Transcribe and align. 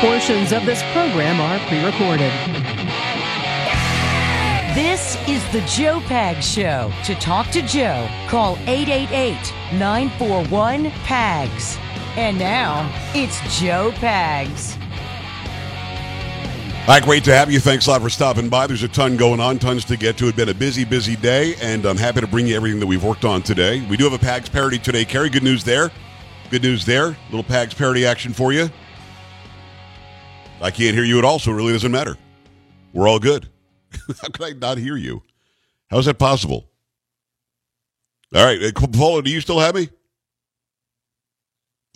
Portions 0.00 0.52
of 0.52 0.64
this 0.64 0.82
program 0.94 1.38
are 1.42 1.58
pre 1.68 1.84
recorded. 1.84 2.32
This 4.74 5.18
is 5.28 5.46
the 5.52 5.60
Joe 5.68 6.00
Pag 6.00 6.42
Show. 6.42 6.90
To 7.04 7.14
talk 7.16 7.50
to 7.50 7.60
Joe, 7.60 8.08
call 8.26 8.56
888 8.60 9.36
941 9.78 10.90
PAGS. 11.04 11.76
And 12.16 12.38
now, 12.38 12.90
it's 13.14 13.38
Joe 13.60 13.92
Pags. 13.96 14.76
Hi, 16.86 16.98
great 17.00 17.24
to 17.24 17.34
have 17.34 17.52
you. 17.52 17.60
Thanks 17.60 17.86
a 17.86 17.90
lot 17.90 18.00
for 18.00 18.08
stopping 18.08 18.48
by. 18.48 18.66
There's 18.66 18.82
a 18.82 18.88
ton 18.88 19.18
going 19.18 19.38
on, 19.38 19.58
tons 19.58 19.84
to 19.84 19.98
get 19.98 20.16
to. 20.16 20.28
It's 20.28 20.36
been 20.36 20.48
a 20.48 20.54
busy, 20.54 20.86
busy 20.86 21.14
day, 21.14 21.56
and 21.60 21.84
I'm 21.84 21.98
happy 21.98 22.22
to 22.22 22.26
bring 22.26 22.46
you 22.46 22.56
everything 22.56 22.80
that 22.80 22.86
we've 22.86 23.04
worked 23.04 23.26
on 23.26 23.42
today. 23.42 23.86
We 23.90 23.98
do 23.98 24.04
have 24.04 24.14
a 24.14 24.18
PAGS 24.18 24.48
parody 24.48 24.78
today. 24.78 25.04
Carrie, 25.04 25.28
good 25.28 25.42
news 25.42 25.62
there. 25.62 25.90
Good 26.48 26.62
news 26.62 26.86
there. 26.86 27.18
Little 27.28 27.44
PAGS 27.44 27.74
parody 27.74 28.06
action 28.06 28.32
for 28.32 28.54
you. 28.54 28.70
I 30.62 30.70
can't 30.70 30.94
hear 30.94 31.04
you 31.04 31.18
at 31.18 31.24
all, 31.24 31.38
so 31.38 31.50
it 31.52 31.54
really 31.54 31.72
doesn't 31.72 31.90
matter. 31.90 32.16
We're 32.92 33.08
all 33.08 33.18
good. 33.18 33.48
How 34.20 34.28
could 34.28 34.42
I 34.42 34.52
not 34.52 34.78
hear 34.78 34.96
you? 34.96 35.22
How's 35.88 36.06
that 36.06 36.18
possible? 36.18 36.68
All 38.34 38.44
right, 38.44 38.62
uh, 38.62 38.70
Polo, 38.88 39.22
do 39.22 39.30
you 39.30 39.40
still 39.40 39.58
have 39.58 39.74
me? 39.74 39.88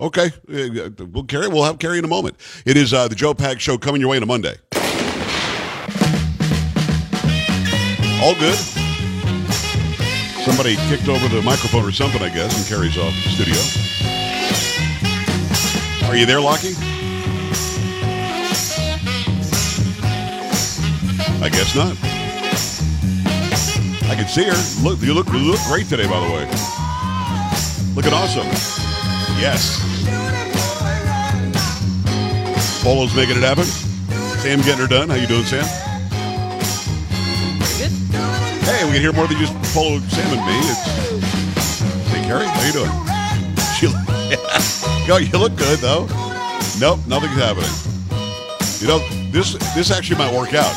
Okay, 0.01 0.27
Uh, 0.53 0.91
we'll 1.13 1.23
carry. 1.25 1.47
We'll 1.47 1.63
have 1.63 1.79
Carrie 1.79 1.99
in 1.99 2.05
a 2.05 2.09
moment. 2.09 2.37
It 2.67 2.77
is 2.77 2.93
uh, 2.93 3.07
the 3.07 3.15
Joe 3.15 3.33
Pag 3.33 3.61
Show 3.61 3.79
coming 3.79 4.01
your 4.01 4.11
way 4.11 4.17
on 4.17 4.25
a 4.25 4.27
Monday. 4.27 4.57
All 8.21 8.35
good. 8.35 8.59
Somebody 10.45 10.75
kicked 10.89 11.09
over 11.09 11.29
the 11.29 11.43
microphone 11.45 11.85
or 11.85 11.93
something, 11.93 12.21
I 12.23 12.29
guess, 12.29 12.57
and 12.59 12.67
Carrie's 12.67 12.99
off 12.99 13.15
the 13.23 13.31
studio. 13.31 13.55
Are 16.09 16.17
you 16.17 16.27
there, 16.27 16.41
Lockie? 16.41 16.75
I 21.45 21.51
guess 21.51 21.77
not. 21.77 21.95
I 24.11 24.15
can 24.17 24.27
see 24.27 24.45
her. 24.45 24.57
Look, 24.83 25.03
you 25.03 25.13
look, 25.13 25.29
you 25.29 25.41
look 25.41 25.61
great 25.69 25.87
today, 25.87 26.09
by 26.09 26.19
the 26.19 26.33
way. 26.33 26.49
Looking 27.95 28.15
awesome. 28.15 28.47
Yes. 29.37 29.77
Polo's 32.83 33.15
making 33.15 33.37
it 33.37 33.43
happen. 33.43 33.65
Sam 34.41 34.63
getting 34.63 34.79
her 34.79 34.87
done. 34.87 35.11
How 35.11 35.17
you 35.17 35.27
doing, 35.27 35.45
Sam? 35.45 35.65
Good. 37.77 37.93
Hey, 38.65 38.87
we 38.87 38.93
can 38.93 39.03
hear 39.03 39.13
more 39.13 39.27
than 39.27 39.37
just 39.37 39.53
Polo, 39.75 39.99
Sam, 40.09 40.39
and 40.39 40.47
me. 40.49 40.57
It's... 40.73 40.81
Hey, 42.09 42.25
Carrie, 42.25 42.47
how 42.47 42.65
you 42.65 42.73
doing? 42.73 42.91
She... 43.77 43.89
Yo, 45.07 45.19
you 45.19 45.39
look 45.39 45.57
good 45.57 45.79
though. 45.81 46.07
Nope, 46.81 47.01
nothing's 47.07 47.37
happening. 47.37 47.69
You 48.81 48.89
know, 48.89 49.31
this 49.31 49.53
this 49.75 49.91
actually 49.91 50.17
might 50.17 50.33
work 50.33 50.55
out 50.55 50.75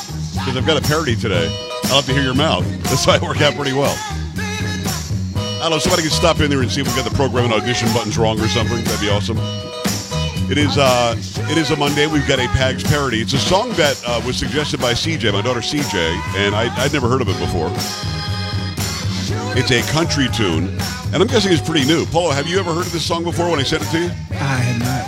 because 0.47 0.63
I've 0.63 0.65
got 0.65 0.81
a 0.81 0.87
parody 0.87 1.13
today. 1.13 1.45
I'll 1.91 1.97
have 1.97 2.05
to 2.05 2.13
hear 2.13 2.23
your 2.23 2.33
mouth. 2.33 2.65
This 2.87 3.05
might 3.05 3.21
work 3.21 3.41
out 3.41 3.53
pretty 3.53 3.73
well. 3.73 3.93
I 4.47 5.59
don't 5.63 5.71
know. 5.71 5.77
Somebody 5.77 6.03
can 6.03 6.11
stop 6.11 6.39
in 6.39 6.49
there 6.49 6.61
and 6.61 6.71
see 6.71 6.79
if 6.79 6.87
we 6.87 6.95
got 6.95 7.07
the 7.07 7.15
program 7.15 7.51
and 7.51 7.53
audition 7.53 7.91
buttons 7.91 8.17
wrong 8.17 8.39
or 8.39 8.47
something. 8.47 8.81
That'd 8.85 9.01
be 9.01 9.09
awesome. 9.09 9.37
It 10.49 10.57
is 10.57 10.77
uh, 10.77 11.15
it 11.51 11.57
is 11.57 11.71
a 11.71 11.75
Monday. 11.75 12.07
We've 12.07 12.25
got 12.25 12.39
a 12.39 12.47
Pags 12.55 12.85
parody. 12.85 13.19
It's 13.19 13.33
a 13.33 13.37
song 13.37 13.71
that 13.73 14.01
uh, 14.07 14.21
was 14.25 14.37
suggested 14.37 14.79
by 14.79 14.93
CJ, 14.93 15.33
my 15.33 15.41
daughter 15.41 15.59
CJ, 15.59 15.93
and 16.37 16.55
I, 16.55 16.73
I'd 16.81 16.93
never 16.93 17.09
heard 17.09 17.21
of 17.21 17.27
it 17.27 17.37
before. 17.39 17.69
It's 19.59 19.71
a 19.71 19.81
country 19.91 20.29
tune, 20.29 20.69
and 21.11 21.21
I'm 21.21 21.27
guessing 21.27 21.51
it's 21.51 21.61
pretty 21.61 21.85
new. 21.85 22.05
Polo, 22.05 22.31
have 22.31 22.47
you 22.47 22.57
ever 22.57 22.73
heard 22.73 22.85
of 22.85 22.93
this 22.93 23.05
song 23.05 23.25
before 23.25 23.51
when 23.51 23.59
I 23.59 23.63
sent 23.63 23.83
it 23.83 23.89
to 23.89 23.99
you? 23.99 24.09
I 24.31 24.63
had 24.63 24.79
not 24.79 25.06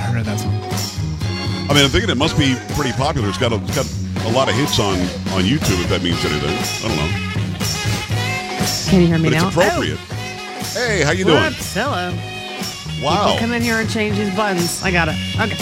I 1.70 1.73
mean, 1.73 1.84
I'm 1.86 1.92
thinking 1.92 2.09
it 2.09 2.17
must 2.17 2.38
be 2.38 2.56
pretty 2.75 2.92
popular. 2.94 3.30
It's 3.30 3.38
got 3.38 3.52
a, 3.53 3.62
it's 3.64 3.75
got 3.75 4.25
a 4.25 4.31
lot 4.31 4.50
of 4.50 4.56
hits 4.56 4.80
on, 4.80 4.95
on 5.38 5.44
YouTube, 5.45 5.80
if 5.84 5.89
that 5.89 6.02
means 6.02 6.23
anything. 6.25 6.50
I 6.50 6.88
don't 6.88 6.97
know. 6.97 7.09
Can 8.90 9.02
you 9.02 9.07
hear 9.07 9.19
me 9.19 9.30
But 9.30 9.38
now? 9.38 9.47
it's 9.47 9.56
appropriate. 9.56 9.97
Hey, 10.74 11.03
how 11.03 11.12
you 11.12 11.25
Oh, 11.25 11.28
doing? 11.29 11.44
whoops, 11.44 11.74
hello. 11.75 12.12
Wow. 13.03 13.25
People 13.25 13.40
come 13.40 13.52
in 13.53 13.62
here 13.62 13.75
and 13.79 13.90
change 13.90 14.18
these 14.18 14.34
buttons. 14.35 14.81
I 14.84 14.91
got 14.91 15.09
it. 15.09 15.16
Okay. 15.40 15.56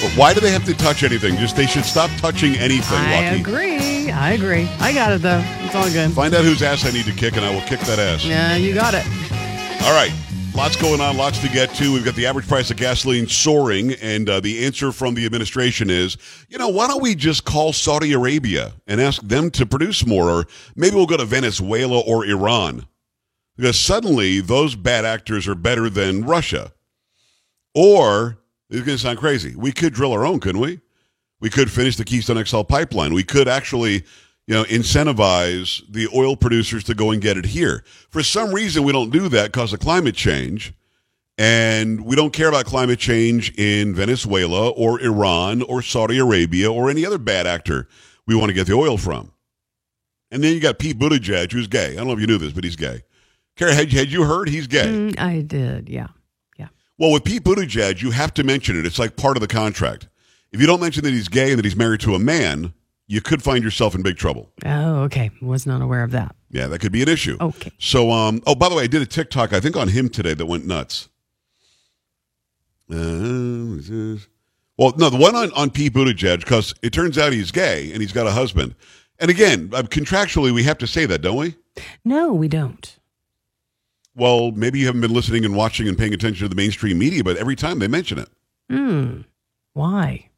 But 0.00 0.12
Why 0.16 0.32
do 0.32 0.40
they 0.40 0.50
have 0.52 0.64
to 0.64 0.74
touch 0.74 1.02
anything? 1.02 1.36
Just 1.36 1.54
they 1.56 1.66
should 1.66 1.84
stop 1.84 2.10
touching 2.18 2.56
anything, 2.56 2.98
I 2.98 3.28
Lucky. 3.30 3.40
agree. 3.40 4.10
I 4.10 4.32
agree. 4.32 4.68
I 4.80 4.92
got 4.94 5.12
it 5.12 5.20
though. 5.22 5.42
It's 5.64 5.74
all 5.74 5.90
good. 5.90 6.12
Find 6.12 6.34
out 6.34 6.44
whose 6.44 6.62
ass 6.62 6.86
I 6.86 6.92
need 6.92 7.04
to 7.06 7.12
kick, 7.12 7.36
and 7.36 7.44
I 7.44 7.52
will 7.54 7.62
kick 7.62 7.80
that 7.80 7.98
ass. 7.98 8.24
Yeah, 8.24 8.56
you 8.56 8.74
got 8.74 8.94
it. 8.94 9.04
All 9.84 9.92
right. 9.92 10.12
Lots 10.58 10.74
going 10.74 11.00
on, 11.00 11.16
lots 11.16 11.38
to 11.42 11.48
get 11.48 11.72
to. 11.76 11.92
We've 11.92 12.04
got 12.04 12.16
the 12.16 12.26
average 12.26 12.48
price 12.48 12.68
of 12.72 12.76
gasoline 12.76 13.28
soaring, 13.28 13.92
and 13.92 14.28
uh, 14.28 14.40
the 14.40 14.66
answer 14.66 14.90
from 14.90 15.14
the 15.14 15.24
administration 15.24 15.88
is, 15.88 16.16
you 16.48 16.58
know, 16.58 16.68
why 16.68 16.88
don't 16.88 17.00
we 17.00 17.14
just 17.14 17.44
call 17.44 17.72
Saudi 17.72 18.12
Arabia 18.12 18.72
and 18.88 19.00
ask 19.00 19.22
them 19.22 19.52
to 19.52 19.64
produce 19.64 20.04
more, 20.04 20.28
or 20.28 20.46
maybe 20.74 20.96
we'll 20.96 21.06
go 21.06 21.16
to 21.16 21.24
Venezuela 21.24 22.00
or 22.00 22.26
Iran, 22.26 22.88
because 23.56 23.78
suddenly 23.78 24.40
those 24.40 24.74
bad 24.74 25.04
actors 25.04 25.46
are 25.46 25.54
better 25.54 25.88
than 25.88 26.24
Russia. 26.24 26.72
Or 27.72 28.38
it's 28.68 28.84
going 28.84 28.98
to 28.98 29.02
sound 29.02 29.18
crazy. 29.18 29.54
We 29.54 29.70
could 29.70 29.94
drill 29.94 30.12
our 30.12 30.26
own, 30.26 30.40
couldn't 30.40 30.60
we? 30.60 30.80
We 31.38 31.50
could 31.50 31.70
finish 31.70 31.94
the 31.94 32.04
Keystone 32.04 32.44
XL 32.44 32.62
pipeline. 32.62 33.14
We 33.14 33.22
could 33.22 33.46
actually, 33.46 34.02
you 34.48 34.54
know, 34.54 34.64
incentivize 34.64 35.82
the 35.92 36.08
oil 36.14 36.34
producers 36.34 36.82
to 36.84 36.94
go 36.94 37.10
and 37.10 37.20
get 37.20 37.36
it 37.36 37.44
here. 37.44 37.84
For 38.08 38.22
some 38.22 38.50
reason, 38.50 38.82
we 38.82 38.92
don't 38.92 39.10
do 39.10 39.28
that 39.28 39.52
because 39.52 39.74
of 39.74 39.80
climate 39.80 40.14
change. 40.14 40.72
And 41.36 42.06
we 42.06 42.16
don't 42.16 42.32
care 42.32 42.48
about 42.48 42.64
climate 42.64 42.98
change 42.98 43.52
in 43.58 43.94
Venezuela 43.94 44.70
or 44.70 45.00
Iran 45.02 45.60
or 45.60 45.82
Saudi 45.82 46.16
Arabia 46.18 46.72
or 46.72 46.88
any 46.88 47.04
other 47.04 47.18
bad 47.18 47.46
actor 47.46 47.88
we 48.26 48.34
want 48.34 48.48
to 48.48 48.54
get 48.54 48.66
the 48.66 48.72
oil 48.72 48.96
from. 48.96 49.32
And 50.30 50.42
then 50.42 50.54
you 50.54 50.60
got 50.60 50.78
Pete 50.78 50.98
Buttigieg, 50.98 51.52
who's 51.52 51.68
gay. 51.68 51.92
I 51.92 51.96
don't 51.96 52.06
know 52.06 52.14
if 52.14 52.20
you 52.20 52.26
knew 52.26 52.38
this, 52.38 52.54
but 52.54 52.64
he's 52.64 52.74
gay. 52.74 53.02
Carrie, 53.54 53.74
had, 53.74 53.92
had 53.92 54.10
you 54.10 54.24
heard 54.24 54.48
he's 54.48 54.66
gay? 54.66 54.86
Mm, 54.86 55.20
I 55.20 55.42
did. 55.42 55.90
Yeah. 55.90 56.08
Yeah. 56.58 56.68
Well, 56.96 57.12
with 57.12 57.22
Pete 57.22 57.44
Buttigieg, 57.44 58.00
you 58.00 58.12
have 58.12 58.32
to 58.34 58.44
mention 58.44 58.78
it. 58.78 58.86
It's 58.86 58.98
like 58.98 59.16
part 59.16 59.36
of 59.36 59.42
the 59.42 59.46
contract. 59.46 60.08
If 60.52 60.60
you 60.60 60.66
don't 60.66 60.80
mention 60.80 61.04
that 61.04 61.12
he's 61.12 61.28
gay 61.28 61.50
and 61.50 61.58
that 61.58 61.66
he's 61.66 61.76
married 61.76 62.00
to 62.00 62.14
a 62.14 62.18
man, 62.18 62.72
you 63.08 63.20
could 63.22 63.42
find 63.42 63.64
yourself 63.64 63.94
in 63.94 64.02
big 64.02 64.16
trouble. 64.16 64.50
Oh, 64.64 65.02
okay. 65.04 65.30
Was 65.42 65.66
not 65.66 65.82
aware 65.82 66.04
of 66.04 66.12
that. 66.12 66.36
Yeah, 66.50 66.66
that 66.68 66.78
could 66.78 66.92
be 66.92 67.02
an 67.02 67.08
issue. 67.08 67.36
Okay. 67.40 67.72
So, 67.78 68.10
um, 68.10 68.42
oh, 68.46 68.54
by 68.54 68.68
the 68.68 68.74
way, 68.74 68.84
I 68.84 68.86
did 68.86 69.02
a 69.02 69.06
TikTok, 69.06 69.52
I 69.52 69.60
think, 69.60 69.76
on 69.76 69.88
him 69.88 70.08
today 70.08 70.34
that 70.34 70.46
went 70.46 70.66
nuts. 70.66 71.08
Uh, 72.90 74.16
well, 74.78 74.94
no, 74.96 75.10
the 75.10 75.18
one 75.18 75.34
on, 75.34 75.52
on 75.52 75.70
Pete 75.70 75.92
Buttigieg, 75.92 76.40
because 76.40 76.74
it 76.82 76.92
turns 76.92 77.18
out 77.18 77.32
he's 77.32 77.50
gay 77.50 77.90
and 77.92 78.00
he's 78.00 78.12
got 78.12 78.26
a 78.26 78.30
husband. 78.30 78.74
And 79.18 79.30
again, 79.30 79.70
uh, 79.72 79.82
contractually, 79.82 80.52
we 80.52 80.62
have 80.62 80.78
to 80.78 80.86
say 80.86 81.04
that, 81.06 81.20
don't 81.20 81.36
we? 81.36 81.56
No, 82.04 82.32
we 82.32 82.48
don't. 82.48 82.98
Well, 84.14 84.52
maybe 84.52 84.78
you 84.78 84.86
haven't 84.86 85.00
been 85.00 85.12
listening 85.12 85.44
and 85.44 85.54
watching 85.54 85.88
and 85.88 85.98
paying 85.98 86.14
attention 86.14 86.44
to 86.44 86.48
the 86.48 86.54
mainstream 86.54 86.98
media, 86.98 87.24
but 87.24 87.36
every 87.36 87.56
time 87.56 87.78
they 87.78 87.88
mention 87.88 88.18
it. 88.18 88.28
Hmm. 88.70 89.22
Why? 89.74 90.30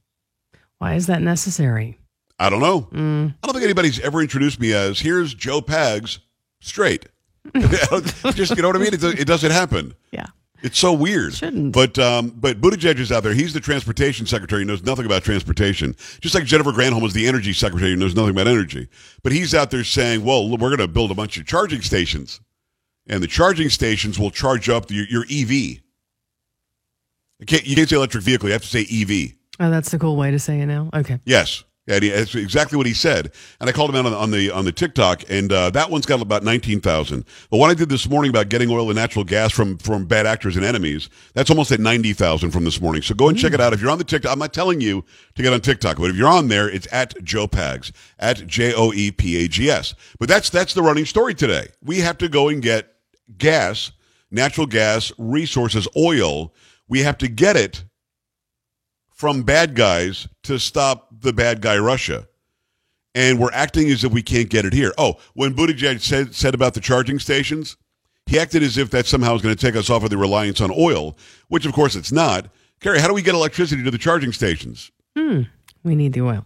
Why 0.79 0.95
is 0.95 1.07
that 1.07 1.23
necessary? 1.23 2.00
I 2.41 2.49
don't 2.49 2.61
know. 2.61 2.89
Mm. 2.93 3.35
I 3.43 3.47
don't 3.47 3.53
think 3.53 3.65
anybody's 3.65 4.01
ever 4.01 4.23
introduced 4.23 4.59
me 4.59 4.73
as 4.73 4.99
here's 4.99 5.35
Joe 5.35 5.61
Pags 5.61 6.19
straight. 6.61 7.07
Just 8.35 8.57
you 8.57 8.63
know 8.63 8.69
what 8.69 8.77
I 8.77 8.81
mean? 8.81 8.95
It, 8.95 9.05
it 9.05 9.27
doesn't 9.27 9.51
happen. 9.51 9.95
Yeah. 10.11 10.27
It's 10.63 10.79
so 10.79 10.93
weird. 10.93 11.35
Shouldn't. 11.35 11.73
But 11.73 11.99
um, 11.99 12.31
but 12.31 12.61
Buttigieg 12.61 12.99
is 12.99 13.13
out 13.13 13.23
there. 13.23 13.35
He's 13.35 13.53
the 13.53 13.61
transportation 13.61 14.27
secretary. 14.27 14.63
He 14.63 14.67
knows 14.67 14.83
nothing 14.83 15.07
about 15.07 15.23
transportation. 15.23 15.95
Just 16.21 16.35
like 16.35 16.45
Jennifer 16.45 16.73
Granholm 16.73 17.05
is 17.05 17.13
the 17.13 17.29
energy 17.29 17.53
secretary. 17.53 17.93
Who 17.93 17.97
knows 17.97 18.15
nothing 18.15 18.31
about 18.31 18.49
energy. 18.49 18.89
But 19.23 19.33
he's 19.33 19.55
out 19.55 19.71
there 19.71 19.85
saying, 19.85 20.25
"Well, 20.25 20.51
we're 20.51 20.59
going 20.59 20.79
to 20.79 20.89
build 20.89 21.11
a 21.11 21.15
bunch 21.15 21.39
of 21.39 21.47
charging 21.47 21.81
stations, 21.81 22.41
and 23.07 23.23
the 23.23 23.27
charging 23.27 23.71
stations 23.71 24.19
will 24.19 24.31
charge 24.31 24.69
up 24.69 24.91
your, 24.91 25.07
your 25.07 25.23
EV. 25.25 25.51
You 27.39 27.47
can't, 27.47 27.67
you 27.67 27.75
can't 27.75 27.89
say 27.89 27.97
electric 27.97 28.23
vehicle. 28.25 28.49
You 28.49 28.53
have 28.53 28.63
to 28.63 28.69
say 28.69 28.83
EV. 28.83 29.33
Oh, 29.61 29.71
that's 29.71 29.91
the 29.91 29.99
cool 29.99 30.17
way 30.17 30.31
to 30.31 30.39
say 30.39 30.61
it 30.61 30.67
now. 30.67 30.91
Okay. 30.93 31.21
Yes. 31.25 31.65
And 31.91 32.05
he- 32.05 32.11
that's 32.11 32.35
exactly 32.35 32.77
what 32.79 32.87
he 32.87 32.95
said. 32.95 33.33
And 33.61 33.69
I 33.69 33.73
called 33.73 33.91
him 33.91 33.97
out 33.97 34.07
on, 34.07 34.15
on 34.15 34.31
the 34.31 34.51
on 34.51 34.65
the 34.65 34.73
TikTok, 34.73 35.25
and 35.29 35.53
uh, 35.53 35.71
that 35.71 35.91
one's 35.91 36.07
got 36.07 36.23
about 36.23 36.43
nineteen 36.45 36.81
thousand. 36.81 37.25
The 37.51 37.57
one 37.57 37.69
I 37.71 37.75
did 37.75 37.89
this 37.89 38.09
morning 38.09 38.31
about 38.31 38.49
getting 38.49 38.71
oil 38.71 38.89
and 38.89 38.97
natural 38.97 39.25
gas 39.25 39.53
from 39.53 39.77
from 39.79 40.07
bad 40.07 40.27
actors 40.27 40.57
and 40.57 40.65
enemies, 40.65 41.11
that's 41.35 41.51
almost 41.51 41.73
at 41.73 41.81
ninety 41.81 42.13
thousand 42.13 42.53
from 42.53 42.65
this 42.65 42.81
morning. 42.81 43.03
So 43.03 43.15
go 43.15 43.29
and 43.29 43.37
check 43.37 43.53
it 43.53 43.61
out. 43.61 43.73
If 43.73 43.81
you're 43.83 43.91
on 43.91 43.99
the 43.99 44.05
TikTok, 44.05 44.33
I'm 44.33 44.39
not 44.39 44.53
telling 44.53 44.81
you 44.81 45.05
to 45.35 45.43
get 45.43 45.53
on 45.53 45.61
TikTok, 45.61 45.97
but 45.99 46.11
if 46.11 46.17
you're 46.17 46.29
on 46.29 46.49
there, 46.49 46.71
it's 46.71 46.87
at 46.93 47.21
Joe 47.25 47.49
Pags 47.49 47.91
at 48.19 48.47
J 48.47 48.73
O 48.75 48.93
E 48.93 49.11
P 49.11 49.45
A 49.45 49.49
G 49.49 49.69
S. 49.69 49.95
But 50.19 50.29
that's 50.29 50.49
that's 50.51 50.75
the 50.75 50.83
running 50.83 51.05
story 51.05 51.35
today. 51.35 51.69
We 51.83 51.99
have 51.99 52.19
to 52.19 52.29
go 52.29 52.49
and 52.49 52.63
get 52.63 52.95
gas, 53.37 53.91
natural 54.31 54.67
gas, 54.67 55.13
resources, 55.19 55.89
oil. 55.97 56.55
We 56.89 57.01
have 57.01 57.19
to 57.19 57.29
get 57.29 57.57
it 57.57 57.85
from 59.13 59.43
bad 59.43 59.75
guys 59.75 60.27
to 60.45 60.59
stop 60.59 61.10
the 61.21 61.33
bad 61.33 61.61
guy 61.61 61.79
Russia. 61.79 62.27
And 63.15 63.41
we're 63.41 63.53
acting 63.53 63.91
as 63.91 64.05
if 64.05 64.13
we 64.13 64.23
can't 64.23 64.49
get 64.49 64.65
it 64.65 64.73
here. 64.73 64.93
Oh, 64.97 65.17
when 65.35 65.55
Buttigieg 65.55 66.01
said, 66.01 66.35
said 66.35 66.55
about 66.55 66.75
the 66.75 66.81
charging 66.81 67.19
stations, 67.19 67.77
he 68.27 68.39
acted 68.39 68.63
as 68.63 68.79
if 68.79 68.91
that 68.91 69.07
somehow 69.07 69.35
is 69.35 69.43
going 69.43 69.55
to 69.55 69.61
take 69.61 69.75
us 69.75 69.91
off 69.91 70.05
of 70.05 70.11
the 70.11 70.17
reliance 70.17 70.61
on 70.61 70.71
oil, 70.71 71.17
which 71.49 71.67
of 71.67 71.73
course 71.73 71.97
it's 71.97 72.13
not, 72.13 72.47
Carrie, 72.81 73.01
how 73.01 73.09
do 73.09 73.15
we 73.15 73.23
get 73.23 73.35
electricity 73.35 73.83
to 73.83 73.91
the 73.91 73.99
charging 73.99 74.33
stations? 74.33 74.93
Hmm. 75.17 75.43
We 75.83 75.97
need 75.97 76.13
the 76.13 76.23
oil. 76.23 76.45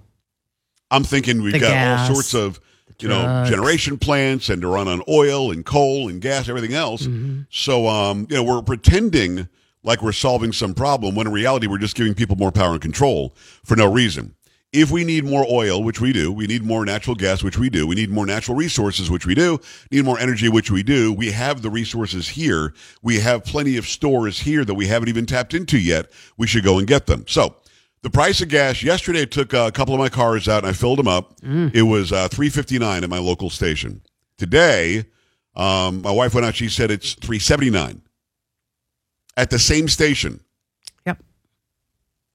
I'm 0.90 1.04
thinking 1.04 1.42
we've 1.42 1.52
The 1.52 1.60
got 1.60 1.70
gas, 1.70 2.08
all 2.08 2.14
sorts 2.14 2.34
of 2.34 2.60
you 3.00 3.08
know 3.08 3.44
generation 3.48 3.98
plants 3.98 4.48
and 4.48 4.62
to 4.62 4.68
run 4.68 4.86
on 4.86 5.02
oil 5.08 5.50
and 5.50 5.64
coal 5.64 6.08
and 6.08 6.20
gas, 6.20 6.48
everything 6.48 6.74
else. 6.74 7.02
Mm-hmm. 7.02 7.42
So 7.50 7.88
um, 7.88 8.26
you 8.30 8.36
know 8.36 8.44
we're 8.44 8.62
pretending 8.62 9.48
like 9.82 10.02
we're 10.02 10.12
solving 10.12 10.52
some 10.52 10.74
problem 10.74 11.14
when 11.14 11.26
in 11.26 11.32
reality 11.32 11.66
we're 11.66 11.78
just 11.78 11.96
giving 11.96 12.14
people 12.14 12.36
more 12.36 12.52
power 12.52 12.72
and 12.72 12.80
control 12.80 13.34
for 13.64 13.76
no 13.76 13.90
reason. 13.90 14.34
If 14.74 14.90
we 14.90 15.04
need 15.04 15.24
more 15.24 15.46
oil, 15.48 15.84
which 15.84 16.00
we 16.00 16.12
do, 16.12 16.32
we 16.32 16.48
need 16.48 16.64
more 16.64 16.84
natural 16.84 17.14
gas, 17.14 17.44
which 17.44 17.56
we 17.56 17.70
do, 17.70 17.86
we 17.86 17.94
need 17.94 18.10
more 18.10 18.26
natural 18.26 18.56
resources, 18.56 19.08
which 19.08 19.24
we 19.24 19.34
do, 19.36 19.60
need 19.92 20.04
more 20.04 20.18
energy, 20.18 20.48
which 20.48 20.68
we 20.68 20.82
do. 20.82 21.12
We 21.12 21.30
have 21.30 21.62
the 21.62 21.70
resources 21.70 22.28
here. 22.28 22.74
We 23.00 23.20
have 23.20 23.44
plenty 23.44 23.76
of 23.76 23.86
stores 23.86 24.40
here 24.40 24.64
that 24.64 24.74
we 24.74 24.88
haven't 24.88 25.08
even 25.08 25.26
tapped 25.26 25.54
into 25.54 25.78
yet. 25.78 26.10
We 26.36 26.48
should 26.48 26.64
go 26.64 26.78
and 26.78 26.88
get 26.88 27.06
them. 27.06 27.24
So 27.28 27.54
the 28.02 28.10
price 28.10 28.40
of 28.40 28.48
gas 28.48 28.82
yesterday 28.82 29.22
I 29.22 29.26
took 29.26 29.52
a 29.52 29.70
couple 29.70 29.94
of 29.94 30.00
my 30.00 30.08
cars 30.08 30.48
out 30.48 30.64
and 30.64 30.66
I 30.66 30.72
filled 30.72 30.98
them 30.98 31.08
up. 31.08 31.36
It 31.72 31.82
was 31.82 32.10
uh, 32.10 32.26
359 32.26 33.04
at 33.04 33.08
my 33.08 33.18
local 33.18 33.50
station. 33.50 34.02
Today, 34.38 35.04
um, 35.54 36.02
my 36.02 36.10
wife 36.10 36.34
went 36.34 36.46
out, 36.46 36.56
she 36.56 36.68
said 36.68 36.90
it's 36.90 37.14
379 37.14 38.02
at 39.36 39.50
the 39.50 39.58
same 39.60 39.88
station. 39.88 40.40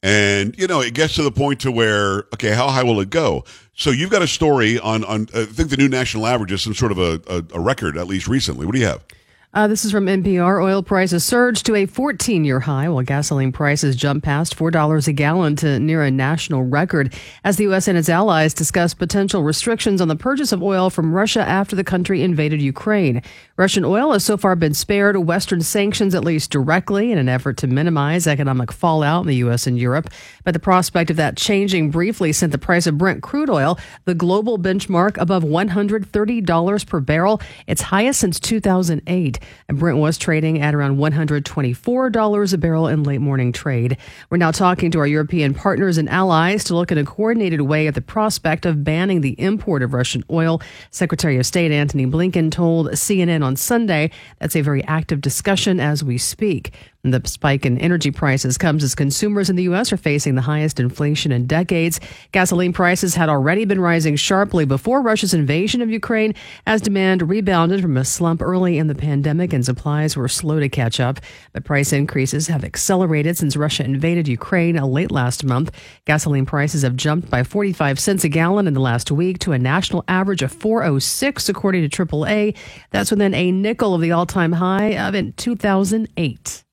And 0.02 0.58
you 0.58 0.68
know, 0.68 0.82
it 0.82 0.94
gets 0.94 1.16
to 1.16 1.24
the 1.24 1.32
point 1.32 1.60
to 1.62 1.72
where, 1.72 2.20
okay, 2.34 2.52
how 2.52 2.70
high 2.70 2.84
will 2.84 3.02
it 3.02 3.10
go? 3.10 3.44
So 3.76 3.92
you've 3.92 4.10
got 4.10 4.22
a 4.22 4.28
story 4.28 4.80
on 4.80 5.04
on 5.04 5.28
I 5.34 5.46
think 5.46 5.70
the 5.70 5.78
new 5.78 5.90
national 5.90 6.26
average 6.26 6.52
is 6.52 6.62
some 6.62 6.74
sort 6.74 6.92
of 6.92 7.00
a, 7.00 7.22
a, 7.28 7.44
a 7.54 7.60
record, 7.60 7.98
at 7.98 8.08
least 8.08 8.28
recently. 8.28 8.66
What 8.66 8.76
do 8.76 8.80
you 8.80 8.88
have? 8.88 9.04
Uh, 9.52 9.68
this 9.68 9.84
is 9.84 9.92
from 9.92 10.06
NPR. 10.06 10.64
Oil 10.64 10.84
prices 10.84 11.24
surged 11.24 11.66
to 11.66 11.74
a 11.74 11.88
14 11.88 12.46
year 12.46 12.60
high, 12.60 12.88
while 12.88 13.02
gasoline 13.02 13.52
prices 13.52 13.96
jumped 13.96 14.24
past 14.24 14.56
$4 14.56 15.08
a 15.08 15.12
gallon 15.12 15.56
to 15.56 15.80
near 15.80 16.04
a 16.04 16.12
national 16.12 16.62
record 16.62 17.16
as 17.44 17.58
the 17.58 17.64
U.S. 17.64 17.88
and 17.88 17.98
its 17.98 18.10
allies 18.10 18.54
discuss 18.54 18.94
potential 18.94 19.42
restrictions 19.42 20.02
on 20.02 20.08
the 20.08 20.16
purchase 20.16 20.52
of 20.52 20.62
oil 20.62 20.92
from 20.92 21.16
Russia 21.16 21.42
after 21.42 21.76
the 21.76 21.84
country 21.84 22.22
invaded 22.22 22.62
Ukraine. 22.62 23.24
Russian 23.58 23.84
oil 23.84 24.12
has 24.12 24.24
so 24.24 24.38
far 24.38 24.56
been 24.56 24.76
spared 24.76 25.18
Western 25.18 25.62
sanctions, 25.62 26.14
at 26.14 26.24
least 26.24 26.52
directly, 26.52 27.12
in 27.12 27.18
an 27.18 27.28
effort 27.28 27.58
to 27.58 27.66
minimize 27.66 28.28
economic 28.28 28.72
fallout 28.72 29.22
in 29.22 29.28
the 29.30 29.38
U.S. 29.38 29.66
and 29.66 29.80
Europe. 29.80 30.12
But 30.44 30.54
the 30.54 30.60
prospect 30.60 31.10
of 31.10 31.18
that 31.18 31.38
changing 31.38 31.90
briefly 31.90 32.34
sent 32.34 32.52
the 32.52 32.60
price 32.60 32.86
of 32.86 33.00
Brent 33.00 33.24
crude 33.24 33.50
oil, 33.50 33.80
the 34.06 34.14
global 34.14 34.60
benchmark, 34.60 35.18
above 35.18 35.44
$130 35.44 36.86
per 36.86 37.00
barrel, 37.00 37.42
its 37.66 37.82
highest 37.82 38.20
since 38.20 38.40
2008. 38.40 39.39
And 39.68 39.80
Brent 39.80 39.98
was 39.98 40.18
trading 40.18 40.62
at 40.62 40.76
around 40.76 40.98
$124 40.98 42.54
a 42.54 42.58
barrel 42.58 42.88
in 42.88 43.04
late 43.04 43.22
morning 43.22 43.52
trade. 43.52 43.98
We're 44.30 44.38
now 44.38 44.52
talking 44.52 44.92
to 44.92 45.00
our 45.00 45.08
European 45.08 45.54
partners 45.54 45.98
and 45.98 46.10
allies 46.10 46.64
to 46.66 46.76
look 46.76 46.92
in 46.92 46.98
a 46.98 47.06
coordinated 47.06 47.62
way 47.62 47.88
at 47.88 47.96
the 47.96 48.02
prospect 48.02 48.66
of 48.66 48.84
banning 48.84 49.22
the 49.22 49.40
import 49.40 49.84
of 49.84 49.94
Russian 49.94 50.24
oil. 50.30 50.62
Secretary 50.92 51.38
of 51.38 51.46
State 51.46 51.72
Antony 51.72 52.06
Blinken 52.06 52.52
told 52.52 52.88
CNN 52.92 53.44
on 53.44 53.56
Sunday 53.56 54.12
that's 54.40 54.56
a 54.56 54.62
very 54.62 54.84
active 54.86 55.22
discussion 55.22 55.80
as 55.80 56.04
we 56.04 56.18
speak. 56.18 56.74
The 57.04 57.22
spike 57.24 57.66
in 57.66 57.78
energy 57.78 58.12
prices 58.12 58.58
comes 58.58 58.84
as 58.84 58.94
consumers 58.94 59.50
in 59.50 59.56
the 59.56 59.64
U.S. 59.64 59.94
are 59.94 59.98
facing 59.98 60.36
the 60.36 60.42
highest 60.42 60.82
inflation 60.82 61.32
in 61.32 61.48
decades. 61.48 61.98
Gasoline 62.34 62.74
prices 62.74 63.16
had 63.16 63.30
already 63.30 63.64
been 63.64 63.80
rising 63.80 64.18
sharply 64.18 64.66
before 64.66 65.02
Russia's 65.02 65.34
invasion 65.34 65.82
of 65.82 65.90
Ukraine 65.90 66.36
as 66.68 66.82
demand 66.82 67.30
rebounded 67.30 67.82
from 67.82 67.96
a 67.96 68.04
slump 68.04 68.42
early 68.42 68.78
in 68.78 68.88
the 68.88 68.96
pandemic 68.96 69.54
and 69.54 69.64
supplies 69.64 70.18
were 70.18 70.28
slow 70.28 70.60
to 70.60 70.68
catch 70.68 71.00
up. 71.00 71.22
But 71.54 71.64
price 71.64 71.94
increases 71.94 72.48
have 72.48 72.66
accelerated 72.66 73.38
since 73.38 73.56
Russia 73.56 73.86
invaded 73.86 74.28
Ukraine 74.28 74.76
late 74.76 75.10
last 75.10 75.46
month. 75.46 75.72
Gasoline 76.04 76.46
prices 76.46 76.82
have 76.82 76.98
jumped 76.98 77.30
by 77.30 77.44
45 77.44 77.98
cents 77.98 78.26
a 78.26 78.30
gallon 78.30 78.68
in 78.68 78.74
the 78.74 78.82
last 78.82 79.10
week 79.10 79.40
to 79.40 79.54
a 79.54 79.58
national 79.58 80.04
average 80.10 80.42
of 80.42 80.52
406 80.52 81.48
according 81.48 81.90
to 81.90 82.06
AAA. 82.06 82.58
That's 82.92 83.10
within 83.10 83.34
a 83.34 83.54
nickel 83.54 83.96
of 83.96 84.02
the 84.02 84.12
all-time 84.12 84.52
high 84.52 84.98
of 84.98 85.16
in 85.16 85.32
2008. 85.32 86.66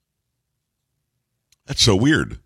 That's 1.67 1.83
so 1.83 1.97
weird. 1.97 2.39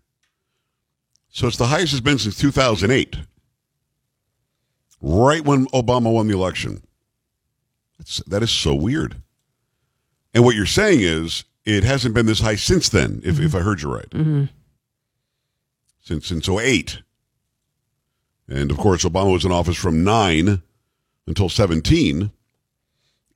So 1.29 1.47
it's 1.47 1.57
the 1.57 1.67
highest 1.67 1.93
it's 1.93 2.01
been 2.01 2.19
since 2.19 2.37
2008, 2.37 3.15
right 5.01 5.45
when 5.45 5.65
Obama 5.67 6.11
won 6.11 6.27
the 6.27 6.33
election. 6.33 6.81
That's, 7.97 8.17
that 8.27 8.43
is 8.43 8.51
so 8.51 8.75
weird. 8.75 9.15
And 10.33 10.43
what 10.43 10.55
you're 10.55 10.65
saying 10.65 11.01
is 11.01 11.45
it 11.65 11.83
hasn't 11.83 12.15
been 12.15 12.25
this 12.25 12.41
high 12.41 12.55
since 12.55 12.89
then, 12.89 13.21
if, 13.23 13.39
if 13.39 13.55
I 13.55 13.59
heard 13.59 13.81
you 13.81 13.93
right. 13.93 14.09
Mm-hmm. 14.09 14.45
Since 16.01 16.27
since 16.27 16.49
08. 16.49 16.99
And 18.47 18.71
of 18.71 18.77
course, 18.77 19.05
Obama 19.05 19.31
was 19.31 19.45
in 19.45 19.51
office 19.51 19.77
from 19.77 20.03
9 20.03 20.61
until 21.27 21.47
17. 21.47 22.31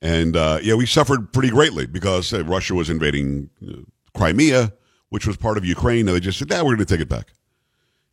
And 0.02 0.36
uh, 0.36 0.58
yeah, 0.62 0.74
we 0.74 0.84
suffered 0.84 1.32
pretty 1.32 1.48
greatly 1.48 1.86
because 1.86 2.32
uh, 2.32 2.44
Russia 2.44 2.74
was 2.74 2.90
invading 2.90 3.48
uh, 3.66 3.76
Crimea, 4.14 4.72
which 5.10 5.26
was 5.26 5.36
part 5.36 5.58
of 5.58 5.64
Ukraine. 5.64 6.08
And 6.08 6.16
they 6.16 6.20
just 6.20 6.38
said, 6.38 6.48
nah, 6.50 6.58
we're 6.58 6.76
going 6.76 6.78
to 6.78 6.84
take 6.84 7.00
it 7.00 7.08
back. 7.08 7.32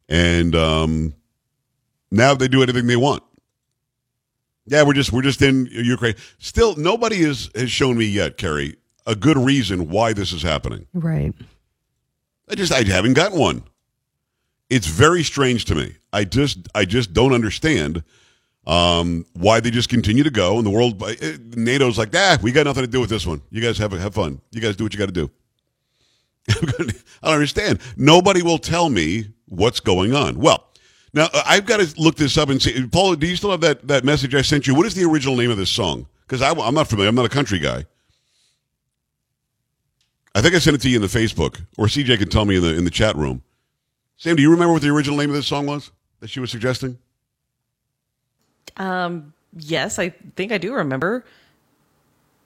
And 0.09 0.55
um, 0.55 1.13
now 2.11 2.35
they 2.35 2.47
do 2.47 2.61
anything 2.61 2.87
they 2.87 2.95
want. 2.95 3.23
Yeah, 4.65 4.83
we're 4.83 4.93
just 4.93 5.11
we're 5.11 5.23
just 5.23 5.41
in 5.41 5.67
Ukraine. 5.71 6.15
Still, 6.37 6.75
nobody 6.77 7.23
has 7.23 7.49
has 7.53 7.69
shown 7.69 7.97
me 7.97 8.05
yet, 8.05 8.37
Carrie, 8.37 8.77
a 9.05 9.15
good 9.15 9.37
reason 9.37 9.89
why 9.89 10.13
this 10.13 10.31
is 10.31 10.41
happening. 10.41 10.87
Right. 10.93 11.33
I 12.49 12.55
just 12.55 12.71
I 12.71 12.83
haven't 12.83 13.13
gotten 13.13 13.37
one. 13.37 13.63
It's 14.69 14.87
very 14.87 15.23
strange 15.23 15.65
to 15.65 15.75
me. 15.75 15.97
I 16.13 16.23
just 16.23 16.59
I 16.73 16.85
just 16.85 17.13
don't 17.13 17.33
understand 17.33 18.03
um, 18.65 19.25
why 19.33 19.59
they 19.59 19.69
just 19.69 19.89
continue 19.89 20.23
to 20.23 20.29
go 20.31 20.57
and 20.57 20.65
the 20.65 20.69
world. 20.69 21.01
eh, 21.03 21.37
NATO's 21.55 21.97
like, 21.97 22.15
ah, 22.15 22.37
we 22.41 22.53
got 22.53 22.65
nothing 22.65 22.83
to 22.83 22.89
do 22.89 23.01
with 23.01 23.09
this 23.09 23.27
one. 23.27 23.41
You 23.49 23.61
guys 23.61 23.77
have 23.79 23.91
have 23.91 24.13
fun. 24.13 24.39
You 24.51 24.61
guys 24.61 24.77
do 24.77 24.85
what 24.85 24.93
you 24.93 24.99
got 24.99 25.07
to 25.07 25.11
do. 25.11 25.29
I 26.49 26.63
don't 27.23 27.33
understand. 27.33 27.79
Nobody 27.95 28.41
will 28.41 28.57
tell 28.57 28.89
me 28.89 29.27
what's 29.47 29.79
going 29.79 30.13
on. 30.13 30.37
Well, 30.39 30.65
now 31.13 31.27
uh, 31.33 31.43
I've 31.45 31.65
got 31.65 31.79
to 31.79 32.01
look 32.01 32.15
this 32.15 32.37
up 32.37 32.49
and 32.49 32.61
see. 32.61 32.85
Paul, 32.87 33.15
do 33.15 33.27
you 33.27 33.35
still 33.35 33.51
have 33.51 33.61
that 33.61 33.87
that 33.87 34.03
message 34.03 34.35
I 34.35 34.41
sent 34.41 34.67
you? 34.67 34.75
What 34.75 34.85
is 34.85 34.95
the 34.95 35.05
original 35.05 35.35
name 35.35 35.51
of 35.51 35.57
this 35.57 35.71
song? 35.71 36.07
Because 36.27 36.41
I'm 36.41 36.73
not 36.73 36.87
familiar. 36.87 37.09
I'm 37.09 37.15
not 37.15 37.25
a 37.25 37.29
country 37.29 37.59
guy. 37.59 37.85
I 40.35 40.41
think 40.41 40.55
I 40.55 40.59
sent 40.59 40.75
it 40.75 40.81
to 40.81 40.89
you 40.89 40.95
in 40.95 41.01
the 41.01 41.07
Facebook, 41.07 41.61
or 41.77 41.85
CJ 41.85 42.17
can 42.17 42.29
tell 42.29 42.45
me 42.45 42.55
in 42.55 42.63
the 42.63 42.75
in 42.75 42.83
the 42.85 42.91
chat 42.91 43.15
room. 43.15 43.43
Sam, 44.17 44.35
do 44.35 44.41
you 44.41 44.51
remember 44.51 44.73
what 44.73 44.81
the 44.81 44.89
original 44.89 45.17
name 45.17 45.29
of 45.29 45.35
this 45.35 45.47
song 45.47 45.65
was 45.65 45.91
that 46.19 46.29
she 46.29 46.39
was 46.39 46.49
suggesting? 46.49 46.97
Um, 48.77 49.33
yes, 49.55 49.99
I 49.99 50.09
think 50.35 50.51
I 50.51 50.57
do 50.57 50.73
remember. 50.73 51.25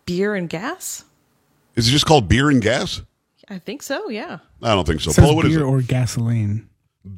Beer 0.05 0.35
and 0.35 0.49
gas? 0.49 1.03
Is 1.75 1.87
it 1.87 1.91
just 1.91 2.05
called 2.05 2.27
Beer 2.27 2.49
and 2.49 2.61
Gas? 2.61 3.01
I 3.49 3.59
think 3.59 3.81
so, 3.81 4.09
yeah. 4.09 4.39
I 4.61 4.73
don't 4.75 4.85
think 4.85 5.01
so. 5.01 5.11
It 5.11 5.13
says 5.13 5.25
Paul, 5.25 5.35
what 5.35 5.45
is 5.45 5.51
beer 5.51 5.61
it? 5.61 5.69
or 5.69 5.81
gasoline. 5.81 6.69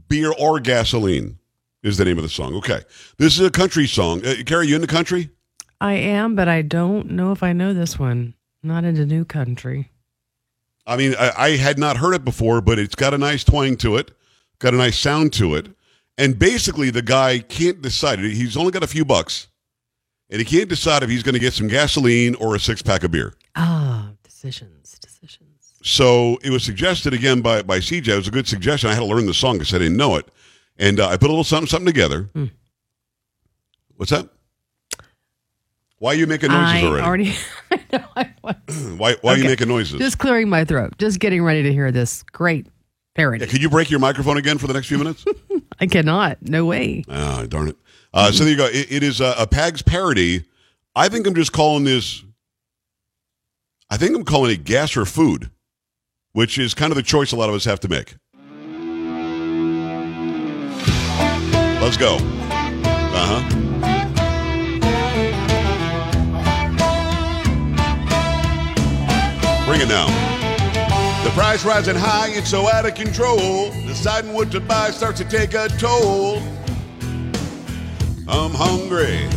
Beer 0.08 0.32
or 0.38 0.60
Gasoline 0.60 1.40
is 1.82 1.98
the 1.98 2.06
name 2.06 2.18
of 2.18 2.24
the 2.24 2.30
song. 2.30 2.56
Okay. 2.56 2.82
This 3.18 3.40
is 3.40 3.46
a 3.46 3.50
country 3.50 3.88
song. 3.88 4.24
Uh, 4.26 4.36
Carrie, 4.46 4.68
you 4.68 4.76
in 4.76 4.82
the 4.82 4.88
country? 4.88 5.30
I 5.82 5.94
am, 5.94 6.36
but 6.36 6.48
I 6.48 6.62
don't 6.62 7.12
know 7.12 7.32
if 7.32 7.42
I 7.42 7.54
know 7.54 7.74
this 7.74 7.98
one. 7.98 8.36
Not 8.62 8.84
into 8.84 9.06
new 9.06 9.26
country. 9.26 9.90
I 10.86 10.98
mean, 10.98 11.16
I, 11.18 11.32
I 11.38 11.50
had 11.58 11.80
not 11.80 11.98
heard 11.98 12.14
it 12.14 12.26
before, 12.26 12.62
but 12.62 12.78
it's 12.78 12.96
got 12.96 13.14
a 13.14 13.18
nice 13.18 13.44
twang 13.44 13.78
to 13.78 13.96
it, 13.98 14.12
got 14.60 14.74
a 14.74 14.78
nice 14.78 14.98
sound 15.00 15.34
to 15.34 15.56
it. 15.56 15.68
And 16.18 16.38
basically, 16.38 16.90
the 16.90 17.02
guy 17.02 17.40
can't 17.40 17.82
decide. 17.82 18.20
He's 18.20 18.58
only 18.58 18.72
got 18.72 18.84
a 18.84 18.88
few 18.88 19.06
bucks, 19.06 19.48
and 20.30 20.40
he 20.40 20.46
can't 20.46 20.68
decide 20.68 21.02
if 21.02 21.10
he's 21.10 21.24
going 21.24 21.34
to 21.34 21.40
get 21.40 21.54
some 21.54 21.68
gasoline 21.68 22.36
or 22.36 22.56
a 22.56 22.60
six 22.60 22.82
pack 22.82 23.04
of 23.04 23.12
beer. 23.12 23.34
Ah, 23.56 24.10
decisions, 24.24 24.72
decisions. 24.72 24.79
So 25.90 26.38
it 26.44 26.52
was 26.52 26.64
suggested 26.64 27.14
again 27.14 27.42
by, 27.42 27.64
by 27.64 27.80
CJ. 27.80 28.08
It 28.10 28.16
was 28.16 28.28
a 28.28 28.32
good 28.32 28.48
suggestion. 28.48 28.90
I 28.90 28.94
had 28.94 29.00
to 29.00 29.06
learn 29.06 29.26
the 29.26 29.34
song 29.34 29.58
because 29.58 29.74
I 29.74 29.80
didn't 29.80 29.98
know 29.98 30.16
it. 30.18 30.28
And 30.78 31.00
uh, 31.00 31.08
I 31.08 31.18
put 31.18 31.26
a 31.28 31.34
little 31.34 31.44
something, 31.44 31.68
something 31.68 31.88
together. 31.88 32.30
What's 33.96 34.12
that? 34.12 34.30
Why 35.98 36.12
are 36.12 36.16
you 36.16 36.28
making 36.28 36.52
noises 36.52 36.84
I 36.84 36.86
already? 36.86 37.06
already, 37.06 37.36
I 37.72 37.82
know 37.92 38.06
I 38.16 38.34
was. 38.44 38.88
Why, 38.98 39.16
why 39.22 39.34
are 39.34 39.38
you 39.38 39.44
making 39.44 39.68
noises? 39.68 40.00
Just 40.00 40.18
clearing 40.18 40.48
my 40.48 40.64
throat. 40.64 40.94
Just 40.98 41.20
getting 41.20 41.44
ready 41.44 41.64
to 41.64 41.74
hear 41.74 41.92
this 41.92 42.24
great 42.24 42.68
parody. 43.16 43.44
yeah, 43.44 43.52
could 43.52 43.62
you 43.62 43.70
break 43.70 43.90
your 43.90 44.00
microphone 44.00 44.38
again 44.38 44.58
for 44.58 44.68
the 44.68 44.74
next 44.74 44.88
few 44.88 44.98
minutes? 44.98 45.26
I 45.82 45.88
cannot. 45.88 46.38
No 46.42 46.66
way. 46.66 47.04
Ah, 47.10 47.46
darn 47.50 47.70
it. 47.70 47.78
Uh, 48.14 48.32
so 48.32 48.44
there 48.46 48.52
you 48.52 48.58
go. 48.58 48.66
It, 48.68 48.92
it 48.92 49.04
is 49.04 49.20
a, 49.20 49.34
a 49.38 49.48
PAG's 49.48 49.82
parody. 49.82 50.46
I 50.96 51.10
think 51.10 51.28
I'm 51.28 51.36
just 51.36 51.52
calling 51.52 51.84
this, 51.84 52.24
I 53.90 53.98
think 53.98 54.16
I'm 54.16 54.24
calling 54.24 54.52
it 54.52 54.64
gas 54.64 54.96
or 54.96 55.04
food, 55.06 55.50
which 56.40 56.58
is 56.58 56.74
kind 56.74 56.90
of 56.90 56.96
the 56.96 57.04
choice 57.04 57.34
a 57.34 57.36
lot 57.36 57.50
of 57.50 57.56
us 57.56 57.66
have 57.66 57.82
to 57.82 57.90
make. 57.90 58.16
Let's 61.82 61.98
go. 61.98 62.16
Uh 62.16 63.26
huh. 63.28 63.42
Bring 69.66 69.82
it 69.82 69.90
now. 69.90 70.08
The 71.26 71.30
Price 71.32 71.66
rising 71.66 71.98
high, 71.98 72.30
it's 72.30 72.50
so 72.50 72.70
out 72.70 72.86
of 72.86 72.96
control. 72.96 73.72
Deciding 73.86 74.32
what 74.32 74.50
to 74.52 74.62
buy 74.62 74.92
starts 74.92 75.18
to 75.20 75.26
take 75.26 75.54
a 75.54 75.68
toll. 75.78 76.38
I'm 78.30 78.54
hungry. 78.54 79.28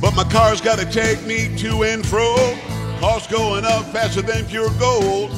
But 0.00 0.16
my 0.16 0.24
car's 0.24 0.60
gotta 0.60 0.86
take 0.86 1.24
me 1.24 1.56
to 1.58 1.84
and 1.84 2.04
fro. 2.04 2.58
Cost 3.02 3.30
going 3.30 3.64
up 3.64 3.84
faster 3.86 4.22
than 4.22 4.44
pure 4.44 4.70
gold. 4.78 5.32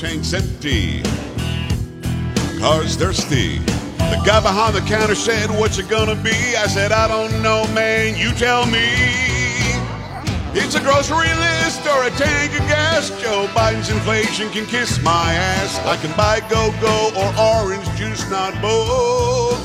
Tank's 0.00 0.32
empty. 0.32 1.00
Car's 2.58 2.96
thirsty. 2.96 3.58
The 3.58 4.20
guy 4.26 4.40
behind 4.40 4.74
the 4.74 4.80
counter 4.80 5.14
said, 5.14 5.50
What's 5.50 5.78
it 5.78 5.88
gonna 5.88 6.16
be? 6.16 6.34
I 6.56 6.66
said, 6.66 6.90
I 6.90 7.06
don't 7.06 7.30
know, 7.42 7.64
man. 7.74 8.16
You 8.18 8.32
tell 8.32 8.66
me. 8.66 8.90
It's 10.52 10.74
a 10.74 10.80
grocery 10.80 11.32
list 11.32 11.86
or 11.86 12.06
a 12.06 12.10
tank 12.10 12.58
of 12.60 12.66
gas. 12.66 13.10
Joe 13.22 13.46
Biden's 13.54 13.90
inflation 13.90 14.50
can 14.50 14.66
kiss 14.66 15.00
my 15.00 15.32
ass. 15.32 15.78
I 15.86 15.96
can 15.98 16.10
buy 16.16 16.40
go 16.50 16.74
go 16.80 17.12
or 17.14 17.30
orange 17.38 17.86
juice, 17.96 18.28
not 18.28 18.60
both. 18.60 19.62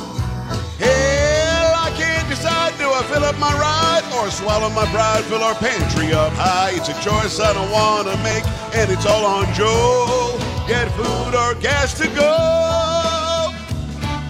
Hell, 0.78 1.74
I 1.74 1.92
can't 1.98 2.30
decide. 2.30 2.78
Do 2.78 2.88
I 2.92 3.02
fill 3.10 3.24
up 3.24 3.36
my 3.40 3.52
ride 3.58 3.97
or 4.18 4.32
swallow 4.32 4.70
my 4.70 4.86
pride? 4.88 5.24
Fill 5.26 5.44
our 5.44 5.56
pantry 5.56 6.14
up 6.14 6.34
high. 6.34 6.72
It's 6.74 6.90
a 6.90 6.98
choice 7.02 7.40
I 7.40 7.54
don't 7.54 7.72
want 7.72 8.08
to 8.08 8.18
make, 8.24 8.46
and 8.76 8.92
it's 8.92 9.06
all 9.06 9.26
on 9.26 9.54
Joe. 9.54 10.38
Get 10.68 10.92
food 10.92 11.36
or 11.36 11.56
gas 11.56 11.94
to 12.00 12.08
go. 12.10 12.36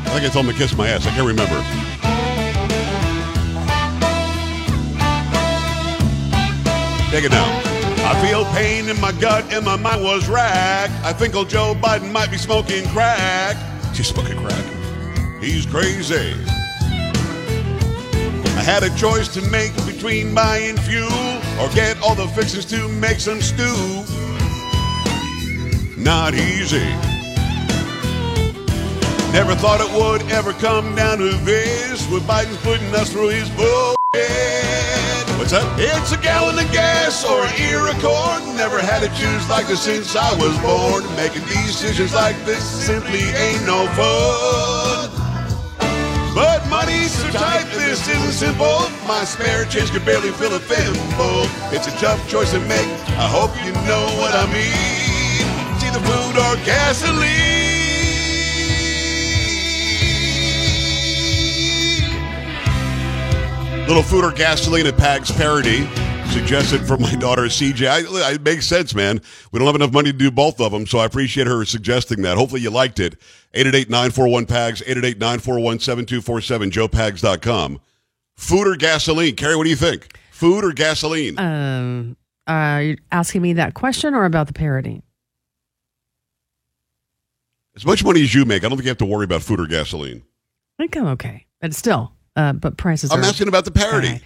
I 0.08 0.10
think 0.12 0.26
I 0.26 0.30
told 0.30 0.46
him 0.46 0.52
to 0.52 0.58
kiss 0.58 0.76
my 0.76 0.88
ass. 0.88 1.06
I 1.06 1.12
can't 1.12 1.28
remember. 1.28 1.60
Take 7.12 7.24
it 7.24 7.32
down. 7.32 7.50
I 8.10 8.22
feel 8.26 8.46
pain 8.54 8.90
in 8.90 9.00
my 9.02 9.12
gut 9.14 9.52
and 9.52 9.66
my 9.66 9.76
mind 9.76 10.04
was 10.04 10.30
racked. 10.30 10.94
I 11.06 11.14
think 11.14 11.36
old 11.36 11.50
Joe 11.50 11.74
Biden 11.76 12.12
might 12.12 12.32
be 12.32 12.38
smoking 12.38 12.88
crack. 12.90 13.56
She's 13.94 14.08
smoking 14.08 14.38
crack. 14.38 14.64
He's 15.42 15.66
crazy. 15.66 16.34
Had 18.68 18.84
a 18.84 18.94
choice 18.98 19.30
to 19.30 19.42
make 19.50 19.74
between 19.86 20.36
buying 20.36 20.76
fuel 20.76 21.08
or 21.58 21.70
get 21.70 21.96
all 22.02 22.16
the 22.16 22.28
fixings 22.36 22.66
to 22.66 22.90
make 23.00 23.22
some 23.22 23.40
stew. 23.40 24.04
Not 25.96 26.34
easy. 26.34 26.84
Never 29.32 29.56
thought 29.56 29.80
it 29.80 29.90
would 29.96 30.30
ever 30.34 30.52
come 30.52 30.94
down 30.96 31.20
to 31.20 31.30
this. 31.46 32.12
With 32.12 32.24
Biden 32.24 32.62
putting 32.62 32.94
us 32.94 33.10
through 33.10 33.30
his 33.30 33.50
bullshit. 33.52 33.96
What's 35.40 35.54
up? 35.54 35.80
It's 35.80 36.12
a 36.12 36.18
gallon 36.18 36.60
of 36.60 36.70
gas 36.74 37.24
or 37.24 37.46
an 37.46 37.54
ear 37.72 37.88
of 37.88 37.98
corn. 38.04 38.58
Never 38.58 38.82
had 38.82 39.00
to 39.00 39.08
choose 39.16 39.50
like 39.50 39.68
this 39.68 39.84
since 39.84 40.14
I 40.14 40.34
was 40.36 40.60
born. 40.60 41.08
Making 41.16 41.44
decisions 41.44 42.14
like 42.14 42.36
this 42.44 42.64
simply 42.86 43.22
ain't 43.32 43.66
no 43.66 43.88
fun. 43.96 44.97
But 46.38 46.70
money's 46.70 47.14
so 47.14 47.32
tight, 47.32 47.66
this 47.74 48.08
isn't 48.08 48.32
simple. 48.32 48.78
My 49.08 49.24
spare 49.24 49.66
change 49.66 49.90
could 49.90 50.06
barely 50.06 50.30
fill 50.30 50.54
a 50.54 50.60
thimble. 50.60 51.50
It's 51.74 51.88
a 51.88 51.92
tough 51.98 52.30
choice 52.30 52.52
to 52.52 52.60
make. 52.60 52.88
I 53.18 53.28
hope 53.28 53.50
you 53.66 53.72
know 53.90 54.06
what 54.22 54.36
I 54.36 54.46
mean. 54.54 55.48
It's 55.74 55.84
either 55.84 56.00
food 56.06 56.38
or 56.38 56.56
gasoline. 56.64 57.48
Little 63.88 64.04
food 64.04 64.24
or 64.24 64.32
gasoline 64.32 64.86
at 64.86 64.94
Pags 64.94 65.36
parody. 65.36 65.90
Suggested 66.32 66.86
for 66.88 66.98
my 66.98 67.14
daughter 67.16 67.44
CJ. 67.44 67.88
I, 67.88 68.34
it 68.34 68.42
makes 68.42 68.66
sense, 68.68 68.94
man. 68.94 69.22
We 69.52 69.60
don't 69.60 69.66
have 69.66 69.76
enough 69.76 69.92
money 69.92 70.12
to 70.12 70.18
do 70.18 70.30
both 70.32 70.62
of 70.62 70.72
them, 70.72 70.86
so 70.86 71.00
I 71.00 71.06
appreciate 71.06 71.48
her 71.48 71.66
suggesting 71.66 72.22
that. 72.22 72.38
Hopefully 72.38 72.62
you 72.62 72.70
liked 72.70 73.00
it. 73.00 73.16
888-941-PAGS, 73.56 74.82
888-941-7247, 74.82 76.72
joepags.com. 76.72 77.80
Food 78.36 78.68
or 78.68 78.76
gasoline? 78.76 79.36
Carrie, 79.36 79.56
what 79.56 79.64
do 79.64 79.70
you 79.70 79.76
think? 79.76 80.16
Food 80.32 80.64
or 80.64 80.72
gasoline? 80.72 81.40
Um, 81.40 82.16
are 82.46 82.82
you 82.82 82.98
asking 83.12 83.42
me 83.42 83.54
that 83.54 83.74
question 83.74 84.14
or 84.14 84.26
about 84.26 84.48
the 84.48 84.54
parody? 84.54 85.02
as 87.78 87.86
much 87.86 88.04
money 88.04 88.24
as 88.24 88.34
you 88.34 88.44
make, 88.44 88.64
I 88.64 88.70
don't 88.70 88.78
think 88.78 88.86
you 88.86 88.90
have 88.90 88.98
to 88.98 89.06
worry 89.06 89.24
about 89.24 89.44
food 89.44 89.60
or 89.60 89.68
gasoline. 89.68 90.24
I 90.80 90.84
think 90.84 90.98
I'm 90.98 91.06
okay, 91.08 91.46
but 91.62 91.76
still, 91.76 92.12
uh, 92.36 92.54
but 92.54 92.76
prices 92.76 93.12
I'm 93.12 93.20
are. 93.22 93.26
asking 93.26 93.48
about 93.48 93.66
the 93.66 93.72
parody. 93.72 94.20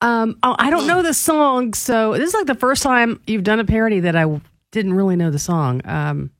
Um, 0.00 0.38
oh, 0.42 0.54
I 0.58 0.70
don't 0.70 0.86
know 0.86 1.02
the 1.02 1.14
song, 1.14 1.72
so 1.74 2.12
this 2.14 2.28
is 2.28 2.34
like 2.34 2.46
the 2.46 2.54
first 2.54 2.82
time 2.82 3.20
you've 3.26 3.44
done 3.44 3.60
a 3.60 3.64
parody 3.64 4.00
that 4.00 4.14
I 4.14 4.40
didn't 4.70 4.92
really 4.94 5.16
know 5.16 5.30
the 5.30 5.38
song. 5.38 5.80
Um, 5.86 6.30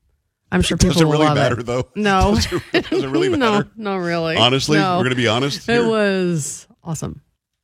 I'm 0.51 0.61
sure 0.61 0.77
people 0.77 0.93
doesn't 0.93 1.09
really 1.09 1.25
love 1.25 1.35
matter, 1.35 1.59
it. 1.59 1.65
though? 1.65 1.89
No, 1.95 2.35
Does 2.35 2.47
it, 2.73 2.89
does 2.89 3.03
it 3.03 3.09
really 3.09 3.29
no, 3.37 3.37
matter? 3.37 3.69
not 3.75 3.95
really. 3.97 4.37
Honestly, 4.37 4.77
No. 4.77 4.97
we're 4.97 5.03
going 5.03 5.09
to 5.09 5.15
be 5.15 5.27
honest. 5.27 5.67
It 5.67 5.83
was 5.85 6.67
awesome. 6.83 7.21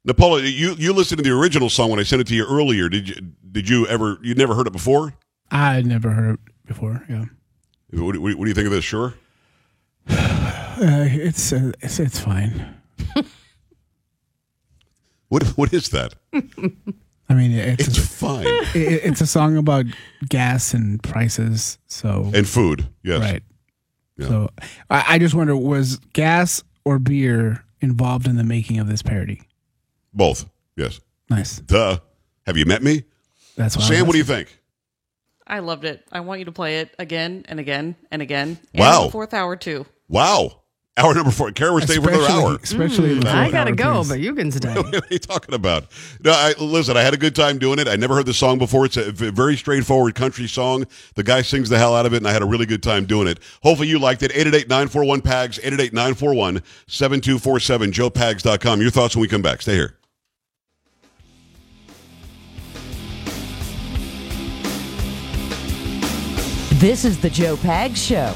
Napola, 0.08 0.42
you 0.42 0.74
you 0.78 0.92
listened 0.92 1.20
to 1.20 1.24
the 1.24 1.30
original 1.34 1.70
song 1.70 1.90
when 1.90 2.00
I 2.00 2.04
sent 2.04 2.20
it 2.22 2.28
to 2.28 2.36
you 2.36 2.46
earlier. 2.46 2.90
Did 2.90 3.08
you 3.08 3.16
did 3.52 3.70
you 3.70 3.88
ever 3.88 4.18
you 4.22 4.34
never 4.36 4.54
heard 4.54 4.68
it 4.68 4.74
before? 4.74 5.14
I 5.50 5.82
never 5.82 6.10
heard 6.10 6.34
it 6.34 6.40
before. 6.66 7.06
Yeah, 7.08 7.26
What, 7.92 8.18
what, 8.18 8.36
what 8.36 8.44
do 8.44 8.50
you 8.50 8.54
think 8.54 8.66
of 8.66 8.74
this? 8.74 8.84
Sure. 8.84 9.14
uh, 10.10 11.08
it's, 11.10 11.54
uh, 11.54 11.72
it's 11.80 12.00
it's 12.02 12.20
fine. 12.20 12.76
What 15.34 15.44
what 15.58 15.74
is 15.74 15.90
that? 15.90 16.14
I 16.34 17.34
mean, 17.34 17.54
it's 17.54 17.88
It's 17.88 17.98
fine. 17.98 18.46
it, 18.76 19.02
it's 19.04 19.20
a 19.20 19.26
song 19.26 19.58
about 19.58 19.86
gas 20.30 20.76
and 20.76 21.02
prices. 21.02 21.80
So 21.88 22.30
and 22.36 22.48
food. 22.48 22.88
Yes. 23.02 23.20
right. 23.20 23.44
Yeah. 24.16 24.28
So 24.28 24.50
I, 24.92 25.16
I 25.16 25.18
just 25.18 25.34
wonder, 25.34 25.58
was 25.58 25.98
gas 26.14 26.62
or 26.86 27.00
beer 27.00 27.66
involved 27.82 28.28
in 28.28 28.36
the 28.36 28.44
making 28.44 28.78
of 28.78 28.88
this 28.88 29.02
parody? 29.02 29.42
Both. 30.14 30.48
Yes. 30.78 31.00
Nice. 31.32 31.62
Duh. 31.62 31.98
Have 32.46 32.56
you 32.56 32.68
met 32.68 32.84
me? 32.84 33.04
That's 33.58 33.76
why 33.76 33.86
I 33.86 33.88
Sam, 33.88 34.06
what 34.06 34.12
do 34.12 34.20
you 34.20 34.24
think? 34.24 34.60
I 35.48 35.60
loved 35.60 35.84
it. 35.84 36.06
I 36.12 36.20
want 36.20 36.40
you 36.40 36.46
to 36.46 36.52
play 36.52 36.78
it 36.82 36.94
again 37.00 37.44
and 37.50 37.60
again 37.60 37.96
and 38.12 38.22
again. 38.22 38.60
And 38.76 38.80
Wow. 38.82 39.06
the 39.06 39.12
fourth 39.12 39.34
hour 39.34 39.56
too. 39.56 39.88
Wow. 40.08 40.62
Hour 40.96 41.16
number 41.16 41.32
four. 41.32 41.52
Kara, 41.52 41.74
we're 41.74 41.82
staying 41.82 42.04
for 42.04 42.10
another 42.10 42.30
hour. 42.30 42.60
Especially 42.62 43.14
in 43.14 43.22
the 43.22 43.26
mm. 43.26 43.34
I 43.34 43.50
gotta 43.50 43.72
go, 43.72 44.02
please. 44.02 44.10
but 44.10 44.20
you 44.20 44.36
can 44.36 44.52
stay. 44.52 44.74
what 44.76 44.94
are 44.94 45.02
you 45.10 45.18
talking 45.18 45.56
about? 45.56 45.86
No, 46.24 46.32
I, 46.32 46.54
listen, 46.60 46.96
I 46.96 47.02
had 47.02 47.16
a 47.16 47.18
good 47.18 47.36
time 47.36 47.58
doing 47.58 47.80
it. 47.80 47.88
I 47.88 47.96
never 47.96 48.14
heard 48.14 48.28
the 48.28 48.34
song 48.34 48.60
before. 48.60 48.86
It's 48.86 48.96
a 48.98 49.12
very 49.12 49.58
straightforward 49.58 50.14
country 50.14 50.48
song. 50.48 50.86
The 51.16 51.24
guy 51.24 51.42
sings 51.42 51.70
the 51.70 51.80
hell 51.80 51.96
out 51.96 52.06
of 52.06 52.14
it, 52.14 52.18
and 52.18 52.28
I 52.28 52.32
had 52.32 52.44
a 52.44 52.46
really 52.46 52.68
good 52.68 52.84
time 52.84 53.06
doing 53.06 53.28
it. 53.28 53.40
Hopefully 53.64 53.88
you 53.88 53.98
liked 53.98 54.22
it. 54.22 54.32
888-941-PAGS, 54.34 55.58
888-941-7247, 55.60 56.62
joepags.com. 57.92 58.80
Your 58.80 58.92
thoughts 58.92 59.16
when 59.16 59.22
we 59.22 59.28
come 59.28 59.42
back. 59.42 59.64
Stay 59.64 59.74
here. 59.74 59.98
This 66.74 67.04
is 67.04 67.20
the 67.20 67.32
Joe 67.32 67.58
Pag 67.58 67.98
Show. 67.98 68.36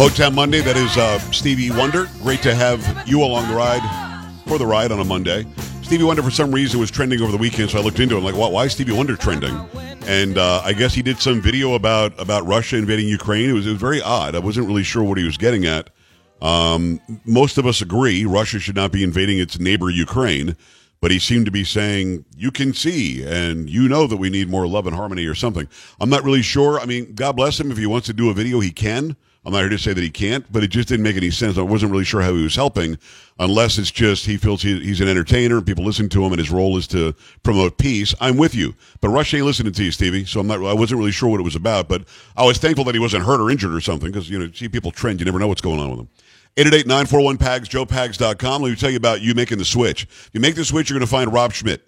Motown 0.00 0.32
Monday, 0.32 0.62
that 0.62 0.78
is 0.78 0.96
uh, 0.96 1.18
Stevie 1.30 1.70
Wonder. 1.70 2.08
Great 2.22 2.40
to 2.40 2.54
have 2.54 3.06
you 3.06 3.22
along 3.22 3.46
the 3.50 3.54
ride, 3.54 3.82
for 4.46 4.56
the 4.56 4.64
ride 4.64 4.92
on 4.92 4.98
a 4.98 5.04
Monday. 5.04 5.44
Stevie 5.82 6.04
Wonder, 6.04 6.22
for 6.22 6.30
some 6.30 6.50
reason, 6.50 6.80
was 6.80 6.90
trending 6.90 7.20
over 7.20 7.30
the 7.30 7.36
weekend, 7.36 7.68
so 7.68 7.78
I 7.78 7.82
looked 7.82 8.00
into 8.00 8.14
it. 8.14 8.18
I'm 8.20 8.24
like, 8.24 8.34
why, 8.34 8.48
why 8.48 8.64
is 8.64 8.72
Stevie 8.72 8.92
Wonder 8.92 9.14
trending? 9.14 9.54
and 10.06 10.38
uh, 10.38 10.62
I 10.64 10.72
guess 10.72 10.94
he 10.94 11.02
did 11.02 11.18
some 11.18 11.42
video 11.42 11.74
about 11.74 12.18
about 12.18 12.46
Russia 12.46 12.78
invading 12.78 13.08
Ukraine. 13.08 13.50
It 13.50 13.52
was 13.52 13.66
it 13.66 13.72
was 13.72 13.78
very 13.78 14.00
odd. 14.00 14.34
I 14.34 14.38
wasn't 14.38 14.68
really 14.68 14.84
sure 14.84 15.02
what 15.02 15.18
he 15.18 15.24
was 15.24 15.36
getting 15.36 15.66
at. 15.66 15.90
Um, 16.40 16.98
most 17.26 17.58
of 17.58 17.66
us 17.66 17.82
agree 17.82 18.24
Russia 18.24 18.58
should 18.58 18.76
not 18.76 18.92
be 18.92 19.02
invading 19.02 19.38
its 19.38 19.60
neighbor 19.60 19.90
Ukraine, 19.90 20.56
but 21.02 21.10
he 21.10 21.18
seemed 21.18 21.44
to 21.44 21.52
be 21.52 21.62
saying 21.62 22.24
you 22.34 22.50
can 22.50 22.72
see 22.72 23.22
and 23.22 23.68
you 23.68 23.86
know 23.86 24.06
that 24.06 24.16
we 24.16 24.30
need 24.30 24.48
more 24.48 24.66
love 24.66 24.86
and 24.86 24.96
harmony 24.96 25.26
or 25.26 25.34
something. 25.34 25.68
I'm 26.00 26.08
not 26.08 26.24
really 26.24 26.40
sure. 26.40 26.80
I 26.80 26.86
mean, 26.86 27.12
God 27.14 27.36
bless 27.36 27.60
him 27.60 27.70
if 27.70 27.76
he 27.76 27.84
wants 27.84 28.06
to 28.06 28.14
do 28.14 28.30
a 28.30 28.32
video, 28.32 28.60
he 28.60 28.70
can. 28.70 29.14
I'm 29.44 29.52
not 29.52 29.60
here 29.60 29.70
to 29.70 29.78
say 29.78 29.94
that 29.94 30.02
he 30.02 30.10
can't, 30.10 30.50
but 30.52 30.62
it 30.62 30.68
just 30.68 30.88
didn't 30.88 31.02
make 31.02 31.16
any 31.16 31.30
sense. 31.30 31.56
I 31.56 31.62
wasn't 31.62 31.92
really 31.92 32.04
sure 32.04 32.20
how 32.20 32.34
he 32.34 32.42
was 32.42 32.56
helping, 32.56 32.98
unless 33.38 33.78
it's 33.78 33.90
just 33.90 34.26
he 34.26 34.36
feels 34.36 34.60
he, 34.60 34.78
he's 34.80 35.00
an 35.00 35.08
entertainer 35.08 35.56
and 35.56 35.66
people 35.66 35.82
listen 35.82 36.10
to 36.10 36.24
him, 36.24 36.32
and 36.32 36.38
his 36.38 36.50
role 36.50 36.76
is 36.76 36.86
to 36.88 37.14
promote 37.42 37.78
peace. 37.78 38.14
I'm 38.20 38.36
with 38.36 38.54
you, 38.54 38.74
but 39.00 39.08
Russia 39.08 39.38
ain't 39.38 39.46
listening 39.46 39.72
to 39.72 39.84
you, 39.84 39.92
Stevie. 39.92 40.26
So 40.26 40.40
I'm 40.40 40.46
not. 40.46 40.62
I 40.62 40.74
wasn't 40.74 40.98
really 40.98 41.12
sure 41.12 41.30
what 41.30 41.40
it 41.40 41.44
was 41.44 41.56
about, 41.56 41.88
but 41.88 42.04
I 42.36 42.44
was 42.44 42.58
thankful 42.58 42.84
that 42.84 42.94
he 42.94 43.00
wasn't 43.00 43.24
hurt 43.24 43.40
or 43.40 43.50
injured 43.50 43.74
or 43.74 43.80
something 43.80 44.12
because 44.12 44.28
you 44.28 44.38
know, 44.38 44.50
see 44.52 44.68
people 44.68 44.90
trend, 44.90 45.20
you 45.20 45.24
never 45.24 45.38
know 45.38 45.48
what's 45.48 45.62
going 45.62 45.80
on 45.80 45.88
with 45.88 45.98
them. 45.98 46.08
888-941-PAGS, 46.56 47.68
joepags.com. 47.68 48.62
Let 48.62 48.70
me 48.70 48.76
tell 48.76 48.90
you 48.90 48.96
about 48.96 49.22
you 49.22 49.34
making 49.34 49.58
the 49.58 49.64
switch. 49.64 50.02
If 50.02 50.30
you 50.32 50.40
make 50.40 50.56
the 50.56 50.64
switch, 50.64 50.90
you're 50.90 50.98
going 50.98 51.06
to 51.06 51.10
find 51.10 51.32
Rob 51.32 51.52
Schmitt. 51.52 51.86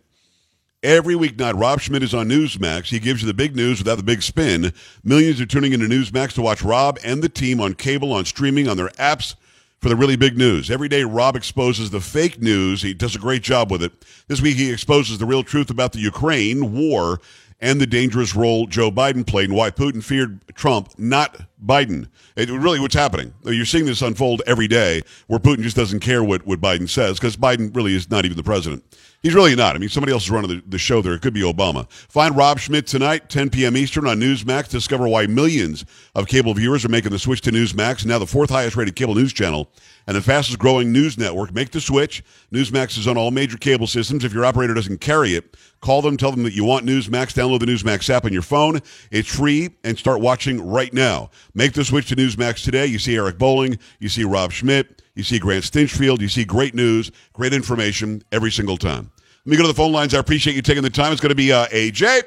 Every 0.83 1.15
weeknight, 1.15 1.61
Rob 1.61 1.81
Schmitt 1.81 2.03
is 2.03 2.13
on 2.13 2.29
Newsmax. 2.29 2.87
He 2.87 2.99
gives 2.99 3.23
you 3.23 3.29
the 3.29 3.35
big 3.35 3.55
news 3.55 3.79
without 3.79 3.99
the 3.99 4.03
big 4.03 4.21
spin. 4.21 4.73
Millions 5.05 5.41
are 5.41 5.47
tuning 5.47 5.73
into 5.73 5.87
Newsmax 5.87 6.33
to 6.33 6.43
watch 6.43 6.61
Rob 6.61 6.99
and 7.05 7.23
the 7.23 7.29
team 7.29 7.61
on 7.61 7.75
cable, 7.75 8.13
on 8.13 8.25
streaming, 8.25 8.67
on 8.67 8.77
their 8.77 8.89
apps 8.89 9.37
for 9.81 9.89
the 9.89 9.95
really 9.95 10.17
big 10.17 10.37
news. 10.37 10.73
Every 10.73 10.89
day, 10.89 11.05
Rob 11.05 11.37
exposes 11.37 11.91
the 11.91 12.01
fake 12.01 12.43
news. 12.43 12.83
He 12.83 12.95
does 12.95 13.15
a 13.15 13.21
great 13.21 13.45
job 13.45 13.71
with 13.71 13.81
it. 13.81 13.93
This 14.27 14.43
week, 14.43 14.57
he 14.57 14.73
exposes 14.73 15.19
the 15.19 15.25
real 15.25 15.45
truth 15.45 15.71
about 15.71 15.93
the 15.93 16.01
Ukraine 16.01 16.73
war 16.73 17.21
and 17.61 17.81
the 17.81 17.87
dangerous 17.87 18.35
role 18.35 18.67
Joe 18.67 18.91
Biden 18.91 19.25
played 19.25 19.51
and 19.51 19.57
why 19.57 19.71
Putin 19.71 20.03
feared 20.03 20.41
Trump, 20.57 20.99
not 20.99 21.43
Biden. 21.65 22.09
It 22.37 22.51
really 22.51 22.81
what's 22.81 22.95
happening. 22.95 23.33
You're 23.45 23.65
seeing 23.65 23.87
this 23.87 24.03
unfold 24.03 24.43
every 24.47 24.69
day 24.69 25.03
where 25.27 25.39
Putin 25.39 25.63
just 25.63 25.77
doesn't 25.77 26.01
care 26.01 26.23
what, 26.25 26.47
what 26.47 26.61
Biden 26.61 26.89
says 26.89 27.19
because 27.19 27.37
Biden 27.37 27.75
really 27.75 27.95
is 27.95 28.11
not 28.11 28.25
even 28.25 28.37
the 28.37 28.43
president. 28.43 28.85
He's 29.23 29.35
really 29.35 29.55
not. 29.55 29.77
I 29.77 29.79
mean, 29.79 29.89
somebody 29.89 30.13
else 30.13 30.25
is 30.25 30.31
running 30.33 30.51
the, 30.51 30.63
the 30.67 30.79
show 30.79 31.01
there. 31.01 31.15
It 31.15 31.23
could 31.23 31.33
be 31.33 31.43
Obama. 31.43 31.89
Find 31.91 32.37
Rob 32.37 32.59
Schmitt 32.59 32.89
tonight, 32.89 33.29
10 33.29 33.51
p.m. 33.51 33.77
Eastern 33.77 34.09
on 34.09 34.19
Newsmax. 34.19 34.69
Discover 34.69 35.07
why 35.07 35.29
millions 35.29 35.85
of 36.17 36.27
cable 36.27 36.55
viewers 36.55 36.85
are 36.85 36.89
making 36.89 37.13
the 37.13 37.21
switch 37.21 37.41
to 37.43 37.53
Newsmax, 37.53 38.05
now 38.05 38.19
the 38.19 38.27
fourth 38.27 38.51
highest 38.51 38.75
rated 38.75 38.97
cable 38.97 39.15
news 39.15 39.33
channel 39.33 39.71
and 40.09 40.17
the 40.17 40.23
fastest 40.23 40.59
growing 40.59 40.91
news 40.91 41.17
network. 41.17 41.55
Make 41.55 41.71
the 41.71 41.81
switch. 41.81 42.25
Newsmax 42.53 42.99
is 42.99 43.07
on 43.07 43.17
all 43.17 43.31
major 43.31 43.57
cable 43.57 43.87
systems. 43.87 44.25
If 44.25 44.33
your 44.33 44.45
operator 44.45 44.75
doesn't 44.75 45.01
carry 45.01 45.35
it, 45.35 45.57
call 45.81 46.03
them, 46.03 46.17
tell 46.17 46.33
them 46.33 46.43
that 46.43 46.55
you 46.55 46.65
want 46.65 46.85
Newsmax. 46.85 47.33
Download 47.33 47.61
the 47.61 47.67
Newsmax 47.67 48.11
app 48.11 48.25
on 48.25 48.33
your 48.33 48.43
phone. 48.43 48.81
It's 49.13 49.33
free 49.33 49.71
and 49.85 49.97
start 49.97 50.21
watching 50.21 50.61
right 50.67 50.93
now. 50.93 51.31
Make 51.55 51.75
the 51.75 51.85
switch 51.85 52.09
to 52.09 52.17
Newsmax 52.17 52.65
today. 52.65 52.87
You 52.87 52.99
see 52.99 53.17
Eric 53.17 53.39
Bolling, 53.39 53.79
you 53.99 54.09
see 54.09 54.25
Rob 54.25 54.53
Schmitt, 54.53 55.03
you 55.15 55.23
see 55.23 55.39
Grant 55.39 55.65
Stinchfield, 55.65 56.21
you 56.21 56.29
see 56.29 56.45
great 56.45 56.75
news, 56.75 57.11
great 57.35 57.53
information 57.53 58.23
every 58.33 58.51
single 58.51 58.79
time. 58.79 59.11
Let 59.45 59.51
me 59.51 59.57
go 59.57 59.63
to 59.63 59.69
the 59.69 59.75
phone 59.75 59.93
lines. 59.93 60.15
I 60.15 60.19
appreciate 60.19 60.57
you 60.57 60.63
taking 60.63 60.83
the 60.83 60.91
time. 60.91 61.13
It's 61.13 61.21
going 61.21 61.31
to 61.31 61.35
be 61.35 61.53
uh, 61.53 61.67
AJ. 61.67 62.23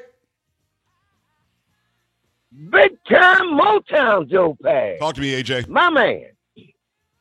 Big 2.70 2.96
time 3.08 3.58
Motown 3.58 4.30
Joe 4.30 4.56
Pag. 4.62 4.98
Talk 4.98 5.14
to 5.16 5.20
me, 5.20 5.42
AJ. 5.42 5.68
My 5.68 5.90
man. 5.90 6.26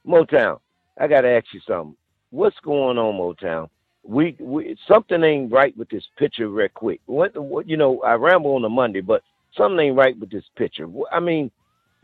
Motown. 0.08 0.60
I 0.98 1.08
gotta 1.08 1.30
ask 1.30 1.48
you 1.54 1.60
something. 1.68 1.96
What's 2.30 2.58
going 2.62 2.98
on, 2.98 3.16
Motown? 3.16 3.70
We, 4.04 4.36
we 4.40 4.78
something 4.88 5.24
ain't 5.24 5.52
right 5.52 5.76
with 5.76 5.90
this 5.90 6.06
picture 6.18 6.48
real 6.48 6.70
quick. 6.70 7.02
What, 7.06 7.36
what 7.38 7.68
you 7.68 7.76
know, 7.76 8.02
I 8.02 8.14
ramble 8.14 8.56
on 8.56 8.64
a 8.64 8.70
Monday, 8.70 9.02
but 9.02 9.24
something 9.58 9.80
ain't 9.80 9.98
right 9.98 10.18
with 10.20 10.30
this 10.30 10.46
picture. 10.56 10.88
I 11.12 11.20
mean, 11.20 11.52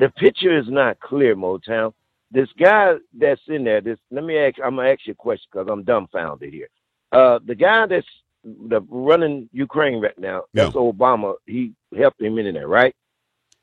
the 0.01 0.10
picture 0.10 0.58
is 0.58 0.67
not 0.67 1.00
clear, 1.00 1.36
Motown. 1.36 1.93
This 2.31 2.50
guy 2.60 2.96
that's 3.13 3.41
in 3.48 3.63
there, 3.63 3.81
this 3.81 4.00
let 4.10 4.24
me 4.24 4.36
ask 4.38 4.55
I'm 4.63 4.77
gonna 4.77 4.89
ask 4.89 5.05
you 5.05 5.12
a 5.13 5.15
question 5.15 5.48
because 5.51 5.68
I'm 5.70 5.83
dumbfounded 5.83 6.51
here. 6.51 6.70
Uh 7.11 7.37
the 7.46 7.53
guy 7.53 7.85
that's 7.85 8.07
the 8.44 8.81
running 8.90 9.48
Ukraine 9.53 10.01
right 10.01 10.18
now, 10.18 10.46
that's 10.53 10.74
Obama, 10.74 11.35
he 11.46 11.74
helped 11.96 12.20
him 12.20 12.40
in 12.40 12.55
there, 12.55 12.68
right? 12.68 12.96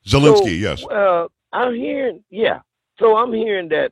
Zelensky, 0.07 0.63
So, 0.63 0.67
yes. 0.67 0.85
Uh, 0.87 1.27
I'm 1.53 1.75
hearing, 1.75 2.23
yeah. 2.31 2.61
So 3.01 3.17
I'm 3.17 3.33
hearing 3.33 3.69
that 3.71 3.91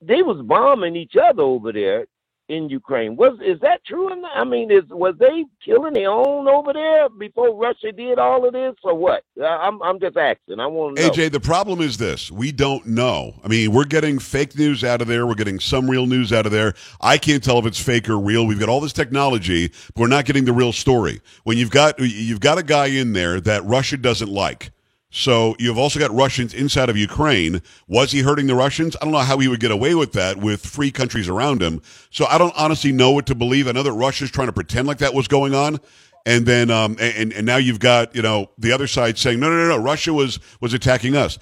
they 0.00 0.22
was 0.22 0.42
bombing 0.42 0.96
each 0.96 1.14
other 1.14 1.44
over 1.44 1.72
there 1.72 2.06
in 2.48 2.68
Ukraine. 2.68 3.16
Was 3.16 3.38
is 3.44 3.58
that 3.60 3.84
true? 3.86 4.10
I 4.34 4.44
mean, 4.44 4.70
is 4.70 4.84
was 4.90 5.14
they 5.18 5.44
killing 5.64 5.94
their 5.94 6.10
own 6.10 6.46
over 6.46 6.72
there 6.72 7.08
before 7.08 7.56
Russia 7.56 7.90
did 7.92 8.18
all 8.18 8.46
of 8.46 8.52
this, 8.52 8.74
or 8.82 8.94
what? 8.94 9.24
I'm 9.42 9.82
I'm 9.82 9.98
just 9.98 10.16
asking. 10.16 10.60
I 10.60 10.66
want 10.66 10.96
to 10.96 11.02
know. 11.02 11.10
AJ, 11.10 11.32
the 11.32 11.40
problem 11.40 11.80
is 11.80 11.96
this. 11.96 12.30
We 12.30 12.52
don't 12.52 12.86
know. 12.86 13.34
I 13.42 13.48
mean, 13.48 13.72
we're 13.72 13.84
getting 13.84 14.18
fake 14.18 14.56
news 14.56 14.84
out 14.84 15.00
of 15.00 15.08
there. 15.08 15.26
We're 15.26 15.34
getting 15.34 15.58
some 15.58 15.88
real 15.88 16.06
news 16.06 16.32
out 16.32 16.46
of 16.46 16.52
there. 16.52 16.74
I 17.00 17.18
can't 17.18 17.42
tell 17.42 17.58
if 17.58 17.66
it's 17.66 17.80
fake 17.80 18.08
or 18.08 18.18
real. 18.18 18.46
We've 18.46 18.60
got 18.60 18.68
all 18.68 18.80
this 18.80 18.92
technology, 18.92 19.68
but 19.68 20.02
we're 20.02 20.08
not 20.08 20.26
getting 20.26 20.44
the 20.44 20.52
real 20.52 20.72
story. 20.72 21.20
When 21.44 21.56
you've 21.56 21.70
got 21.70 21.98
you've 21.98 22.40
got 22.40 22.58
a 22.58 22.62
guy 22.62 22.86
in 22.86 23.14
there 23.14 23.40
that 23.40 23.64
Russia 23.64 23.96
doesn't 23.96 24.30
like. 24.30 24.70
So 25.16 25.54
you've 25.60 25.78
also 25.78 26.00
got 26.00 26.10
Russians 26.12 26.52
inside 26.54 26.88
of 26.88 26.96
Ukraine. 26.96 27.62
Was 27.86 28.10
he 28.10 28.22
hurting 28.22 28.48
the 28.48 28.56
Russians? 28.56 28.96
I 28.96 29.04
don't 29.04 29.12
know 29.12 29.18
how 29.18 29.38
he 29.38 29.46
would 29.46 29.60
get 29.60 29.70
away 29.70 29.94
with 29.94 30.12
that 30.14 30.38
with 30.38 30.66
free 30.66 30.90
countries 30.90 31.28
around 31.28 31.62
him. 31.62 31.82
So 32.10 32.26
I 32.26 32.36
don't 32.36 32.52
honestly 32.56 32.90
know 32.90 33.12
what 33.12 33.24
to 33.26 33.36
believe. 33.36 33.68
I 33.68 33.72
know 33.72 33.84
that 33.84 33.92
Russia's 33.92 34.32
trying 34.32 34.48
to 34.48 34.52
pretend 34.52 34.88
like 34.88 34.98
that 34.98 35.14
was 35.14 35.28
going 35.28 35.54
on. 35.54 35.78
And 36.26 36.46
then, 36.46 36.68
um, 36.68 36.96
and, 36.98 37.32
and 37.32 37.46
now 37.46 37.58
you've 37.58 37.78
got, 37.78 38.16
you 38.16 38.22
know, 38.22 38.50
the 38.58 38.72
other 38.72 38.88
side 38.88 39.16
saying, 39.16 39.38
no, 39.38 39.48
no, 39.50 39.56
no, 39.56 39.76
no, 39.76 39.78
Russia 39.78 40.12
was, 40.12 40.40
was 40.60 40.74
attacking 40.74 41.14
us. 41.14 41.38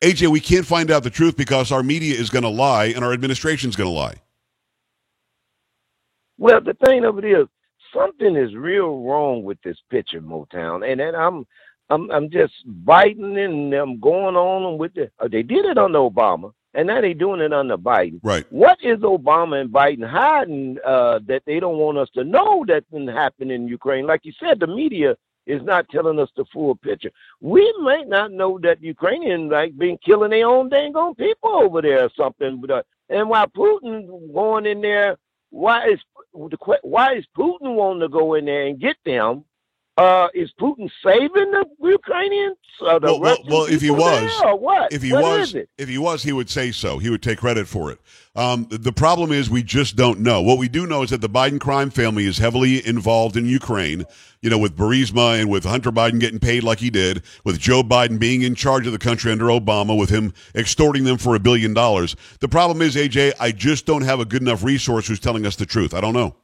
AJ, 0.00 0.28
we 0.28 0.38
can't 0.38 0.64
find 0.64 0.88
out 0.88 1.02
the 1.02 1.10
truth 1.10 1.36
because 1.36 1.72
our 1.72 1.82
media 1.82 2.14
is 2.14 2.30
going 2.30 2.44
to 2.44 2.48
lie 2.48 2.84
and 2.84 3.04
our 3.04 3.12
administration's 3.12 3.74
going 3.74 3.90
to 3.90 3.94
lie. 3.94 4.14
Well, 6.38 6.60
the 6.60 6.74
thing 6.86 7.04
of 7.04 7.18
it 7.18 7.24
is, 7.24 7.48
something 7.92 8.36
is 8.36 8.54
real 8.54 9.02
wrong 9.02 9.42
with 9.42 9.60
this 9.62 9.78
picture, 9.90 10.20
Motown, 10.20 10.88
and 10.88 11.00
then 11.00 11.16
I'm, 11.16 11.46
I'm, 11.90 12.10
I'm 12.10 12.30
just 12.30 12.54
biting 12.66 13.38
and 13.38 13.72
I'm 13.72 13.98
going 13.98 14.36
on 14.36 14.78
with 14.78 14.96
it. 14.96 15.12
Uh, 15.18 15.28
they 15.28 15.42
did 15.42 15.64
it 15.64 15.78
under 15.78 15.98
Obama, 15.98 16.52
and 16.74 16.88
now 16.88 17.00
they're 17.00 17.14
doing 17.14 17.40
it 17.40 17.52
under 17.52 17.78
Biden. 17.78 18.20
Right. 18.22 18.44
What 18.50 18.78
is 18.82 18.98
Obama 18.98 19.60
and 19.60 19.70
Biden 19.70 20.06
hiding 20.06 20.78
uh, 20.84 21.20
that 21.26 21.42
they 21.46 21.60
don't 21.60 21.78
want 21.78 21.98
us 21.98 22.10
to 22.14 22.24
know 22.24 22.64
that 22.68 22.90
didn't 22.90 23.08
happen 23.08 23.50
in 23.50 23.68
Ukraine? 23.68 24.06
Like 24.06 24.20
you 24.24 24.32
said, 24.38 24.60
the 24.60 24.66
media 24.66 25.16
is 25.46 25.62
not 25.62 25.88
telling 25.88 26.20
us 26.20 26.28
the 26.36 26.44
full 26.52 26.76
picture. 26.76 27.10
We 27.40 27.72
might 27.80 28.06
not 28.06 28.32
know 28.32 28.58
that 28.62 28.82
Ukrainians 28.82 29.50
like 29.50 29.76
been 29.76 29.98
killing 30.04 30.30
their 30.30 30.46
own 30.46 30.68
dang 30.68 30.94
on 30.94 31.14
people 31.14 31.50
over 31.50 31.80
there 31.80 32.04
or 32.04 32.10
something. 32.16 32.60
But 32.60 32.70
uh, 32.70 32.82
and 33.08 33.30
while 33.30 33.46
Putin 33.46 34.32
going 34.34 34.66
in 34.66 34.82
there, 34.82 35.16
why 35.50 35.88
is 35.88 35.98
why 36.82 37.14
is 37.14 37.24
Putin 37.36 37.74
wanting 37.74 38.00
to 38.00 38.08
go 38.08 38.34
in 38.34 38.44
there 38.44 38.66
and 38.66 38.78
get 38.78 38.96
them? 39.06 39.44
Uh, 39.98 40.28
is 40.32 40.48
Putin 40.60 40.88
saving 41.04 41.50
the 41.50 41.64
Ukrainians? 41.82 42.56
Or 42.80 43.00
the 43.00 43.06
Well, 43.06 43.20
well, 43.20 43.38
well, 43.48 43.64
if 43.64 43.80
he 43.80 43.90
was, 43.90 44.30
what? 44.60 44.92
if 44.92 45.02
he 45.02 45.12
What 45.12 45.24
was, 45.24 45.56
if 45.76 45.88
he 45.88 45.98
was, 45.98 46.22
he 46.22 46.30
would 46.30 46.48
say 46.48 46.70
so. 46.70 46.98
He 46.98 47.10
would 47.10 47.20
take 47.20 47.38
credit 47.38 47.66
for 47.66 47.90
it. 47.90 47.98
Um, 48.36 48.68
the, 48.70 48.78
the 48.78 48.92
problem 48.92 49.32
is 49.32 49.50
we 49.50 49.64
just 49.64 49.96
don't 49.96 50.20
know. 50.20 50.40
What 50.40 50.58
we 50.58 50.68
do 50.68 50.86
know 50.86 51.02
is 51.02 51.10
that 51.10 51.20
the 51.20 51.28
Biden 51.28 51.58
crime 51.58 51.90
family 51.90 52.26
is 52.26 52.38
heavily 52.38 52.86
involved 52.86 53.36
in 53.36 53.46
Ukraine. 53.46 54.04
You 54.40 54.50
know, 54.50 54.58
with 54.58 54.76
Burisma 54.76 55.40
and 55.40 55.50
with 55.50 55.64
Hunter 55.64 55.90
Biden 55.90 56.20
getting 56.20 56.38
paid 56.38 56.62
like 56.62 56.78
he 56.78 56.90
did, 56.90 57.24
with 57.42 57.58
Joe 57.58 57.82
Biden 57.82 58.20
being 58.20 58.42
in 58.42 58.54
charge 58.54 58.86
of 58.86 58.92
the 58.92 59.00
country 59.00 59.32
under 59.32 59.46
Obama, 59.46 59.98
with 59.98 60.10
him 60.10 60.32
extorting 60.54 61.02
them 61.02 61.18
for 61.18 61.34
a 61.34 61.40
billion 61.40 61.74
dollars. 61.74 62.14
The 62.38 62.46
problem 62.46 62.82
is, 62.82 62.94
AJ, 62.94 63.32
I 63.40 63.50
just 63.50 63.84
don't 63.84 64.02
have 64.02 64.20
a 64.20 64.24
good 64.24 64.42
enough 64.42 64.62
resource 64.62 65.08
who's 65.08 65.18
telling 65.18 65.44
us 65.44 65.56
the 65.56 65.66
truth. 65.66 65.92
I 65.92 66.00
don't 66.00 66.14
know. 66.14 66.36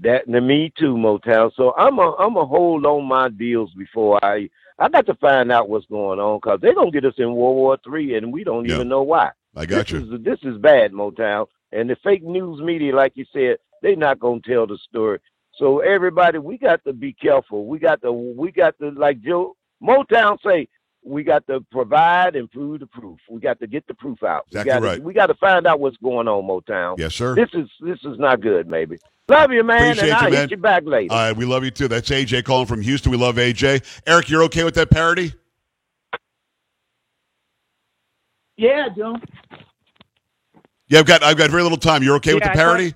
That 0.00 0.26
to 0.30 0.40
me 0.40 0.72
too, 0.78 0.96
Motel. 0.96 1.52
So 1.56 1.74
I'm 1.76 1.98
a 1.98 2.14
I'm 2.18 2.36
a 2.36 2.46
hold 2.46 2.86
on 2.86 3.04
my 3.04 3.28
deals 3.28 3.72
before 3.74 4.18
I 4.24 4.48
I 4.78 4.88
got 4.88 5.06
to 5.06 5.14
find 5.14 5.52
out 5.52 5.68
what's 5.68 5.86
going 5.86 6.18
on 6.18 6.38
because 6.38 6.60
they're 6.60 6.74
gonna 6.74 6.90
get 6.90 7.04
us 7.04 7.14
in 7.18 7.34
World 7.34 7.56
War 7.56 7.78
Three 7.84 8.16
and 8.16 8.32
we 8.32 8.42
don't 8.42 8.64
Yeah. 8.66 8.76
even 8.76 8.88
know 8.88 9.02
why. 9.02 9.30
I 9.54 9.66
got 9.66 9.86
this 9.88 9.90
you. 9.90 10.14
Is, 10.14 10.22
this 10.22 10.38
is 10.44 10.56
bad, 10.58 10.92
Motown. 10.92 11.46
And 11.72 11.90
the 11.90 11.96
fake 11.96 12.22
news 12.22 12.60
media, 12.62 12.94
like 12.94 13.12
you 13.16 13.26
said, 13.32 13.58
they're 13.82 13.96
not 13.96 14.18
gonna 14.18 14.40
tell 14.40 14.66
the 14.66 14.78
story. 14.78 15.18
So 15.56 15.80
everybody, 15.80 16.38
we 16.38 16.56
got 16.56 16.82
to 16.84 16.94
be 16.94 17.12
careful. 17.12 17.66
We 17.66 17.78
got 17.78 18.00
to 18.00 18.12
we 18.12 18.50
got 18.50 18.78
to 18.78 18.90
like 18.92 19.20
Joe 19.20 19.56
Motown 19.82 20.38
say, 20.42 20.68
we 21.04 21.22
got 21.22 21.46
to 21.48 21.60
provide 21.70 22.36
and 22.36 22.50
prove 22.50 22.80
the 22.80 22.86
proof. 22.86 23.18
We 23.28 23.40
got 23.40 23.60
to 23.60 23.66
get 23.66 23.86
the 23.86 23.94
proof 23.94 24.22
out. 24.22 24.44
Exactly 24.46 24.70
we 24.72 24.72
got 24.80 24.82
right. 24.82 24.96
To, 24.96 25.02
we 25.02 25.12
got 25.12 25.26
to 25.26 25.34
find 25.34 25.66
out 25.66 25.80
what's 25.80 25.96
going 25.98 26.28
on, 26.28 26.44
Motown. 26.44 26.98
Yes, 26.98 27.14
sir. 27.14 27.34
This 27.34 27.50
is 27.52 27.68
this 27.80 27.98
is 28.04 28.18
not 28.18 28.40
good, 28.40 28.66
maybe. 28.68 28.98
Love 29.28 29.52
you, 29.52 29.62
man, 29.64 29.92
Appreciate 29.92 30.04
and 30.10 30.12
I'll 30.14 30.24
you, 30.24 30.30
man. 30.30 30.40
hit 30.42 30.50
you 30.50 30.56
back 30.56 30.82
later. 30.84 31.12
All 31.12 31.18
right, 31.18 31.36
we 31.36 31.44
love 31.44 31.64
you 31.64 31.70
too. 31.70 31.88
That's 31.88 32.08
AJ 32.10 32.44
calling 32.44 32.66
from 32.66 32.82
Houston. 32.82 33.10
We 33.12 33.16
love 33.18 33.36
AJ. 33.36 33.82
Eric, 34.06 34.28
you're 34.28 34.42
okay 34.44 34.64
with 34.64 34.74
that 34.74 34.90
parody? 34.90 35.32
Yeah, 38.56 38.88
Joe. 38.96 39.16
Yeah, 40.88 40.98
I've 41.00 41.06
got 41.06 41.22
I've 41.22 41.36
got 41.38 41.50
very 41.50 41.62
little 41.62 41.78
time. 41.78 42.02
You're 42.02 42.16
okay 42.16 42.34
with 42.34 42.42
Yeah, 42.42 42.48
the 42.48 42.52
I 42.52 42.54
thought- 42.54 42.60
parody? 42.76 42.94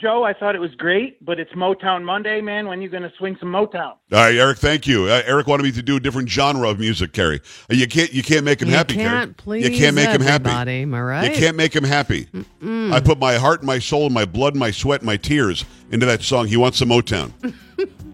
Joe, 0.00 0.24
I 0.24 0.32
thought 0.32 0.54
it 0.54 0.60
was 0.60 0.74
great, 0.76 1.22
but 1.24 1.38
it's 1.38 1.52
Motown 1.52 2.02
Monday, 2.04 2.40
man. 2.40 2.66
When 2.66 2.80
you 2.80 2.88
going 2.88 3.02
to 3.02 3.12
swing 3.18 3.36
some 3.38 3.50
Motown? 3.50 3.76
All 3.90 3.98
right, 4.12 4.34
Eric. 4.34 4.58
Thank 4.58 4.86
you. 4.86 5.04
Uh, 5.04 5.22
Eric 5.26 5.46
wanted 5.46 5.64
me 5.64 5.72
to 5.72 5.82
do 5.82 5.96
a 5.96 6.00
different 6.00 6.28
genre 6.28 6.70
of 6.70 6.78
music, 6.78 7.12
Carrie. 7.12 7.40
Uh, 7.70 7.74
You 7.74 7.86
can't. 7.86 8.12
You 8.12 8.22
can't 8.22 8.44
make 8.44 8.62
him 8.62 8.68
You 8.68 8.74
happy, 8.74 8.94
can't 8.94 9.08
Carrie. 9.08 9.34
please 9.34 9.68
you 9.68 9.76
can't 9.76 9.94
make 9.94 10.08
him 10.08 10.22
happy. 10.22 10.48
am 10.50 10.94
I 10.94 11.00
right? 11.00 11.30
You 11.30 11.36
can't 11.36 11.56
make 11.56 11.74
him 11.76 11.84
happy. 11.84 12.28
I 12.62 13.00
put 13.04 13.18
my 13.18 13.34
heart, 13.34 13.62
my 13.62 13.78
soul, 13.78 14.08
my 14.10 14.24
blood, 14.24 14.56
my 14.56 14.70
sweat, 14.70 15.02
my 15.02 15.16
tears 15.18 15.64
into 15.90 16.06
that 16.06 16.22
song. 16.22 16.46
He 16.46 16.56
wants 16.56 16.78
some 16.78 16.88
Motown. 16.88 17.32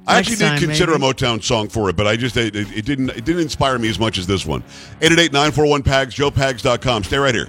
I 0.09 0.19
actually 0.19 0.37
did 0.37 0.59
consider 0.61 0.93
maybe. 0.99 1.05
a 1.09 1.13
Motown 1.15 1.43
song 1.43 1.69
for 1.69 1.89
it, 1.91 1.97
but 1.97 2.07
I 2.07 2.17
just 2.17 2.37
it, 2.37 2.55
it, 2.55 2.71
it 2.77 2.85
didn't 2.85 3.11
it 3.11 3.25
didn't 3.25 3.43
inspire 3.43 3.79
me 3.79 3.89
as 3.89 3.99
much 3.99 4.19
as 4.19 4.27
this 4.27 4.47
one. 4.47 4.63
888-941-PAGS, 5.01 6.15
joepags.com. 6.15 7.05
Stay 7.05 7.19
right 7.19 7.35
here. 7.35 7.49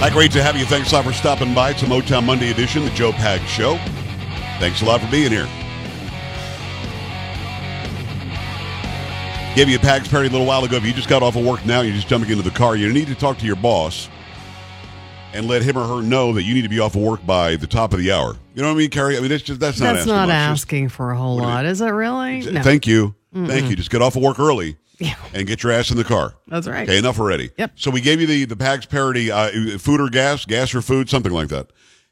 Hi, 0.00 0.10
great 0.10 0.30
to 0.32 0.42
have 0.42 0.56
you. 0.56 0.64
Thanks 0.64 0.92
a 0.92 0.94
lot 0.94 1.04
for 1.04 1.12
stopping 1.12 1.52
by. 1.54 1.70
It's 1.70 1.82
a 1.82 1.86
Motown 1.86 2.24
Monday 2.24 2.50
edition, 2.52 2.84
the 2.84 2.90
Joe 2.90 3.10
Pag 3.12 3.40
Show. 3.48 3.76
Thanks 4.60 4.80
a 4.80 4.84
lot 4.84 5.00
for 5.00 5.10
being 5.10 5.30
here. 5.32 5.48
Gave 9.56 9.68
you 9.68 9.76
a 9.76 9.80
Pags 9.80 10.08
party 10.08 10.28
a 10.28 10.30
little 10.30 10.46
while 10.46 10.62
ago. 10.62 10.76
If 10.76 10.86
you 10.86 10.92
just 10.92 11.08
got 11.08 11.24
off 11.24 11.34
of 11.34 11.44
work 11.44 11.66
now, 11.66 11.80
you're 11.80 11.94
just 11.96 12.06
jumping 12.06 12.30
into 12.30 12.44
the 12.44 12.50
car, 12.56 12.76
you 12.76 12.92
need 12.92 13.08
to 13.08 13.16
talk 13.16 13.38
to 13.38 13.46
your 13.46 13.56
boss 13.56 14.08
and 15.34 15.48
let 15.48 15.62
him 15.62 15.76
or 15.76 15.84
her 15.96 16.00
know 16.02 16.32
that 16.32 16.44
you 16.44 16.54
need 16.54 16.62
to 16.62 16.68
be 16.68 16.78
off 16.78 16.94
of 16.94 17.02
work 17.02 17.26
by 17.26 17.56
the 17.56 17.66
top 17.66 17.92
of 17.92 17.98
the 17.98 18.12
hour. 18.12 18.36
You 18.54 18.62
know 18.62 18.68
what 18.68 18.74
I 18.74 18.78
mean, 18.78 18.90
Carrie? 18.90 19.16
I 19.16 19.20
mean, 19.20 19.32
it's 19.32 19.42
just 19.42 19.58
that's 19.58 19.80
not 19.80 19.86
That's 19.94 19.98
asking 20.00 20.12
not 20.14 20.28
much. 20.28 20.34
Asking 20.34 20.88
for 20.90 21.10
a 21.10 21.16
whole 21.18 21.36
What 21.36 21.42
do 21.42 21.48
you- 21.48 21.54
lot, 21.54 21.64
is 21.66 21.80
it 21.80 21.88
really? 21.88 22.40
No. 22.42 22.62
Thank 22.62 22.86
you. 22.86 23.16
Thank 23.34 23.68
you. 23.68 23.74
Just 23.76 23.90
get 23.90 24.00
off 24.00 24.14
of 24.16 24.22
work 24.22 24.38
early 24.38 24.76
Yeah. 24.98 25.14
and 25.32 25.46
get 25.46 25.62
your 25.62 25.72
ass 25.72 25.90
in 25.90 25.96
the 25.96 26.04
car. 26.04 26.34
That's 26.48 26.66
right. 26.66 26.88
Okay, 26.88 26.98
enough 26.98 27.18
already. 27.20 27.50
Yep. 27.56 27.72
So 27.76 27.90
we 27.90 28.00
gave 28.00 28.20
you 28.20 28.26
the 28.26 28.44
the 28.46 28.56
Pags 28.56 28.88
parody, 28.88 29.30
uh, 29.30 29.78
food 29.78 30.00
or 30.00 30.08
gas, 30.08 30.44
gas 30.44 30.74
or 30.74 30.82
food, 30.82 31.08
something 31.08 31.32
like 31.32 31.48
that. 31.48 31.70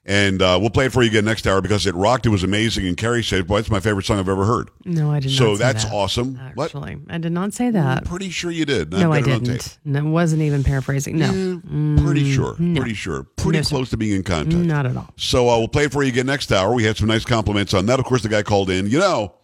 And 0.09 0.41
uh, 0.41 0.57
we'll 0.61 0.71
play 0.71 0.87
it 0.87 0.93
for 0.93 1.03
you 1.03 1.09
again 1.11 1.25
next 1.25 1.49
hour 1.49 1.61
because 1.61 1.85
it 1.85 1.93
rocked. 1.97 2.27
It 2.27 2.29
was 2.29 2.45
amazing. 2.45 2.87
And 2.87 2.97
Carrie 2.97 3.25
said, 3.25 3.49
"Boy, 3.49 3.59
it's 3.59 3.71
my 3.73 3.81
favorite 3.81 4.07
song 4.07 4.21
I've 4.21 4.29
ever 4.29 4.45
heard." 4.45 4.71
No, 4.85 5.11
I 5.11 5.19
did 5.19 5.33
not. 5.33 5.37
So 5.37 5.57
that's 5.57 5.83
that, 5.83 5.93
awesome. 5.93 6.37
What? 6.55 6.67
Actually, 6.67 6.99
I 7.11 7.19
did 7.19 7.33
not 7.33 7.55
say 7.55 7.71
that. 7.71 8.05
Pretty 8.05 8.31
sure 8.31 8.53
you 8.53 8.65
did. 8.65 8.93
no, 8.93 9.13
I 9.13 9.19
got 9.21 9.29
it 9.31 9.33
on 9.33 9.39
tape. 9.41 9.47
didn't. 9.63 9.79
No, 9.85 9.99
it 9.99 10.03
wasn't 10.05 10.43
even 10.43 10.63
paraphrasing. 10.63 11.19
No, 11.19 11.33
Yeah, 11.33 12.05
pretty 12.05 12.33
sure. 12.33 12.55
no. 12.61 12.81
Pretty 12.81 12.95
sure. 12.95 13.25
Pretty 13.37 13.59
No, 13.59 13.63
sir. 13.63 13.69
close 13.75 13.91
to 13.91 13.97
being 13.97 14.15
in 14.15 14.23
contact. 14.23 14.55
not 14.65 14.87
at 14.87 14.97
all. 14.97 15.13
So 15.17 15.49
uh, 15.49 15.59
we'll 15.59 15.67
play 15.67 15.87
it 15.87 15.93
for 15.93 16.05
you 16.05 16.11
again 16.11 16.27
next 16.27 16.53
hour. 16.53 16.73
We 16.73 16.85
had 16.85 16.97
some 16.97 17.09
nice 17.09 17.25
compliments 17.25 17.75
on 17.75 17.87
that. 17.87 17.99
Of 17.99 18.05
course, 18.05 18.23
the 18.23 18.29
guy 18.29 18.45
called 18.45 18.71
in. 18.71 18.87
You 18.89 19.01
know, 19.01 19.35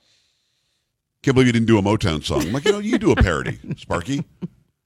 can't 1.23 1.35
believe 1.35 1.47
you 1.47 1.53
didn't 1.53 1.67
do 1.67 1.79
a 1.79 1.83
Motown 1.83 2.25
song. 2.25 2.43
I'm 2.43 2.53
like, 2.53 2.65
you 2.65 2.73
know, 2.73 2.79
you 2.79 2.99
do 2.99 3.13
a 3.13 3.17
parody, 3.17 3.59
Sparky. 3.77 4.25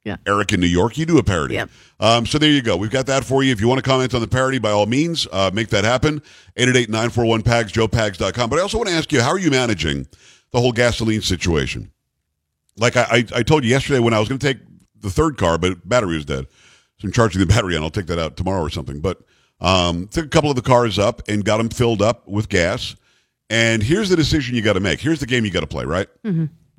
Yeah. 0.04 0.18
Eric 0.24 0.52
in 0.52 0.60
New 0.60 0.68
York, 0.68 0.96
you 0.98 1.04
do 1.04 1.18
a 1.18 1.22
parody. 1.22 1.54
Yep. 1.54 1.70
Um, 1.98 2.26
so 2.26 2.38
there 2.38 2.50
you 2.50 2.62
go. 2.62 2.76
We've 2.76 2.90
got 2.90 3.06
that 3.06 3.24
for 3.24 3.42
you. 3.42 3.50
If 3.50 3.60
you 3.60 3.66
want 3.66 3.82
to 3.82 3.90
comment 3.90 4.14
on 4.14 4.20
the 4.20 4.28
parody, 4.28 4.58
by 4.60 4.70
all 4.70 4.86
means, 4.86 5.26
uh, 5.32 5.50
make 5.52 5.68
that 5.70 5.82
happen. 5.82 6.22
888-941-PAGS, 6.56 7.72
joepags.com. 7.72 8.48
But 8.48 8.60
I 8.60 8.62
also 8.62 8.78
want 8.78 8.88
to 8.88 8.94
ask 8.94 9.10
you, 9.10 9.20
how 9.20 9.30
are 9.30 9.38
you 9.38 9.50
managing 9.50 10.06
the 10.52 10.60
whole 10.60 10.70
gasoline 10.70 11.22
situation? 11.22 11.90
Like 12.76 12.96
I, 12.96 13.02
I, 13.02 13.24
I 13.34 13.42
told 13.42 13.64
you 13.64 13.70
yesterday 13.70 13.98
when 13.98 14.14
I 14.14 14.20
was 14.20 14.28
going 14.28 14.38
to 14.38 14.46
take 14.46 14.58
the 15.00 15.10
third 15.10 15.38
car, 15.38 15.58
but 15.58 15.88
battery 15.88 16.14
was 16.14 16.24
dead. 16.24 16.46
So 16.98 17.06
I'm 17.06 17.12
charging 17.12 17.40
the 17.40 17.46
battery 17.46 17.74
and 17.74 17.82
I'll 17.82 17.90
take 17.90 18.06
that 18.06 18.18
out 18.18 18.36
tomorrow 18.36 18.62
or 18.62 18.70
something. 18.70 19.00
But 19.00 19.22
um, 19.60 20.06
took 20.08 20.26
a 20.26 20.28
couple 20.28 20.50
of 20.50 20.56
the 20.56 20.62
cars 20.62 21.00
up 21.00 21.22
and 21.28 21.44
got 21.44 21.56
them 21.56 21.68
filled 21.68 22.00
up 22.00 22.28
with 22.28 22.48
gas. 22.48 22.94
And 23.48 23.82
here's 23.82 24.08
the 24.08 24.16
decision 24.16 24.54
you 24.56 24.62
got 24.62 24.72
to 24.72 24.80
make. 24.80 25.00
Here's 25.00 25.20
the 25.20 25.26
game 25.26 25.44
you 25.44 25.50
got 25.50 25.60
to 25.60 25.66
play, 25.66 25.84
right? 25.84 26.08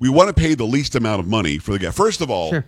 We 0.00 0.08
want 0.08 0.28
to 0.28 0.34
pay 0.34 0.54
the 0.54 0.66
least 0.66 0.94
amount 0.94 1.20
of 1.20 1.26
money 1.26 1.58
for 1.58 1.72
the 1.72 1.78
gas. 1.78 1.96
First 1.96 2.20
of 2.20 2.30
all, 2.30 2.50
Sure. 2.50 2.64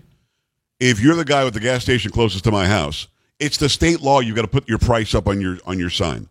if 0.80 1.00
you're 1.00 1.14
the 1.14 1.24
guy 1.24 1.44
with 1.44 1.54
the 1.54 1.60
gas 1.60 1.82
station 1.82 2.10
closest 2.10 2.44
to 2.44 2.50
my 2.50 2.66
house, 2.66 3.08
it's 3.38 3.56
the 3.58 3.68
state 3.68 4.00
law. 4.00 4.20
You've 4.20 4.36
got 4.36 4.42
to 4.42 4.48
put 4.48 4.68
your 4.68 4.78
price 4.78 5.14
up 5.14 5.28
on 5.28 5.40
your 5.40 5.58
on 5.66 5.78
your 5.78 5.90
sign. 5.90 6.28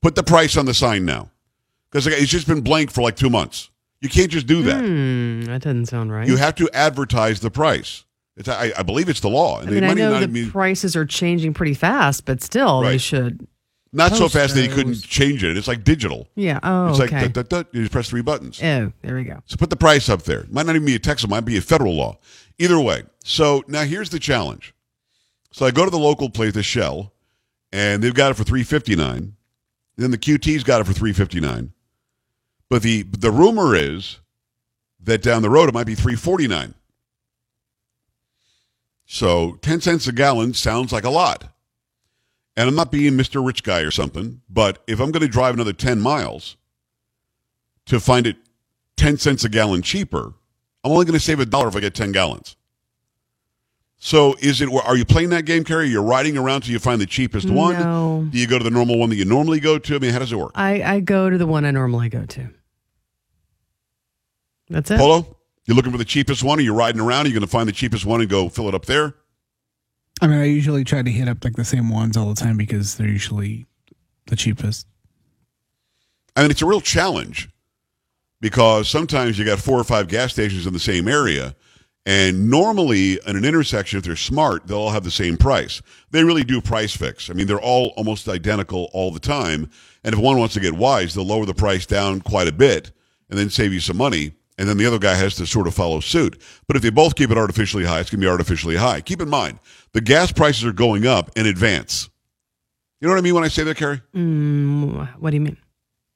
Put 0.00 0.14
the 0.14 0.22
price 0.22 0.56
on 0.56 0.64
the 0.66 0.74
sign 0.74 1.04
now, 1.04 1.30
because 1.90 2.06
it's 2.06 2.30
just 2.30 2.46
been 2.46 2.60
blank 2.60 2.90
for 2.92 3.02
like 3.02 3.16
two 3.16 3.28
months. 3.30 3.70
You 4.00 4.08
can't 4.08 4.30
just 4.30 4.46
do 4.46 4.62
that. 4.62 4.80
Hmm, 4.80 5.40
that 5.42 5.62
doesn't 5.62 5.86
sound 5.86 6.12
right. 6.12 6.26
You 6.28 6.36
have 6.36 6.54
to 6.56 6.70
advertise 6.72 7.40
the 7.40 7.50
price. 7.50 8.04
It's, 8.36 8.48
I, 8.48 8.72
I 8.78 8.84
believe 8.84 9.08
it's 9.08 9.18
the 9.18 9.28
law. 9.28 9.60
I 9.60 9.64
mean, 9.64 9.82
I 9.82 9.94
know 9.94 10.20
the 10.20 10.28
be- 10.28 10.48
prices 10.48 10.94
are 10.94 11.04
changing 11.04 11.52
pretty 11.54 11.74
fast, 11.74 12.24
but 12.24 12.40
still, 12.40 12.80
they 12.82 12.96
should. 12.98 13.46
Not 13.92 14.14
so 14.14 14.28
fast 14.28 14.54
that 14.54 14.62
you 14.62 14.68
couldn't 14.68 15.02
change 15.02 15.42
it. 15.42 15.56
It's 15.56 15.68
like 15.68 15.84
digital. 15.84 16.28
Yeah. 16.34 16.60
Oh, 16.62 16.90
it's 16.90 17.00
okay. 17.00 17.22
like 17.22 17.48
dut, 17.48 17.68
you 17.72 17.80
just 17.80 17.92
press 17.92 18.08
three 18.08 18.22
buttons. 18.22 18.62
oh, 18.62 18.92
there 19.02 19.14
we 19.14 19.24
go. 19.24 19.42
So 19.46 19.56
put 19.56 19.70
the 19.70 19.76
price 19.76 20.08
up 20.08 20.22
there. 20.22 20.44
Might 20.50 20.66
not 20.66 20.76
even 20.76 20.86
be 20.86 20.94
a 20.94 20.98
Texas, 20.98 21.28
might 21.28 21.44
be 21.44 21.56
a 21.56 21.60
federal 21.62 21.94
law. 21.94 22.18
Either 22.58 22.78
way. 22.80 23.04
So 23.24 23.64
now 23.68 23.84
here's 23.84 24.10
the 24.10 24.18
challenge. 24.18 24.74
So 25.52 25.64
I 25.64 25.70
go 25.70 25.84
to 25.84 25.90
the 25.90 25.98
local 25.98 26.28
place, 26.28 26.52
the 26.52 26.62
Shell, 26.62 27.12
and 27.72 28.02
they've 28.02 28.14
got 28.14 28.30
it 28.30 28.34
for 28.34 28.44
three 28.44 28.62
fifty 28.62 28.94
nine. 28.94 29.34
Then 29.96 30.10
the 30.10 30.18
QT's 30.18 30.64
got 30.64 30.80
it 30.80 30.84
for 30.84 30.92
three 30.92 31.12
fifty 31.12 31.40
nine. 31.40 31.72
But 32.68 32.82
the 32.82 33.02
the 33.04 33.30
rumor 33.30 33.74
is 33.74 34.20
that 35.00 35.22
down 35.22 35.42
the 35.42 35.50
road 35.50 35.68
it 35.68 35.74
might 35.74 35.86
be 35.86 35.94
three 35.94 36.16
forty 36.16 36.46
nine. 36.46 36.74
So 39.06 39.58
ten 39.62 39.80
cents 39.80 40.06
a 40.06 40.12
gallon 40.12 40.52
sounds 40.52 40.92
like 40.92 41.04
a 41.04 41.10
lot. 41.10 41.44
And 42.58 42.68
I'm 42.68 42.74
not 42.74 42.90
being 42.90 43.12
Mr. 43.12 43.44
Rich 43.44 43.62
Guy 43.62 43.82
or 43.82 43.92
something, 43.92 44.40
but 44.50 44.82
if 44.88 44.98
I'm 44.98 45.12
going 45.12 45.22
to 45.22 45.28
drive 45.28 45.54
another 45.54 45.72
ten 45.72 46.00
miles 46.00 46.56
to 47.86 48.00
find 48.00 48.26
it 48.26 48.36
10 48.96 49.16
cents 49.18 49.44
a 49.44 49.48
gallon 49.48 49.80
cheaper, 49.80 50.34
I'm 50.82 50.90
only 50.90 51.04
going 51.04 51.14
to 51.16 51.24
save 51.24 51.38
a 51.38 51.46
dollar 51.46 51.68
if 51.68 51.76
I 51.76 51.80
get 51.80 51.94
10 51.94 52.10
gallons. 52.10 52.56
So 53.96 54.34
is 54.40 54.60
it, 54.60 54.68
are 54.72 54.96
you 54.96 55.04
playing 55.04 55.30
that 55.30 55.44
game, 55.44 55.62
Carrie? 55.62 55.86
You're 55.86 56.02
riding 56.02 56.36
around 56.36 56.62
till 56.62 56.72
you 56.72 56.80
find 56.80 57.00
the 57.00 57.06
cheapest 57.06 57.48
one? 57.48 57.74
No. 57.74 58.26
Do 58.28 58.36
you 58.36 58.48
go 58.48 58.58
to 58.58 58.64
the 58.64 58.70
normal 58.70 58.98
one 58.98 59.10
that 59.10 59.16
you 59.16 59.24
normally 59.24 59.60
go 59.60 59.78
to? 59.78 59.94
I 59.94 60.00
mean, 60.00 60.12
how 60.12 60.18
does 60.18 60.32
it 60.32 60.36
work? 60.36 60.50
I, 60.56 60.82
I 60.82 61.00
go 61.00 61.30
to 61.30 61.38
the 61.38 61.46
one 61.46 61.64
I 61.64 61.70
normally 61.70 62.08
go 62.08 62.26
to. 62.26 62.48
That's 64.68 64.90
it. 64.90 64.98
Polo, 64.98 65.36
you're 65.64 65.76
looking 65.76 65.92
for 65.92 65.98
the 65.98 66.04
cheapest 66.04 66.42
one? 66.42 66.58
Are 66.58 66.62
you 66.62 66.74
riding 66.74 67.00
around? 67.00 67.26
Are 67.26 67.28
you 67.28 67.34
going 67.34 67.40
to 67.42 67.46
find 67.46 67.68
the 67.68 67.72
cheapest 67.72 68.04
one 68.04 68.20
and 68.20 68.28
go 68.28 68.48
fill 68.48 68.68
it 68.68 68.74
up 68.74 68.86
there? 68.86 69.14
I 70.20 70.26
mean, 70.26 70.38
I 70.38 70.44
usually 70.44 70.84
try 70.84 71.02
to 71.02 71.10
hit 71.10 71.28
up 71.28 71.44
like 71.44 71.56
the 71.56 71.64
same 71.64 71.90
ones 71.90 72.16
all 72.16 72.28
the 72.28 72.34
time 72.34 72.56
because 72.56 72.96
they're 72.96 73.08
usually 73.08 73.66
the 74.26 74.36
cheapest. 74.36 74.86
I 76.36 76.42
mean, 76.42 76.50
it's 76.50 76.62
a 76.62 76.66
real 76.66 76.80
challenge 76.80 77.48
because 78.40 78.88
sometimes 78.88 79.38
you 79.38 79.44
got 79.44 79.58
four 79.58 79.78
or 79.78 79.84
five 79.84 80.08
gas 80.08 80.32
stations 80.32 80.66
in 80.66 80.72
the 80.72 80.78
same 80.78 81.08
area. 81.08 81.54
And 82.06 82.48
normally, 82.48 83.20
in 83.26 83.36
an 83.36 83.44
intersection, 83.44 83.98
if 83.98 84.04
they're 84.04 84.16
smart, 84.16 84.66
they'll 84.66 84.78
all 84.78 84.90
have 84.90 85.04
the 85.04 85.10
same 85.10 85.36
price. 85.36 85.82
They 86.10 86.24
really 86.24 86.44
do 86.44 86.60
price 86.60 86.96
fix. 86.96 87.28
I 87.28 87.34
mean, 87.34 87.46
they're 87.46 87.60
all 87.60 87.92
almost 87.96 88.28
identical 88.28 88.88
all 88.94 89.10
the 89.10 89.20
time. 89.20 89.68
And 90.04 90.14
if 90.14 90.20
one 90.20 90.38
wants 90.38 90.54
to 90.54 90.60
get 90.60 90.74
wise, 90.74 91.12
they'll 91.12 91.26
lower 91.26 91.44
the 91.44 91.52
price 91.52 91.84
down 91.84 92.22
quite 92.22 92.48
a 92.48 92.52
bit 92.52 92.92
and 93.28 93.38
then 93.38 93.50
save 93.50 93.74
you 93.74 93.80
some 93.80 93.98
money. 93.98 94.32
And 94.58 94.68
then 94.68 94.76
the 94.76 94.86
other 94.86 94.98
guy 94.98 95.14
has 95.14 95.36
to 95.36 95.46
sort 95.46 95.68
of 95.68 95.74
follow 95.74 96.00
suit. 96.00 96.42
But 96.66 96.76
if 96.76 96.82
they 96.82 96.90
both 96.90 97.14
keep 97.14 97.30
it 97.30 97.38
artificially 97.38 97.84
high, 97.84 98.00
it's 98.00 98.10
going 98.10 98.20
to 98.20 98.26
be 98.26 98.30
artificially 98.30 98.76
high. 98.76 99.00
Keep 99.00 99.22
in 99.22 99.30
mind, 99.30 99.60
the 99.92 100.00
gas 100.00 100.32
prices 100.32 100.64
are 100.64 100.72
going 100.72 101.06
up 101.06 101.30
in 101.36 101.46
advance. 101.46 102.10
You 103.00 103.06
know 103.06 103.14
what 103.14 103.20
I 103.20 103.22
mean 103.22 103.34
when 103.34 103.44
I 103.44 103.48
say 103.48 103.62
that, 103.62 103.76
Carrie? 103.76 104.02
Mm, 104.14 105.20
what 105.20 105.30
do 105.30 105.36
you 105.36 105.40
mean? 105.40 105.56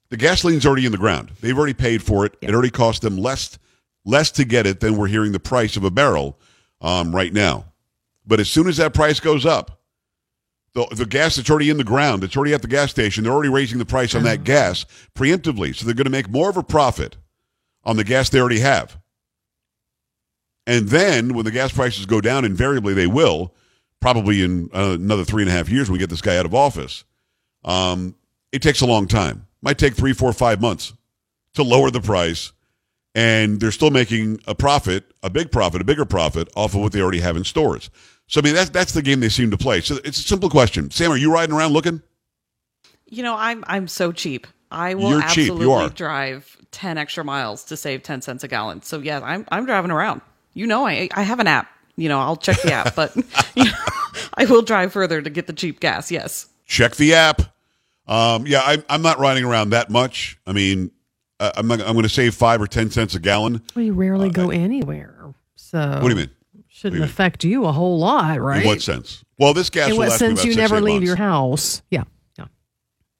The 0.09 0.17
gasoline's 0.17 0.65
already 0.65 0.85
in 0.85 0.91
the 0.91 0.97
ground. 0.97 1.31
They've 1.41 1.57
already 1.57 1.73
paid 1.73 2.03
for 2.03 2.25
it. 2.25 2.35
It 2.41 2.53
already 2.53 2.69
cost 2.69 3.01
them 3.01 3.17
less 3.17 3.57
less 4.05 4.31
to 4.31 4.43
get 4.43 4.67
it 4.67 4.81
than 4.81 4.97
we're 4.97 5.07
hearing 5.07 5.31
the 5.31 5.39
price 5.39 5.77
of 5.77 5.85
a 5.85 5.89
barrel 5.89 6.37
um, 6.81 7.15
right 7.15 7.31
now. 7.31 7.65
But 8.27 8.41
as 8.41 8.49
soon 8.49 8.67
as 8.67 8.77
that 8.77 8.93
price 8.93 9.21
goes 9.21 9.45
up, 9.45 9.79
the, 10.73 10.85
the 10.91 11.05
gas 11.05 11.35
that's 11.35 11.49
already 11.49 11.69
in 11.69 11.77
the 11.77 11.83
ground, 11.83 12.21
that's 12.21 12.35
already 12.35 12.53
at 12.53 12.61
the 12.61 12.67
gas 12.67 12.91
station, 12.91 13.23
they're 13.23 13.33
already 13.33 13.49
raising 13.49 13.77
the 13.79 13.85
price 13.85 14.13
on 14.13 14.23
that 14.23 14.43
gas 14.43 14.85
preemptively. 15.15 15.73
So 15.73 15.85
they're 15.85 15.95
going 15.95 16.05
to 16.05 16.11
make 16.11 16.29
more 16.29 16.49
of 16.49 16.57
a 16.57 16.63
profit 16.63 17.15
on 17.83 17.97
the 17.97 18.03
gas 18.03 18.29
they 18.29 18.39
already 18.39 18.59
have. 18.59 18.97
And 20.65 20.87
then 20.87 21.33
when 21.33 21.45
the 21.45 21.51
gas 21.51 21.71
prices 21.71 22.05
go 22.05 22.21
down, 22.21 22.45
invariably 22.45 22.93
they 22.93 23.07
will, 23.07 23.53
probably 23.99 24.43
in 24.43 24.69
uh, 24.73 24.97
another 24.99 25.25
three 25.25 25.43
and 25.43 25.49
a 25.49 25.53
half 25.53 25.69
years 25.69 25.89
when 25.89 25.93
we 25.93 25.99
get 25.99 26.09
this 26.09 26.21
guy 26.21 26.37
out 26.37 26.45
of 26.45 26.53
office. 26.53 27.03
Um, 27.65 28.15
it 28.51 28.61
takes 28.61 28.81
a 28.81 28.85
long 28.85 29.07
time. 29.07 29.47
Might 29.61 29.77
take 29.77 29.95
three, 29.95 30.13
four, 30.13 30.31
five 30.33 30.61
months 30.61 30.93
to 31.53 31.63
lower 31.63 31.89
the 31.89 32.01
price, 32.01 32.51
and 33.15 33.59
they're 33.59 33.71
still 33.71 33.91
making 33.91 34.41
a 34.47 34.55
profit, 34.55 35.05
a 35.21 35.29
big 35.29 35.51
profit, 35.51 35.81
a 35.81 35.85
bigger 35.85 36.05
profit 36.05 36.49
off 36.55 36.75
of 36.75 36.81
what 36.81 36.91
they 36.91 37.01
already 37.01 37.19
have 37.19 37.37
in 37.37 37.43
stores. 37.43 37.89
So 38.27 38.41
I 38.41 38.43
mean, 38.43 38.55
that's 38.55 38.69
that's 38.69 38.93
the 38.93 39.01
game 39.01 39.19
they 39.19 39.29
seem 39.29 39.51
to 39.51 39.57
play. 39.57 39.81
So 39.81 39.97
it's 40.03 40.17
a 40.17 40.23
simple 40.23 40.49
question. 40.49 40.91
Sam, 40.91 41.11
are 41.11 41.17
you 41.17 41.31
riding 41.31 41.55
around 41.55 41.73
looking? 41.73 42.01
You 43.05 43.23
know, 43.23 43.35
I'm 43.37 43.63
I'm 43.67 43.87
so 43.87 44.11
cheap. 44.11 44.47
I 44.73 44.95
will 44.95 45.11
You're 45.11 45.21
cheap. 45.29 45.47
You 45.47 45.53
absolutely 45.53 45.85
are. 45.85 45.89
drive 45.89 46.57
10 46.71 46.97
extra 46.97 47.23
miles 47.23 47.63
to 47.65 47.77
save 47.77 48.03
10 48.03 48.21
cents 48.21 48.43
a 48.43 48.47
gallon. 48.47 48.81
So 48.81 48.99
yeah, 48.99 49.19
I'm 49.23 49.45
I'm 49.51 49.65
driving 49.65 49.91
around. 49.91 50.21
You 50.53 50.67
know, 50.67 50.85
I 50.85 51.09
I 51.13 51.23
have 51.23 51.39
an 51.39 51.47
app. 51.47 51.67
You 51.95 52.09
know, 52.09 52.19
I'll 52.19 52.35
check 52.37 52.59
the 52.61 52.73
app, 52.73 52.95
but 52.95 53.15
you 53.55 53.65
know, 53.65 53.71
I 54.35 54.45
will 54.45 54.63
drive 54.63 54.91
further 54.91 55.21
to 55.21 55.29
get 55.29 55.47
the 55.47 55.53
cheap 55.53 55.79
gas. 55.79 56.11
Yes. 56.11 56.47
check 56.65 56.95
the 56.95 57.13
app. 57.13 57.41
Um, 58.07 58.45
yeah, 58.47 58.61
I'm, 58.65 58.83
I'm 58.89 59.01
not 59.01 59.19
riding 59.19 59.45
around 59.45 59.69
that 59.69 59.89
much. 59.89 60.37
I 60.45 60.51
mean, 60.51 60.91
uh, 61.39 61.51
I'm 61.55 61.67
not, 61.67 61.79
I'm 61.81 61.93
going 61.93 62.03
to 62.03 62.09
save 62.09 62.35
five 62.35 62.61
or 62.61 62.67
ten 62.67 62.89
cents 62.91 63.15
a 63.15 63.19
gallon. 63.19 63.61
We 63.75 63.91
rarely 63.91 64.29
go 64.29 64.49
anywhere. 64.49 65.33
So 65.55 65.79
What 65.79 66.01
do 66.01 66.09
you 66.09 66.15
mean? 66.15 66.29
Shouldn't 66.67 66.67
What 66.67 66.89
do 66.89 66.95
you 66.97 67.01
mean? 67.01 67.03
affect 67.09 67.43
you 67.45 67.65
a 67.65 67.71
whole 67.71 67.99
lot, 67.99 68.41
right? 68.41 68.61
In 68.63 68.67
what 68.67 68.81
sense? 68.81 69.23
Well, 69.37 69.53
this 69.53 69.69
gas 69.69 69.87
In 69.87 69.91
will 69.93 69.99
what 69.99 70.09
last 70.09 70.21
me 70.21 70.27
sense 70.27 70.39
about 70.39 70.45
you 70.47 70.51
six, 70.53 70.57
never 70.71 70.81
leave 70.81 70.95
months. 70.95 71.05
your 71.07 71.15
house? 71.15 71.81
Yeah. 71.91 72.03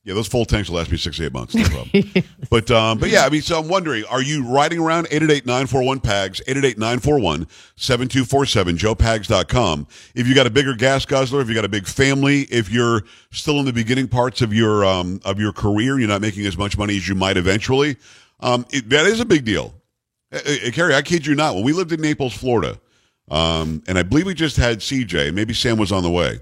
Yeah. 0.04 0.14
Those 0.16 0.28
full 0.28 0.46
tanks 0.46 0.70
will 0.70 0.78
last 0.78 0.92
me 0.92 0.98
six 0.98 1.20
eight 1.22 1.32
months. 1.32 1.56
No 1.56 1.64
problem. 1.64 2.04
but 2.50 2.70
um, 2.72 2.98
but 3.00 3.10
yeah, 3.10 3.26
I 3.26 3.30
mean, 3.30 3.42
so 3.42 3.60
I'm 3.60 3.68
wondering, 3.70 4.04
are 4.10 4.22
you 4.22 4.46
riding 4.46 4.80
around 4.80 5.08
888-941-PAGS, 5.08 6.42
888-941-7247, 6.48 7.46
joepags.com. 8.78 9.88
If 10.16 10.28
you 10.28 10.36
got 10.36 10.46
a 10.46 10.50
bigger 10.50 10.76
gas 10.76 11.06
guzzler, 11.06 11.40
if 11.42 11.48
you 11.48 11.56
got 11.56 11.66
a 11.66 11.70
big 11.70 11.88
family, 11.88 12.42
if 12.44 12.70
you're 12.70 13.04
still 13.32 13.60
in 13.60 13.66
the 13.66 13.74
beginning 13.74 14.08
parts 14.10 14.42
of 14.42 14.54
your 14.54 14.84
um, 14.86 15.22
of 15.24 15.40
your 15.40 15.54
career, 15.54 15.98
you're 16.00 16.10
not 16.10 16.22
making 16.22 16.46
as 16.46 16.58
much 16.58 16.78
money 16.78 16.98
as 16.98 17.08
you 17.08 17.16
might 17.16 17.38
eventually, 17.38 17.96
um, 18.42 18.66
it, 18.72 18.90
that 18.90 19.06
is 19.06 19.20
a 19.22 19.26
big 19.26 19.46
deal. 19.46 19.74
Uh, 20.34 20.40
uh, 20.68 20.72
Carrie, 20.72 20.96
I 20.96 21.02
kid 21.02 21.26
you 21.26 21.36
not. 21.36 21.56
When 21.56 21.64
we 21.64 21.72
lived 21.72 21.94
in 21.94 22.02
Naples, 22.02 22.34
Florida, 22.34 22.80
um, 23.32 23.82
and 23.88 23.98
I 23.98 24.04
believe 24.04 24.26
we 24.26 24.34
just 24.34 24.58
had 24.58 24.80
CJ, 24.80 25.34
maybe 25.34 25.54
Sam 25.54 25.78
was 25.78 25.92
on 25.92 26.04
the 26.04 26.12
way. 26.12 26.40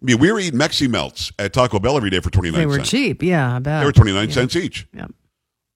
I 0.00 0.04
mean, 0.04 0.18
we 0.18 0.30
were 0.32 0.38
eating 0.38 0.58
Mexi 0.58 0.88
Melts 0.88 1.32
at 1.38 1.52
Taco 1.52 1.78
Bell 1.80 1.96
every 1.96 2.10
day 2.10 2.20
for 2.20 2.30
29 2.30 2.58
They 2.60 2.66
were 2.66 2.76
cents. 2.76 2.90
cheap. 2.90 3.22
Yeah, 3.22 3.56
I 3.56 3.58
bet. 3.58 3.80
They 3.80 3.86
were 3.86 3.92
29 3.92 4.28
Yeah. 4.28 4.34
cents 4.34 4.54
each. 4.56 4.86
Yeah. 4.94 5.06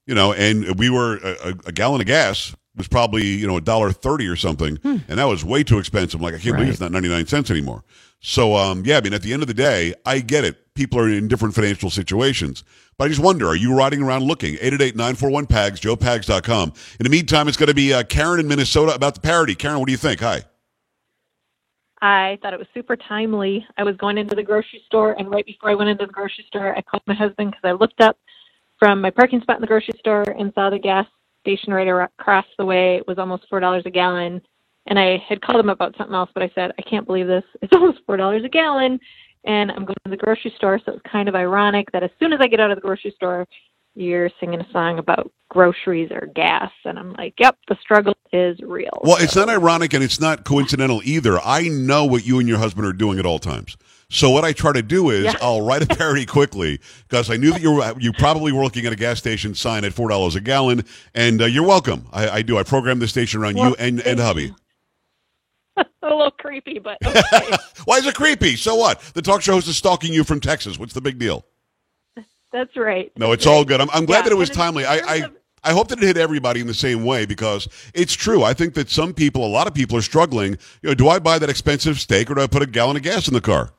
You 0.07 0.15
know, 0.15 0.33
and 0.33 0.79
we 0.79 0.91
were 0.91 1.17
a, 1.19 1.49
a, 1.49 1.55
a 1.67 1.73
gallon 1.73 2.01
of 2.01 2.07
gas 2.07 2.55
was 2.77 2.89
probably, 2.89 3.25
you 3.27 3.47
know, 3.47 3.57
a 3.57 3.61
dollar 3.61 3.93
30 3.93 4.27
or 4.29 4.37
something. 4.37 4.79
And 4.83 5.03
that 5.19 5.25
was 5.25 5.45
way 5.45 5.63
too 5.63 5.79
expensive. 5.79 6.21
I'm 6.21 6.25
like, 6.25 6.35
I 6.35 6.39
can't 6.39 6.55
believe 6.57 6.69
Hmm. 6.69 6.71
It's 6.73 6.81
not 6.81 6.91
99 6.93 7.27
cents 7.27 7.51
anymore. 7.51 7.85
So, 8.21 8.55
um, 8.57 8.83
yeah, 8.87 8.97
I 8.99 9.01
mean, 9.01 9.13
at 9.13 9.23
the 9.23 9.33
end 9.33 9.43
of 9.43 9.49
the 9.49 9.55
day, 9.55 9.95
I 10.07 10.21
get 10.21 10.45
it. 10.45 10.73
People 10.75 10.99
are 11.01 11.09
in 11.09 11.29
different 11.29 11.55
financial 11.55 11.91
situations. 11.91 12.65
But 12.97 13.05
I 13.07 13.09
just 13.09 13.21
wonder, 13.21 13.47
are 13.49 13.57
you 13.57 13.75
riding 13.75 14.03
around 14.03 14.23
looking? 14.23 14.55
888-941-PAGS, 14.57 15.81
joepags.com. 15.81 16.73
In 17.01 17.05
the 17.05 17.11
meantime, 17.11 17.49
it's 17.49 17.57
going 17.57 17.69
to 17.69 17.75
be 17.75 17.93
uh, 17.93 18.05
Karen 18.05 18.41
in 18.41 18.49
Minnesota 18.49 18.95
about 18.95 19.15
the 19.15 19.21
parody. 19.21 19.55
Karen, 19.55 19.79
what 19.81 19.87
do 19.87 19.93
you 19.93 19.99
think? 19.99 20.21
Hi. 20.21 20.43
I 22.03 22.37
thought 22.43 22.53
it 22.53 22.59
was 22.59 22.67
super 22.75 22.97
timely. 22.97 23.65
I 23.79 23.85
was 23.85 23.97
going 23.97 24.19
into 24.19 24.35
the 24.35 24.43
grocery 24.43 24.83
store, 24.87 25.13
and 25.19 25.31
right 25.31 25.47
before 25.47 25.71
I 25.71 25.75
went 25.75 25.89
into 25.89 26.05
the 26.05 26.13
grocery 26.13 26.45
store, 26.49 26.77
I 26.77 26.83
called 26.83 27.05
my 27.07 27.15
husband 27.15 27.53
because 27.53 27.65
I 27.65 27.73
looked 27.73 28.01
up 28.01 28.19
from 28.77 29.01
my 29.01 29.11
parking 29.11 29.41
spot 29.41 29.57
in 29.57 29.61
the 29.61 29.69
grocery 29.69 29.95
store 30.01 30.23
and 30.23 30.53
saw 30.55 30.69
the 30.69 30.81
gas 30.81 31.07
station 31.43 31.73
right 31.73 31.87
across 31.89 32.45
the 32.59 32.65
way 32.65 32.97
it 32.97 33.07
was 33.07 33.19
almost 33.19 33.45
four 33.49 33.61
dollars 33.61 33.85
a 33.87 33.91
gallon. 33.91 34.43
And 34.87 34.99
I 34.99 35.19
had 35.29 35.41
called 35.43 35.61
him 35.61 35.69
about 35.69 35.95
something 35.97 36.15
else, 36.15 36.31
but 36.35 36.43
I 36.43 36.51
said, 36.57 36.73
I 36.77 36.83
can't 36.83 37.07
believe 37.07 37.29
this. 37.29 37.45
It's 37.63 37.73
almost 37.77 38.01
four 38.05 38.17
dollars 38.17 38.43
a 38.45 38.49
gallon, 38.49 38.99
and 39.45 39.71
I'm 39.71 39.85
going 39.85 39.95
to 40.05 40.11
the 40.11 40.17
grocery 40.17 40.53
store. 40.57 40.81
So 40.85 40.95
it's 40.95 41.03
kind 41.11 41.29
of 41.29 41.37
ironic 41.37 41.91
that 41.93 42.03
as 42.03 42.11
soon 42.19 42.33
as 42.33 42.41
I 42.43 42.49
get 42.49 42.59
out 42.59 42.73
of 42.73 42.77
the 42.77 42.83
grocery 42.83 43.13
store, 43.15 43.47
you're 43.95 44.31
singing 44.41 44.61
a 44.61 44.71
song 44.73 44.99
about 44.99 45.31
groceries 45.49 46.11
or 46.11 46.29
gas, 46.35 46.71
and 46.85 46.99
I'm 46.99 47.13
like, 47.13 47.35
yep, 47.39 47.59
the 47.69 47.77
struggle 47.81 48.15
is 48.33 48.59
real. 48.61 49.01
Well, 49.03 49.19
it's 49.21 49.37
not 49.37 49.49
ironic 49.49 49.93
and 49.93 50.03
it's 50.03 50.21
not 50.21 50.45
coincidental 50.45 51.03
either. 51.05 51.39
I 51.41 51.69
know 51.69 52.05
what 52.07 52.25
you 52.27 52.39
and 52.39 52.49
your 52.49 52.59
husband 52.59 52.87
are 52.87 52.93
doing 52.93 53.19
at 53.19 53.27
all 53.27 53.39
times. 53.39 53.77
So 54.09 54.31
what 54.31 54.45
I 54.45 54.53
try 54.53 54.73
to 54.73 54.83
do 54.83 55.11
is 55.11 55.25
Yeah. 55.25 55.35
I'll 55.41 55.63
write 55.63 55.83
a 55.83 55.87
parody 55.97 56.27
quickly 56.27 56.81
because 57.09 57.31
I 57.31 57.37
knew 57.37 57.53
that 57.53 57.63
you 57.63 57.73
were 57.73 57.95
you 57.99 58.13
probably 58.13 58.53
were 58.53 58.63
looking 58.63 58.87
at 58.87 58.93
a 58.93 58.97
gas 58.97 59.19
station 59.19 59.55
sign 59.55 59.85
at 59.85 59.93
four 59.93 60.09
dollars 60.09 60.35
a 60.37 60.41
gallon, 60.41 60.85
and 61.15 61.43
uh, 61.43 61.47
you're 61.47 61.67
welcome. 61.67 62.07
I, 62.13 62.29
I 62.29 62.43
do. 62.43 62.59
I 62.59 62.63
program 62.63 62.99
the 62.99 63.09
station 63.09 63.41
around 63.41 63.57
you 63.57 63.75
and 63.79 64.01
and 64.01 64.21
hubby. 64.21 64.55
a 65.77 65.85
little 66.03 66.31
creepy, 66.33 66.79
but 66.79 66.99
okay. 67.05 67.57
Why 67.85 67.99
is 67.99 68.07
it 68.07 68.15
creepy? 68.15 68.57
So 68.57 68.75
what? 68.77 69.01
The 69.15 69.23
talk 69.23 69.41
show 69.43 69.53
host 69.53 69.69
is 69.69 69.77
stalking 69.77 70.13
you 70.13 70.25
from 70.25 70.41
Texas. 70.41 70.79
What's 70.79 70.93
the 70.93 71.01
big 71.01 71.19
deal? 71.19 71.45
That's 72.53 72.77
right. 72.77 73.11
No, 73.17 73.33
it's 73.33 73.47
all 73.47 73.65
good. 73.65 73.81
I'm, 73.81 73.89
I'm 73.93 74.05
glad 74.05 74.19
Yeah, 74.19 74.23
that 74.25 74.33
it 74.33 74.37
was 74.39 74.51
timely. 74.51 74.85
I, 74.85 74.97
I 74.99 75.31
I 75.65 75.73
hope 75.73 75.89
that 75.89 75.99
it 76.03 76.05
hit 76.05 76.17
everybody 76.17 76.61
in 76.61 76.67
the 76.67 76.75
same 76.75 77.05
way 77.05 77.25
because 77.25 77.69
it's 77.95 78.13
true. 78.15 78.43
I 78.43 78.53
think 78.53 78.75
that 78.75 78.91
some 78.91 79.15
people, 79.15 79.47
a 79.47 79.49
lot 79.49 79.67
of 79.69 79.75
people, 79.75 79.97
are 79.97 80.03
struggling. 80.03 80.59
You 80.83 80.91
know, 80.91 80.95
do 80.95 81.09
I 81.09 81.19
buy 81.21 81.39
that 81.39 81.49
expensive 81.49 82.01
steak 82.01 82.31
or 82.31 82.35
do 82.35 82.41
I 82.43 82.47
put 82.49 82.63
a 82.63 82.67
gallon 82.67 82.97
of 82.97 83.03
gas 83.03 83.29
in 83.29 83.35
the 83.35 83.41
car? 83.41 83.71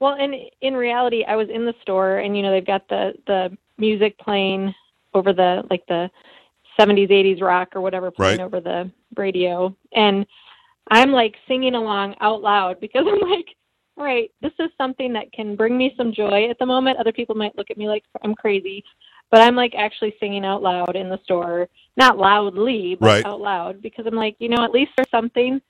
Well, 0.00 0.14
and 0.18 0.34
in 0.62 0.74
reality, 0.74 1.24
I 1.24 1.36
was 1.36 1.48
in 1.50 1.66
the 1.66 1.74
store, 1.82 2.18
and 2.18 2.36
you 2.36 2.42
know 2.42 2.50
they've 2.50 2.66
got 2.66 2.88
the 2.88 3.12
the 3.26 3.56
music 3.76 4.18
playing 4.18 4.74
over 5.14 5.32
the 5.32 5.62
like 5.70 5.84
the 5.88 6.10
70s, 6.78 7.10
80s 7.10 7.42
rock 7.42 7.76
or 7.76 7.80
whatever 7.82 8.10
playing 8.10 8.38
Right. 8.38 8.44
over 8.44 8.60
the 8.60 8.90
radio, 9.16 9.76
and 9.94 10.24
I'm 10.90 11.12
like 11.12 11.34
singing 11.46 11.74
along 11.74 12.14
out 12.20 12.40
loud 12.40 12.80
because 12.80 13.06
I'm 13.06 13.20
like, 13.30 13.54
all 13.96 14.04
right, 14.04 14.30
this 14.40 14.52
is 14.58 14.70
something 14.78 15.12
that 15.12 15.32
can 15.32 15.56
bring 15.56 15.76
me 15.76 15.92
some 15.96 16.12
joy 16.12 16.48
at 16.48 16.58
the 16.58 16.66
moment. 16.66 16.98
Other 16.98 17.12
people 17.12 17.34
might 17.34 17.56
look 17.56 17.70
at 17.70 17.78
me 17.78 17.88
like 17.88 18.04
I'm 18.22 18.34
crazy, 18.34 18.82
but 19.30 19.40
I'm 19.40 19.54
like 19.54 19.74
actually 19.76 20.14
singing 20.18 20.44
out 20.44 20.62
loud 20.62 20.96
in 20.96 21.08
the 21.08 21.20
store, 21.24 21.68
not 21.96 22.18
loudly, 22.18 22.96
but 22.98 23.06
Right. 23.06 23.26
out 23.26 23.40
loud 23.40 23.82
because 23.82 24.06
I'm 24.06 24.14
like, 24.14 24.36
you 24.38 24.48
know, 24.48 24.64
at 24.64 24.72
least 24.72 24.92
there's 24.96 25.10
something 25.10 25.60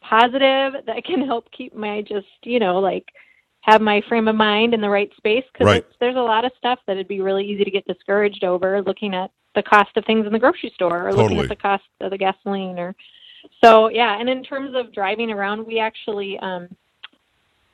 positive 0.00 0.84
that 0.86 1.04
can 1.04 1.22
help 1.26 1.50
keep 1.52 1.74
my 1.74 2.02
just, 2.02 2.26
you 2.44 2.58
know, 2.58 2.78
like 2.78 3.06
have 3.60 3.80
my 3.80 4.02
frame 4.08 4.28
of 4.28 4.36
mind 4.36 4.74
in 4.74 4.80
the 4.80 4.88
right 4.88 5.10
space 5.16 5.44
because 5.52 5.66
Right. 5.66 5.86
there's 6.00 6.16
a 6.16 6.20
lot 6.20 6.44
of 6.44 6.52
stuff 6.58 6.78
that 6.86 6.92
it'd 6.94 7.08
be 7.08 7.20
really 7.20 7.44
easy 7.44 7.64
to 7.64 7.70
get 7.70 7.86
discouraged 7.86 8.44
over 8.44 8.82
looking 8.82 9.14
at 9.14 9.30
the 9.54 9.62
cost 9.62 9.96
of 9.96 10.04
things 10.04 10.26
in 10.26 10.32
the 10.32 10.38
grocery 10.38 10.70
store 10.74 11.08
or 11.08 11.14
looking 11.14 11.38
at 11.38 11.48
the 11.48 11.56
cost 11.56 11.84
of 12.00 12.10
the 12.10 12.18
gasoline 12.18 12.78
or 12.78 12.94
so 13.62 13.88
yeah 13.88 14.18
and 14.18 14.28
in 14.28 14.42
terms 14.42 14.74
of 14.74 14.92
driving 14.92 15.30
around 15.30 15.64
we 15.64 15.78
actually 15.78 16.38
um 16.40 16.68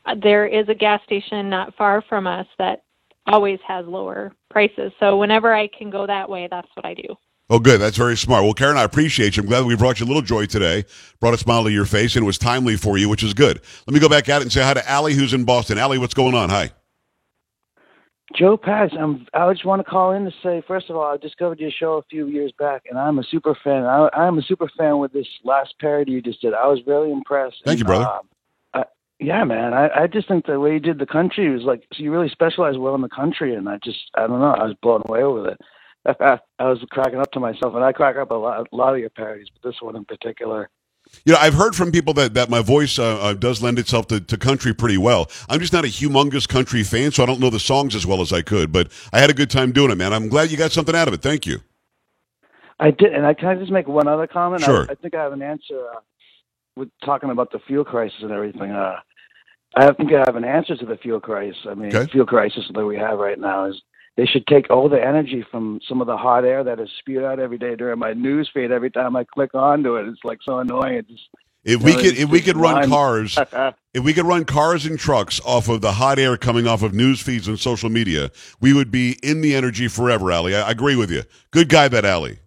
Uh, 0.06 0.14
there 0.22 0.46
is 0.46 0.68
a 0.68 0.74
gas 0.74 1.00
station 1.04 1.50
not 1.50 1.74
far 1.76 2.02
from 2.08 2.26
us 2.26 2.46
that 2.58 2.82
always 3.26 3.58
has 3.66 3.86
lower 3.86 4.32
prices 4.50 4.92
so 4.98 5.16
whenever 5.16 5.54
i 5.54 5.68
can 5.68 5.90
go 5.90 6.06
that 6.06 6.28
way 6.28 6.48
that's 6.50 6.68
what 6.74 6.86
i 6.86 6.94
do 6.94 7.14
Oh, 7.52 7.58
good. 7.58 7.80
That's 7.80 7.96
very 7.96 8.16
smart. 8.16 8.44
Well, 8.44 8.54
Karen, 8.54 8.76
I 8.76 8.84
appreciate 8.84 9.36
you. 9.36 9.42
I'm 9.42 9.48
glad 9.48 9.64
we 9.64 9.74
brought 9.74 9.98
you 9.98 10.06
a 10.06 10.08
little 10.08 10.22
joy 10.22 10.46
today, 10.46 10.84
brought 11.18 11.34
a 11.34 11.36
smile 11.36 11.64
to 11.64 11.72
your 11.72 11.84
face, 11.84 12.14
and 12.14 12.22
it 12.22 12.26
was 12.26 12.38
timely 12.38 12.76
for 12.76 12.96
you, 12.96 13.08
which 13.08 13.24
is 13.24 13.34
good. 13.34 13.60
Let 13.88 13.92
me 13.92 13.98
go 13.98 14.08
back 14.08 14.28
at 14.28 14.40
it 14.40 14.42
and 14.42 14.52
say 14.52 14.62
hi 14.62 14.72
to 14.74 14.88
Allie, 14.88 15.14
who's 15.14 15.34
in 15.34 15.42
Boston. 15.44 15.76
Allie, 15.76 15.98
what's 15.98 16.14
going 16.14 16.36
on? 16.36 16.48
Hi. 16.48 16.70
Joe 18.36 18.56
Pags, 18.56 18.96
I'm, 18.96 19.26
I 19.34 19.52
just 19.52 19.64
want 19.64 19.84
to 19.84 19.90
call 19.90 20.12
in 20.12 20.24
to 20.24 20.30
say, 20.44 20.62
first 20.68 20.88
of 20.88 20.96
all, 20.96 21.12
I 21.12 21.16
discovered 21.16 21.58
your 21.58 21.72
show 21.72 21.94
a 21.94 22.02
few 22.04 22.28
years 22.28 22.52
back, 22.56 22.82
and 22.88 22.96
I'm 22.96 23.18
a 23.18 23.24
super 23.24 23.56
fan. 23.64 23.84
I, 23.84 24.08
I'm 24.12 24.38
a 24.38 24.42
super 24.42 24.70
fan 24.78 24.98
with 24.98 25.12
this 25.12 25.26
last 25.42 25.74
parody 25.80 26.12
you 26.12 26.22
just 26.22 26.40
did. 26.40 26.54
I 26.54 26.68
was 26.68 26.78
really 26.86 27.10
impressed. 27.10 27.56
Thank 27.64 27.80
you, 27.80 27.84
brother. 27.84 28.04
I, 28.04 28.20
yeah, 29.20 29.44
man. 29.44 29.74
I, 29.74 29.88
I 30.02 30.06
just 30.06 30.28
think 30.28 30.46
the 30.46 30.58
way 30.58 30.72
you 30.72 30.80
did 30.80 30.98
the 30.98 31.06
country 31.06 31.50
was 31.50 31.62
like, 31.62 31.82
so 31.92 32.02
you 32.02 32.10
really 32.10 32.30
specialize 32.30 32.78
well 32.78 32.94
in 32.94 33.02
the 33.02 33.08
country, 33.08 33.54
and 33.54 33.68
I 33.68 33.78
just, 33.84 33.98
I 34.14 34.26
don't 34.26 34.40
know, 34.40 34.54
I 34.54 34.64
was 34.64 34.76
blown 34.82 35.02
away 35.06 35.24
with 35.24 35.52
it. 35.52 35.60
I 36.58 36.64
was 36.64 36.82
cracking 36.90 37.20
up 37.20 37.30
to 37.32 37.40
myself, 37.40 37.74
and 37.74 37.84
I 37.84 37.92
crack 37.92 38.16
up 38.16 38.30
a 38.30 38.34
lot, 38.34 38.66
a 38.72 38.76
lot 38.76 38.94
of 38.94 39.00
your 39.00 39.10
parodies, 39.10 39.48
but 39.52 39.68
this 39.68 39.80
one 39.82 39.96
in 39.96 40.06
particular. 40.06 40.70
You 41.24 41.34
know, 41.34 41.38
I've 41.38 41.54
heard 41.54 41.74
from 41.74 41.92
people 41.92 42.14
that, 42.14 42.34
that 42.34 42.48
my 42.48 42.62
voice 42.62 42.98
uh, 42.98 43.20
uh, 43.20 43.34
does 43.34 43.62
lend 43.62 43.78
itself 43.78 44.06
to, 44.08 44.20
to 44.20 44.38
country 44.38 44.72
pretty 44.72 44.96
well. 44.96 45.30
I'm 45.48 45.60
just 45.60 45.72
not 45.72 45.84
a 45.84 45.88
humongous 45.88 46.48
country 46.48 46.82
fan, 46.82 47.10
so 47.10 47.22
I 47.22 47.26
don't 47.26 47.40
know 47.40 47.50
the 47.50 47.60
songs 47.60 47.94
as 47.94 48.06
well 48.06 48.22
as 48.22 48.32
I 48.32 48.40
could, 48.40 48.72
but 48.72 48.90
I 49.12 49.20
had 49.20 49.28
a 49.28 49.34
good 49.34 49.50
time 49.50 49.72
doing 49.72 49.90
it, 49.90 49.96
man. 49.96 50.12
I'm 50.14 50.28
glad 50.28 50.50
you 50.50 50.56
got 50.56 50.72
something 50.72 50.94
out 50.94 51.08
of 51.08 51.14
it. 51.14 51.20
Thank 51.20 51.46
you. 51.46 51.60
I 52.78 52.90
did, 52.90 53.12
and 53.12 53.26
I 53.26 53.34
can 53.34 53.48
I 53.48 53.56
just 53.56 53.70
make 53.70 53.86
one 53.86 54.08
other 54.08 54.26
comment? 54.26 54.62
Sure. 54.62 54.86
I, 54.88 54.92
I 54.92 54.94
think 54.94 55.14
I 55.14 55.22
have 55.22 55.32
an 55.32 55.42
answer 55.42 55.86
uh, 55.94 56.00
with 56.76 56.88
talking 57.04 57.28
about 57.28 57.52
the 57.52 57.58
fuel 57.58 57.84
crisis 57.84 58.22
and 58.22 58.30
everything. 58.30 58.70
Uh, 58.70 58.96
I 59.76 59.92
think 59.92 60.12
I 60.12 60.20
have 60.26 60.36
an 60.36 60.44
answer 60.44 60.76
to 60.76 60.86
the 60.86 60.96
fuel 60.96 61.20
crisis. 61.20 61.58
I 61.68 61.74
mean, 61.74 61.94
Okay. 61.94 62.10
fuel 62.10 62.26
crisis 62.26 62.64
that 62.74 62.86
we 62.86 62.96
have 62.96 63.18
right 63.18 63.38
now 63.38 63.66
is 63.66 63.80
they 64.16 64.26
should 64.26 64.46
take 64.46 64.70
all 64.70 64.88
the 64.88 65.02
energy 65.02 65.44
from 65.50 65.80
some 65.88 66.00
of 66.00 66.06
the 66.06 66.16
hot 66.16 66.44
air 66.44 66.64
that 66.64 66.80
is 66.80 66.90
spewed 66.98 67.24
out 67.24 67.38
every 67.38 67.58
day 67.58 67.76
during 67.76 67.98
my 67.98 68.12
news 68.12 68.50
feed. 68.52 68.72
Every 68.72 68.90
time 68.90 69.16
I 69.16 69.24
click 69.24 69.54
onto 69.54 69.96
it, 69.96 70.08
it's 70.08 70.20
like 70.24 70.38
so 70.42 70.58
annoying. 70.58 70.94
It 70.96 71.08
just 71.08 71.22
If 71.64 71.82
we 71.82 71.92
you 71.92 71.96
know, 71.96 72.02
could, 72.02 72.18
if 72.18 72.30
we 72.30 72.40
could 72.40 72.56
run 72.56 72.88
cars, 72.88 73.38
if 73.94 74.04
we 74.04 74.12
could 74.12 74.26
run 74.26 74.44
cars 74.44 74.86
and 74.86 74.98
trucks 74.98 75.40
off 75.44 75.68
of 75.68 75.80
the 75.80 75.92
hot 75.92 76.18
air 76.18 76.36
coming 76.36 76.66
off 76.66 76.82
of 76.82 76.92
news 76.92 77.20
feeds 77.22 77.48
and 77.48 77.58
social 77.58 77.90
media, 77.90 78.30
we 78.60 78.72
would 78.74 78.90
be 78.90 79.18
in 79.22 79.40
the 79.40 79.54
energy 79.54 79.88
forever, 79.88 80.32
Ali. 80.32 80.54
I, 80.54 80.62
I 80.68 80.70
agree 80.72 80.96
with 80.96 81.10
you. 81.10 81.22
Good 81.52 81.68
guy, 81.68 81.88
that 81.88 82.04
Ali. 82.04 82.40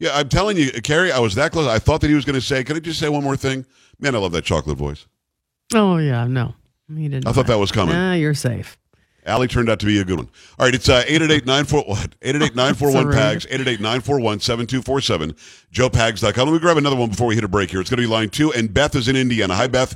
Yeah, 0.00 0.10
I'm 0.14 0.28
telling 0.28 0.56
you, 0.56 0.70
Carrie, 0.82 1.12
I 1.12 1.18
was 1.20 1.34
that 1.36 1.52
close. 1.52 1.66
I 1.66 1.78
thought 1.78 2.00
that 2.02 2.08
he 2.08 2.14
was 2.14 2.24
going 2.24 2.34
to 2.34 2.40
say, 2.40 2.64
"Can 2.64 2.76
I 2.76 2.80
just 2.80 3.00
say 3.00 3.08
one 3.08 3.24
more 3.24 3.36
thing?" 3.36 3.66
Man, 4.00 4.14
I 4.14 4.18
love 4.18 4.32
that 4.32 4.44
chocolate 4.44 4.78
voice. 4.78 5.06
Oh 5.74 5.98
yeah, 5.98 6.26
no, 6.26 6.54
you 6.88 7.08
didn't. 7.08 7.26
I 7.28 7.32
thought 7.32 7.46
that 7.48 7.58
was 7.58 7.70
coming. 7.72 7.94
Nah, 7.94 8.14
you're 8.14 8.34
safe. 8.34 8.78
Allie 9.26 9.48
turned 9.48 9.68
out 9.68 9.78
to 9.80 9.86
be 9.86 9.98
a 10.00 10.04
good 10.04 10.16
one. 10.16 10.30
All 10.58 10.64
right, 10.64 10.74
it's 10.74 10.88
uh, 10.88 11.02
888-94 11.04 11.86
what? 11.86 12.18
888-941 12.20 13.12
PAGS, 13.12 13.46
888-941-7247, 13.46 15.34
joepags.com. 15.70 16.48
Let 16.48 16.52
me 16.54 16.58
grab 16.58 16.78
another 16.78 16.96
one 16.96 17.10
before 17.10 17.26
we 17.26 17.34
hit 17.34 17.44
a 17.44 17.48
break 17.48 17.70
here. 17.70 17.80
It's 17.82 17.90
going 17.90 17.98
to 17.98 18.08
be 18.08 18.10
line 18.10 18.30
two, 18.30 18.50
and 18.54 18.72
Beth 18.72 18.96
is 18.96 19.06
in 19.06 19.16
Indiana. 19.16 19.54
Hi, 19.54 19.66
Beth. 19.66 19.94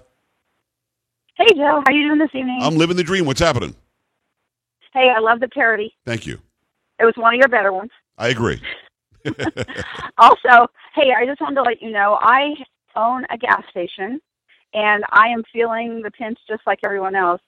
Hey 1.37 1.47
Joe, 1.57 1.83
how 1.87 1.93
you 1.95 2.09
doing 2.09 2.19
this 2.19 2.29
evening? 2.35 2.59
I'm 2.61 2.77
living 2.77 2.97
the 2.99 3.03
dream. 3.03 3.25
What's 3.25 3.41
happening? 3.41 3.75
Hey, 4.93 5.09
I 5.09 5.19
love 5.19 5.41
the 5.41 5.49
parody. 5.49 5.95
Thank 6.05 6.27
you. 6.27 6.39
It 7.01 7.07
was 7.07 7.15
one 7.17 7.33
of 7.35 7.39
your 7.39 7.49
better 7.49 7.73
ones. 7.73 7.91
I 8.19 8.29
agree. 8.29 8.61
Also, 10.19 10.69
hey, 10.95 11.13
I 11.17 11.25
just 11.25 11.41
wanted 11.41 11.55
to 11.57 11.63
let 11.63 11.81
you 11.81 11.91
know 11.91 12.19
I 12.21 12.55
own 12.97 13.25
a 13.31 13.39
gas 13.39 13.63
station, 13.71 14.21
and 14.75 15.05
I 15.11 15.29
am 15.29 15.43
feeling 15.53 16.03
the 16.03 16.11
pinch 16.11 16.39
just 16.49 16.63
like 16.67 16.81
everyone 16.85 17.15
else. 17.15 17.41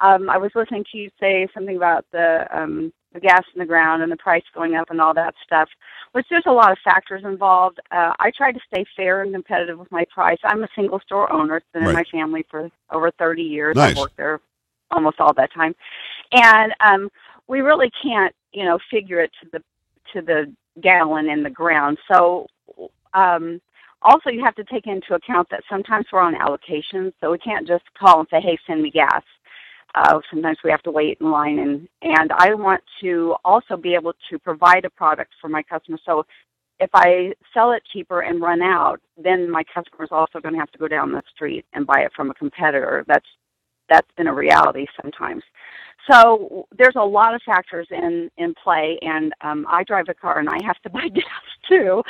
Um, 0.00 0.28
I 0.28 0.38
was 0.38 0.50
listening 0.54 0.84
to 0.92 0.98
you 0.98 1.10
say 1.20 1.46
something 1.54 1.76
about 1.76 2.04
the 2.12 2.46
um, 2.52 2.92
the 3.12 3.20
gas 3.20 3.42
in 3.54 3.60
the 3.60 3.66
ground 3.66 4.02
and 4.02 4.10
the 4.10 4.16
price 4.16 4.42
going 4.54 4.74
up 4.74 4.90
and 4.90 5.00
all 5.00 5.14
that 5.14 5.34
stuff, 5.46 5.68
which 6.12 6.26
there's 6.28 6.46
a 6.46 6.52
lot 6.52 6.72
of 6.72 6.78
factors 6.84 7.22
involved. 7.24 7.78
Uh, 7.92 8.12
I 8.18 8.32
try 8.36 8.50
to 8.50 8.58
stay 8.66 8.84
fair 8.96 9.22
and 9.22 9.32
competitive 9.32 9.78
with 9.78 9.90
my 9.92 10.04
price. 10.12 10.38
I'm 10.42 10.64
a 10.64 10.68
single 10.74 10.98
store 11.00 11.32
owner. 11.32 11.58
It's 11.58 11.66
been 11.72 11.84
in 11.84 11.92
my 11.92 12.04
family 12.10 12.44
for 12.50 12.68
over 12.90 13.12
30 13.12 13.42
years. 13.42 13.76
Nice. 13.76 13.92
I've 13.92 13.98
worked 13.98 14.16
there 14.16 14.40
almost 14.90 15.20
all 15.20 15.32
that 15.34 15.52
time, 15.52 15.74
and 16.32 16.74
um, 16.80 17.08
we 17.46 17.60
really 17.60 17.90
can't, 18.02 18.34
you 18.52 18.64
know, 18.64 18.78
figure 18.90 19.20
it 19.20 19.30
to 19.42 19.48
the 19.52 19.62
to 20.12 20.20
the 20.20 20.52
gallon 20.80 21.28
in 21.28 21.42
the 21.44 21.50
ground. 21.50 21.98
So 22.10 22.48
um, 23.14 23.60
also 24.04 24.30
you 24.30 24.44
have 24.44 24.54
to 24.56 24.64
take 24.64 24.86
into 24.86 25.14
account 25.14 25.48
that 25.50 25.62
sometimes 25.68 26.06
we're 26.12 26.20
on 26.20 26.34
allocations, 26.34 27.12
so 27.20 27.30
we 27.32 27.38
can't 27.38 27.66
just 27.66 27.84
call 27.98 28.20
and 28.20 28.28
say, 28.30 28.40
"Hey, 28.40 28.58
send 28.66 28.82
me 28.82 28.90
gas." 28.90 29.22
Uh, 29.94 30.18
sometimes 30.28 30.58
we 30.64 30.70
have 30.70 30.82
to 30.82 30.90
wait 30.90 31.18
in 31.20 31.30
line, 31.30 31.58
and 31.58 31.88
and 32.02 32.32
I 32.32 32.54
want 32.54 32.82
to 33.00 33.36
also 33.44 33.76
be 33.76 33.94
able 33.94 34.12
to 34.30 34.38
provide 34.38 34.84
a 34.84 34.90
product 34.90 35.32
for 35.40 35.48
my 35.48 35.62
customers. 35.62 36.00
So 36.04 36.24
if 36.80 36.90
I 36.92 37.32
sell 37.52 37.72
it 37.72 37.82
cheaper 37.92 38.20
and 38.20 38.42
run 38.42 38.60
out, 38.60 39.00
then 39.16 39.50
my 39.50 39.62
customer's 39.72 40.08
also 40.10 40.40
going 40.40 40.54
to 40.54 40.60
have 40.60 40.72
to 40.72 40.78
go 40.78 40.88
down 40.88 41.12
the 41.12 41.22
street 41.34 41.64
and 41.72 41.86
buy 41.86 42.00
it 42.00 42.12
from 42.14 42.30
a 42.30 42.34
competitor. 42.34 43.04
That's 43.06 43.26
that's 43.88 44.10
been 44.16 44.26
a 44.26 44.34
reality 44.34 44.86
sometimes. 45.00 45.42
So 46.10 46.66
there's 46.76 46.96
a 46.96 47.04
lot 47.04 47.34
of 47.34 47.42
factors 47.46 47.86
in 47.90 48.30
in 48.36 48.54
play, 48.62 48.98
and 49.02 49.32
um, 49.42 49.66
I 49.68 49.84
drive 49.84 50.06
a 50.08 50.14
car 50.14 50.38
and 50.38 50.48
I 50.48 50.58
have 50.64 50.80
to 50.82 50.90
buy 50.90 51.08
gas 51.14 51.24
too. 51.68 52.02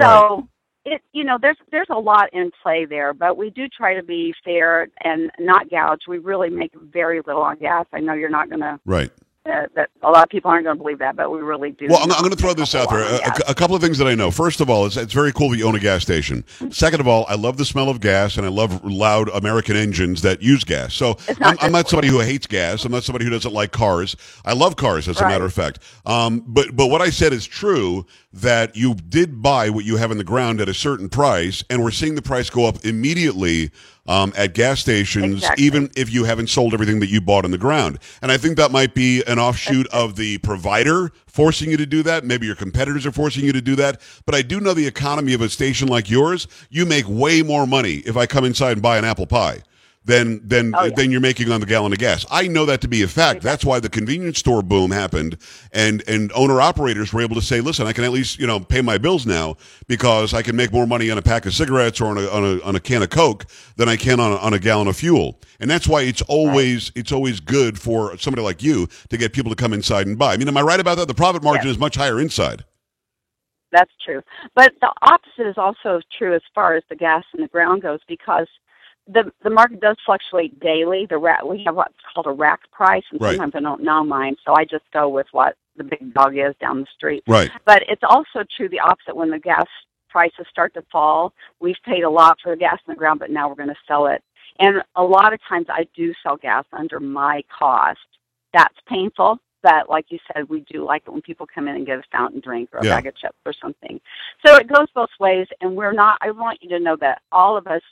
So 0.00 0.48
it 0.92 1.02
you 1.12 1.24
know 1.24 1.38
there's 1.40 1.56
there's 1.70 1.88
a 1.90 1.98
lot 1.98 2.32
in 2.32 2.50
play 2.62 2.84
there, 2.84 3.14
but 3.14 3.36
we 3.36 3.50
do 3.50 3.68
try 3.68 3.94
to 3.94 4.02
be 4.02 4.34
fair 4.44 4.88
and 5.02 5.30
not 5.38 5.70
gouge. 5.70 6.02
We 6.06 6.18
really 6.18 6.50
make 6.50 6.72
very 6.74 7.20
little 7.26 7.42
on 7.42 7.58
gas. 7.58 7.86
I 7.92 8.00
know 8.00 8.14
you're 8.14 8.28
not 8.28 8.48
going 8.48 8.60
to. 8.60 8.80
Right. 8.84 9.10
That 9.48 9.88
a 10.02 10.10
lot 10.10 10.24
of 10.24 10.28
people 10.28 10.50
aren't 10.50 10.64
going 10.64 10.76
to 10.76 10.82
believe 10.82 10.98
that, 10.98 11.16
but 11.16 11.30
we 11.30 11.40
really 11.40 11.70
do. 11.70 11.86
Well, 11.88 12.00
I'm, 12.02 12.12
I'm 12.12 12.20
going 12.20 12.30
to 12.30 12.36
throw 12.36 12.52
this 12.52 12.74
out 12.74 12.90
there. 12.90 13.00
A, 13.00 13.50
a 13.50 13.54
couple 13.54 13.74
of 13.74 13.80
things 13.80 13.96
that 13.96 14.06
I 14.06 14.14
know. 14.14 14.30
First 14.30 14.60
of 14.60 14.68
all, 14.68 14.84
it's, 14.84 14.96
it's 14.98 15.14
very 15.14 15.32
cool 15.32 15.48
that 15.50 15.56
you 15.56 15.66
own 15.66 15.74
a 15.74 15.80
gas 15.80 16.02
station. 16.02 16.44
Second 16.70 17.00
of 17.00 17.08
all, 17.08 17.24
I 17.28 17.34
love 17.34 17.56
the 17.56 17.64
smell 17.64 17.88
of 17.88 18.00
gas, 18.00 18.36
and 18.36 18.44
I 18.44 18.50
love 18.50 18.84
loud 18.84 19.30
American 19.30 19.74
engines 19.74 20.20
that 20.20 20.42
use 20.42 20.64
gas. 20.64 20.92
So 20.92 21.16
I'm, 21.40 21.56
I'm 21.62 21.72
not 21.72 21.88
somebody 21.88 22.08
who 22.08 22.20
hates 22.20 22.46
gas. 22.46 22.84
I'm 22.84 22.92
not 22.92 23.04
somebody 23.04 23.24
who 23.24 23.30
doesn't 23.30 23.52
like 23.52 23.72
cars. 23.72 24.16
I 24.44 24.52
love 24.52 24.76
cars, 24.76 25.08
as 25.08 25.18
a 25.20 25.24
matter 25.24 25.46
of 25.46 25.54
fact. 25.54 25.78
Um, 26.04 26.44
but 26.46 26.76
but 26.76 26.88
what 26.88 27.00
I 27.00 27.08
said 27.08 27.32
is 27.32 27.46
true 27.46 28.04
that 28.34 28.76
you 28.76 28.94
did 28.94 29.40
buy 29.40 29.70
what 29.70 29.86
you 29.86 29.96
have 29.96 30.10
in 30.10 30.18
the 30.18 30.24
ground 30.24 30.60
at 30.60 30.68
a 30.68 30.74
certain 30.74 31.08
price, 31.08 31.64
and 31.70 31.82
we're 31.82 31.90
seeing 31.90 32.14
the 32.14 32.22
price 32.22 32.50
go 32.50 32.66
up 32.66 32.84
immediately 32.84 33.70
um, 34.08 34.32
at 34.36 34.54
gas 34.54 34.80
stations, 34.80 35.34
Exactly. 35.36 35.64
even 35.64 35.90
if 35.94 36.12
you 36.12 36.24
haven't 36.24 36.48
sold 36.48 36.74
everything 36.74 36.98
that 37.00 37.08
you 37.08 37.20
bought 37.20 37.44
on 37.44 37.52
the 37.52 37.58
ground. 37.58 37.98
And 38.22 38.32
I 38.32 38.38
think 38.38 38.56
that 38.56 38.72
might 38.72 38.94
be 38.94 39.22
an 39.26 39.38
offshoot 39.38 39.86
of 39.88 40.16
the 40.16 40.38
provider 40.38 41.12
forcing 41.26 41.70
you 41.70 41.76
to 41.76 41.86
do 41.86 42.02
that. 42.02 42.24
Maybe 42.24 42.46
your 42.46 42.56
competitors 42.56 43.06
are 43.06 43.12
forcing 43.12 43.44
you 43.44 43.52
to 43.52 43.60
do 43.60 43.76
that. 43.76 44.00
But 44.26 44.34
I 44.34 44.42
do 44.42 44.58
know 44.60 44.74
the 44.74 44.86
economy 44.86 45.34
of 45.34 45.42
a 45.42 45.48
station 45.48 45.86
like 45.86 46.10
yours. 46.10 46.48
You 46.70 46.86
make 46.86 47.04
way 47.06 47.42
more 47.42 47.66
money 47.66 47.96
if 48.06 48.16
I 48.16 48.26
come 48.26 48.44
inside 48.44 48.72
and 48.72 48.82
buy 48.82 48.98
an 48.98 49.04
apple 49.04 49.26
pie. 49.26 49.60
Than 50.08 50.40
than 50.48 50.74
Oh, 50.74 50.84
yeah. 50.84 50.90
than 50.96 51.10
you're 51.10 51.20
making 51.20 51.52
on 51.52 51.60
the 51.60 51.66
gallon 51.66 51.92
of 51.92 51.98
gas. 51.98 52.24
I 52.30 52.48
know 52.48 52.64
that 52.64 52.80
to 52.80 52.88
be 52.88 53.02
a 53.02 53.08
fact. 53.08 53.42
That's 53.42 53.62
why 53.62 53.78
the 53.78 53.90
convenience 53.90 54.38
store 54.38 54.62
boom 54.62 54.90
happened, 54.90 55.36
and 55.70 56.02
and 56.08 56.32
owner 56.34 56.62
operators 56.62 57.12
were 57.12 57.20
able 57.20 57.34
to 57.34 57.42
say, 57.42 57.60
"Listen, 57.60 57.86
I 57.86 57.92
can 57.92 58.04
at 58.04 58.10
least 58.10 58.38
you 58.38 58.46
know 58.46 58.58
pay 58.58 58.80
my 58.80 58.96
bills 58.96 59.26
now 59.26 59.56
because 59.86 60.32
I 60.32 60.40
can 60.40 60.56
make 60.56 60.72
more 60.72 60.86
money 60.86 61.10
on 61.10 61.18
a 61.18 61.22
pack 61.22 61.44
of 61.44 61.52
cigarettes 61.52 62.00
or 62.00 62.06
on 62.06 62.16
a 62.16 62.26
on 62.30 62.42
a, 62.42 62.62
on 62.64 62.74
a 62.74 62.80
can 62.80 63.02
of 63.02 63.10
Coke 63.10 63.44
than 63.76 63.86
I 63.90 63.96
can 63.96 64.18
on 64.18 64.32
a, 64.32 64.36
on 64.36 64.54
a 64.54 64.58
gallon 64.58 64.88
of 64.88 64.96
fuel." 64.96 65.38
And 65.60 65.68
that's 65.68 65.86
why 65.86 66.00
it's 66.02 66.22
always 66.22 66.90
it's 66.94 67.12
always 67.12 67.38
good 67.38 67.78
for 67.78 68.16
somebody 68.16 68.42
like 68.42 68.62
you 68.62 68.88
to 69.10 69.18
get 69.18 69.34
people 69.34 69.50
to 69.54 69.56
come 69.56 69.74
inside 69.74 70.06
and 70.06 70.18
buy. 70.18 70.32
I 70.32 70.36
mean, 70.38 70.48
am 70.48 70.56
I 70.56 70.62
right 70.62 70.80
about 70.80 70.96
that? 70.96 71.08
The 71.08 71.14
profit 71.14 71.42
margin 71.42 71.68
is 71.68 71.78
much 71.78 71.96
higher 71.96 72.18
inside. 72.18 72.64
That's 73.72 73.92
true. 74.02 74.22
But 74.54 74.72
the 74.80 74.90
opposite 75.02 75.46
is 75.50 75.58
also 75.58 76.00
true 76.16 76.34
as 76.34 76.40
far 76.54 76.76
as 76.76 76.82
the 76.88 76.96
gas 76.96 77.24
in 77.34 77.42
the 77.42 77.48
ground 77.48 77.82
goes 77.82 78.00
because 78.08 78.46
the 79.08 79.32
the 79.42 79.50
market 79.50 79.80
does 79.80 79.96
fluctuate 80.04 80.58
daily. 80.60 81.06
The 81.08 81.18
ra- 81.18 81.44
we 81.44 81.62
have 81.64 81.74
what's 81.74 81.94
called 82.14 82.26
a 82.26 82.30
rack 82.32 82.60
price, 82.70 83.04
and 83.10 83.20
Right. 83.20 83.36
sometimes 83.36 83.54
I 83.54 83.60
don't 83.60 83.82
know 83.82 84.04
mine, 84.04 84.36
so 84.44 84.54
I 84.54 84.64
just 84.64 84.84
go 84.92 85.08
with 85.08 85.26
what 85.32 85.56
the 85.76 85.84
big 85.84 86.12
dog 86.12 86.36
is 86.36 86.54
down 86.60 86.80
the 86.80 86.86
street. 86.94 87.22
Right. 87.26 87.50
But 87.64 87.82
it's 87.88 88.02
also 88.04 88.44
true 88.56 88.68
the 88.68 88.80
opposite 88.80 89.16
when 89.16 89.30
the 89.30 89.38
gas 89.38 89.66
prices 90.08 90.46
start 90.50 90.74
to 90.74 90.82
fall. 90.90 91.32
We've 91.60 91.76
paid 91.84 92.02
a 92.02 92.10
lot 92.10 92.38
for 92.42 92.50
the 92.52 92.56
gas 92.58 92.78
in 92.86 92.92
the 92.92 92.98
ground, 92.98 93.20
but 93.20 93.30
now 93.30 93.48
we're 93.48 93.54
going 93.54 93.68
to 93.68 93.76
sell 93.86 94.06
it. 94.06 94.22
And 94.58 94.82
a 94.96 95.02
lot 95.04 95.32
of 95.32 95.40
times 95.48 95.66
I 95.68 95.86
do 95.94 96.12
sell 96.22 96.36
gas 96.36 96.64
under 96.72 96.98
my 96.98 97.42
cost. 97.56 98.00
That's 98.52 98.74
painful, 98.88 99.38
but 99.62 99.88
like 99.88 100.06
you 100.08 100.18
said, 100.32 100.48
we 100.48 100.60
do 100.70 100.84
like 100.84 101.02
it 101.06 101.10
when 101.12 101.22
people 101.22 101.46
come 101.46 101.68
in 101.68 101.76
and 101.76 101.86
get 101.86 101.98
a 101.98 102.02
fountain 102.10 102.40
drink 102.40 102.70
or 102.72 102.80
a 102.80 102.84
Yeah. 102.84 102.96
bag 102.96 103.06
of 103.06 103.16
chips 103.16 103.38
or 103.46 103.52
something. 103.52 104.00
So 104.44 104.56
it 104.56 104.66
goes 104.66 104.88
both 104.94 105.10
ways, 105.20 105.46
and 105.60 105.76
we're 105.76 105.92
not. 105.92 106.18
I 106.22 106.30
want 106.32 106.62
you 106.62 106.68
to 106.70 106.80
know 106.80 106.96
that 106.96 107.22
all 107.30 107.56
of 107.56 107.66
us 107.68 107.82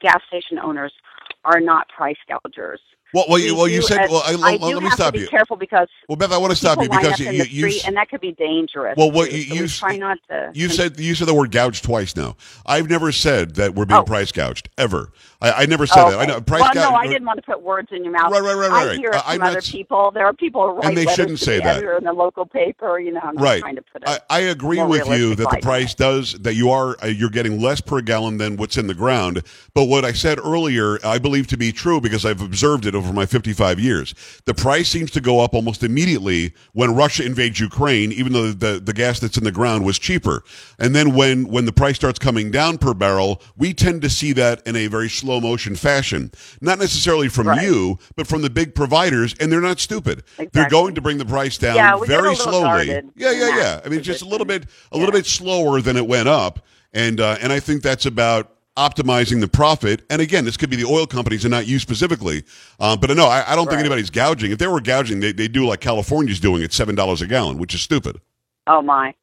gas 0.00 0.20
station 0.28 0.58
owners 0.58 0.92
are 1.44 1.60
not 1.60 1.88
price 1.88 2.16
gougers. 2.28 2.80
Well, 3.14 3.24
well, 3.28 3.38
you, 3.38 3.54
We 3.54 3.58
well, 3.58 3.68
you 3.68 3.82
said. 3.82 4.00
as- 4.00 4.10
Well, 4.10 4.22
I, 4.24 4.32
I 4.32 4.56
let, 4.56 4.82
me 4.82 4.90
stop 4.90 5.06
to 5.06 5.12
be 5.12 5.20
you. 5.20 5.28
careful 5.28 5.56
because 5.56 5.88
Well, 6.08 6.16
Beth, 6.16 6.30
I 6.30 6.36
want 6.36 6.50
to 6.50 6.56
stop 6.56 6.82
you 6.82 6.88
because 6.90 7.18
you, 7.18 7.42
the 7.42 7.50
you, 7.50 7.80
and 7.86 7.96
that 7.96 8.10
could 8.10 8.20
be 8.20 8.32
dangerous. 8.32 8.94
Well, 8.98 9.10
what 9.10 9.30
too. 9.30 9.38
you- 9.38 9.44
So 9.44 9.54
you 9.54 9.62
we 9.62 9.68
try 9.68 9.96
not 9.96 10.18
to. 10.28 10.50
You 10.54 10.68
said 10.68 11.00
you 11.00 11.14
said 11.14 11.26
the 11.26 11.34
word 11.34 11.50
gouged 11.50 11.84
twice 11.84 12.14
now. 12.16 12.36
I've 12.66 12.90
never 12.90 13.10
said 13.12 13.54
that 13.54 13.74
we're 13.74 13.86
being 13.86 14.00
oh. 14.00 14.04
price 14.04 14.30
gouged 14.30 14.68
ever. 14.76 15.10
I, 15.40 15.52
I 15.62 15.66
never 15.66 15.86
said 15.86 16.04
Oh, 16.04 16.10
that. 16.10 16.18
I 16.18 16.24
know 16.26 16.40
price 16.40 16.62
well, 16.62 16.74
gouged. 16.74 16.90
no, 16.90 16.96
I 16.96 17.06
didn't 17.06 17.24
want 17.26 17.36
to 17.38 17.42
put 17.42 17.62
words 17.62 17.88
in 17.92 18.02
your 18.02 18.12
mouth. 18.12 18.32
Right, 18.32 18.42
right, 18.42 18.56
right, 18.56 18.70
right. 18.70 18.88
I 18.88 18.96
hear 18.96 19.10
I- 19.12 19.18
from 19.20 19.30
I'm 19.34 19.42
other 19.42 19.54
not- 19.56 19.64
people. 19.64 20.10
There 20.10 20.26
are 20.26 20.32
people 20.32 20.62
who 20.66 20.72
write 20.76 20.84
And 20.86 20.96
they 20.96 21.06
shouldn't 21.06 21.38
say 21.38 21.58
the 21.58 21.62
that. 21.64 21.84
in 21.98 22.04
the 22.04 22.12
local 22.12 22.44
paper. 22.44 22.98
You 22.98 23.12
know, 23.12 23.20
I'm 23.22 23.36
right. 23.36 23.60
trying 23.60 23.76
to 23.76 23.82
put. 23.82 24.02
I, 24.08 24.18
I 24.28 24.40
agree 24.40 24.82
with 24.82 25.06
you 25.08 25.36
that 25.36 25.48
the 25.50 25.58
price 25.62 25.94
does 25.94 26.32
that 26.40 26.54
you 26.54 26.70
are 26.70 26.96
uh, 27.02 27.06
you're 27.06 27.30
getting 27.30 27.60
less 27.60 27.80
per 27.80 28.00
gallon 28.00 28.38
than 28.38 28.56
what's 28.56 28.76
in 28.76 28.88
the 28.88 28.94
ground. 28.94 29.42
But 29.74 29.84
what 29.84 30.04
I 30.04 30.10
said 30.12 30.40
earlier, 30.40 30.98
I 31.04 31.18
believe 31.18 31.46
to 31.48 31.56
be 31.56 31.70
true 31.70 32.00
because 32.00 32.24
I've 32.26 32.40
observed 32.42 32.84
it 32.84 32.96
over 32.96 33.12
my 33.12 33.24
55 33.26 33.78
years. 33.78 34.14
The 34.44 34.54
price 34.54 34.88
seems 34.88 35.12
to 35.12 35.20
go 35.20 35.38
up 35.38 35.54
almost 35.54 35.84
immediately 35.84 36.52
when 36.72 36.96
Russia 36.96 37.24
invades 37.24 37.60
Ukraine, 37.60 38.10
even 38.10 38.32
though 38.32 38.50
the, 38.50 38.80
the 38.80 38.92
gas 38.92 39.20
that's 39.20 39.36
in 39.36 39.44
the 39.44 39.52
ground 39.52 39.84
was 39.84 40.00
cheaper. 40.00 40.42
And 40.80 40.96
then 40.96 41.14
when 41.14 41.46
when 41.46 41.64
the 41.64 41.72
price 41.72 41.94
starts 41.94 42.18
coming 42.18 42.50
down 42.50 42.78
per 42.78 42.92
barrel, 42.92 43.40
we 43.56 43.72
tend 43.72 44.02
to 44.02 44.10
see 44.10 44.32
that 44.32 44.66
in 44.66 44.74
a 44.74 44.88
very 44.88 45.08
slow 45.08 45.27
motion 45.40 45.76
fashion. 45.76 46.30
Not 46.60 46.78
necessarily 46.78 47.28
from 47.28 47.58
you, 47.60 47.98
but 48.16 48.26
from 48.26 48.42
the 48.42 48.50
big 48.50 48.74
providers, 48.74 49.34
and 49.38 49.52
they're 49.52 49.60
not 49.60 49.78
stupid. 49.80 50.22
They're 50.52 50.68
going 50.68 50.94
to 50.94 51.00
bring 51.00 51.18
the 51.18 51.26
price 51.26 51.58
down 51.58 51.76
Yeah, 51.76 51.96
we 51.96 52.06
get 52.06 52.18
a 52.18 52.22
very 52.22 52.34
slowly. 52.36 52.62
guarded 52.62 53.10
Yeah, 53.14 53.32
yeah, 53.32 53.56
yeah. 53.56 53.80
I 53.84 53.88
mean, 53.88 54.02
just 54.02 54.22
a 54.22 54.26
little 54.26 54.46
bit, 54.46 54.64
a 54.92 54.98
little 54.98 55.12
bit 55.12 55.26
slower 55.26 55.80
than 55.80 55.96
it 55.96 56.06
went 56.06 56.28
up, 56.28 56.64
and 56.92 57.20
uh, 57.20 57.36
and 57.40 57.52
I 57.52 57.60
think 57.60 57.82
that's 57.82 58.06
about 58.06 58.54
optimizing 58.76 59.40
the 59.40 59.48
profit. 59.48 60.02
And 60.08 60.22
again, 60.22 60.44
this 60.44 60.56
could 60.56 60.70
be 60.70 60.76
the 60.76 60.84
oil 60.84 61.06
companies 61.06 61.44
and 61.44 61.50
not 61.50 61.66
you 61.66 61.78
specifically. 61.80 62.44
Uh, 62.78 62.96
but 62.96 63.10
no, 63.16 63.26
I, 63.26 63.52
I 63.52 63.56
don't 63.56 63.68
think 63.68 63.80
anybody's 63.80 64.10
gouging. 64.10 64.52
If 64.52 64.58
they 64.58 64.68
were 64.68 64.80
gouging, 64.80 65.20
they 65.20 65.32
they 65.32 65.48
do 65.48 65.66
like 65.66 65.80
California's 65.80 66.40
doing 66.40 66.62
at 66.62 66.72
seven 66.72 66.94
dollars 66.94 67.20
a 67.20 67.26
gallon, 67.26 67.58
which 67.58 67.74
is 67.74 67.82
stupid. 67.82 68.20
Oh 68.66 68.82
my. 68.82 69.14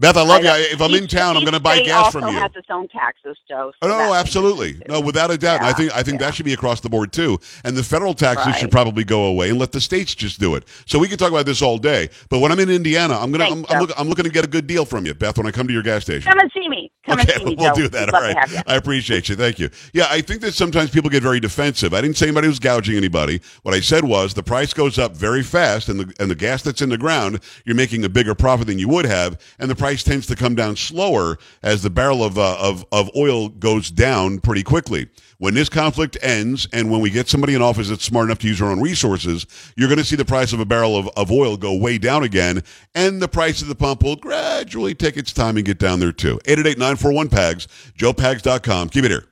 Beth, 0.00 0.16
I 0.16 0.22
love 0.22 0.30
uh, 0.30 0.38
you. 0.38 0.44
know. 0.44 0.56
If 0.56 0.80
I'm 0.80 0.94
in 0.94 1.06
town, 1.06 1.36
I'm 1.36 1.42
going 1.42 1.52
to 1.52 1.60
buy 1.60 1.82
gas 1.82 2.10
from 2.10 2.22
you. 2.22 2.28
also 2.28 2.40
has 2.40 2.50
its 2.56 2.68
own 2.70 2.88
taxes, 2.88 3.36
Joe. 3.46 3.70
Oh, 3.82 3.88
no, 3.88 4.14
absolutely. 4.14 4.80
No, 4.88 4.98
without 4.98 5.30
a 5.30 5.36
doubt. 5.36 5.60
And 5.60 5.66
I 5.66 5.74
think 5.74 5.94
I 5.94 6.02
think 6.02 6.20
that 6.20 6.34
should 6.34 6.46
be 6.46 6.54
across 6.54 6.80
the 6.80 6.88
board 6.88 7.12
too. 7.12 7.38
And 7.64 7.76
the 7.76 7.82
federal 7.82 8.14
taxes 8.14 8.56
should 8.56 8.70
probably 8.70 9.04
go 9.04 9.24
away 9.24 9.50
and 9.50 9.58
let 9.58 9.72
the 9.72 9.80
states 9.80 10.14
just 10.14 10.40
do 10.40 10.54
it. 10.54 10.66
So 10.86 10.98
we 10.98 11.06
can 11.06 11.18
talk 11.18 11.28
about 11.28 11.44
this 11.44 11.60
all 11.60 11.76
day. 11.76 12.08
But 12.30 12.38
when 12.38 12.50
I'm 12.50 12.58
in 12.60 12.70
Indiana, 12.70 13.18
I'm 13.18 13.30
gonna 13.30 13.44
I'm, 13.44 13.66
I'm, 13.68 13.80
look, 13.80 13.90
I'm 13.98 14.08
looking 14.08 14.24
to 14.24 14.30
get 14.30 14.42
a 14.42 14.48
good 14.48 14.66
deal 14.66 14.86
from 14.86 15.04
you, 15.04 15.12
Beth. 15.12 15.36
When 15.36 15.46
I 15.46 15.50
come 15.50 15.66
to 15.66 15.72
your 15.72 15.82
gas 15.82 16.02
station. 16.02 16.30
Come 16.30 16.40
and 16.40 16.50
see 16.52 16.66
me. 16.68 16.90
Come 17.04 17.18
okay, 17.20 17.42
me, 17.44 17.54
we'll 17.58 17.70
Joe. 17.70 17.74
do 17.74 17.88
that. 17.88 18.08
We'd 18.08 18.14
All 18.14 18.20
right. 18.20 18.36
I 18.66 18.76
appreciate 18.76 19.28
you. 19.30 19.36
Thank 19.36 19.58
you. 19.58 19.70
Yeah, 19.94 20.06
I 20.10 20.20
think 20.20 20.42
that 20.42 20.52
sometimes 20.52 20.90
people 20.90 21.08
get 21.08 21.22
very 21.22 21.40
defensive. 21.40 21.94
I 21.94 22.00
didn't 22.02 22.18
say 22.18 22.26
anybody 22.26 22.48
was 22.48 22.58
gouging 22.58 22.96
anybody. 22.96 23.40
What 23.62 23.74
I 23.74 23.80
said 23.80 24.04
was 24.04 24.34
the 24.34 24.42
price 24.42 24.74
goes 24.74 24.98
up 24.98 25.16
very 25.16 25.42
fast, 25.42 25.88
and 25.88 26.00
the 26.00 26.14
and 26.20 26.30
the 26.30 26.34
gas 26.34 26.62
that's 26.62 26.82
in 26.82 26.90
the 26.90 26.98
ground, 26.98 27.40
you're 27.64 27.76
making 27.76 28.04
a 28.04 28.08
bigger 28.10 28.34
profit 28.34 28.66
than 28.66 28.78
you 28.78 28.88
would 28.88 29.06
have, 29.06 29.38
and 29.58 29.70
the 29.70 29.76
price 29.76 30.02
tends 30.02 30.26
to 30.26 30.36
come 30.36 30.54
down 30.54 30.76
slower 30.76 31.38
as 31.62 31.82
the 31.82 31.90
barrel 31.90 32.22
of 32.22 32.38
uh, 32.38 32.56
of 32.60 32.84
of 32.92 33.10
oil 33.16 33.48
goes 33.48 33.90
down 33.90 34.38
pretty 34.38 34.62
quickly. 34.62 35.08
When 35.40 35.54
this 35.54 35.70
conflict 35.70 36.18
ends, 36.20 36.68
and 36.70 36.90
when 36.90 37.00
we 37.00 37.08
get 37.08 37.30
somebody 37.30 37.54
in 37.54 37.62
office 37.62 37.88
that's 37.88 38.04
smart 38.04 38.26
enough 38.26 38.40
to 38.40 38.46
use 38.46 38.60
our 38.60 38.70
own 38.70 38.78
resources, 38.78 39.46
you're 39.74 39.88
going 39.88 39.96
to 39.96 40.04
see 40.04 40.14
the 40.14 40.22
price 40.22 40.52
of 40.52 40.60
a 40.60 40.66
barrel 40.66 40.98
of, 40.98 41.08
of 41.16 41.32
oil 41.32 41.56
go 41.56 41.74
way 41.74 41.96
down 41.96 42.22
again, 42.22 42.62
and 42.94 43.22
the 43.22 43.26
price 43.26 43.62
of 43.62 43.68
the 43.68 43.74
pump 43.74 44.02
will 44.02 44.16
gradually 44.16 44.94
take 44.94 45.16
its 45.16 45.32
time 45.32 45.56
and 45.56 45.64
get 45.64 45.78
down 45.78 45.98
there 45.98 46.12
too. 46.12 46.38
888-941-PAGS, 46.44 47.68
joepags.com. 47.96 48.90
Keep 48.90 49.04
it 49.06 49.10
here. 49.10 49.24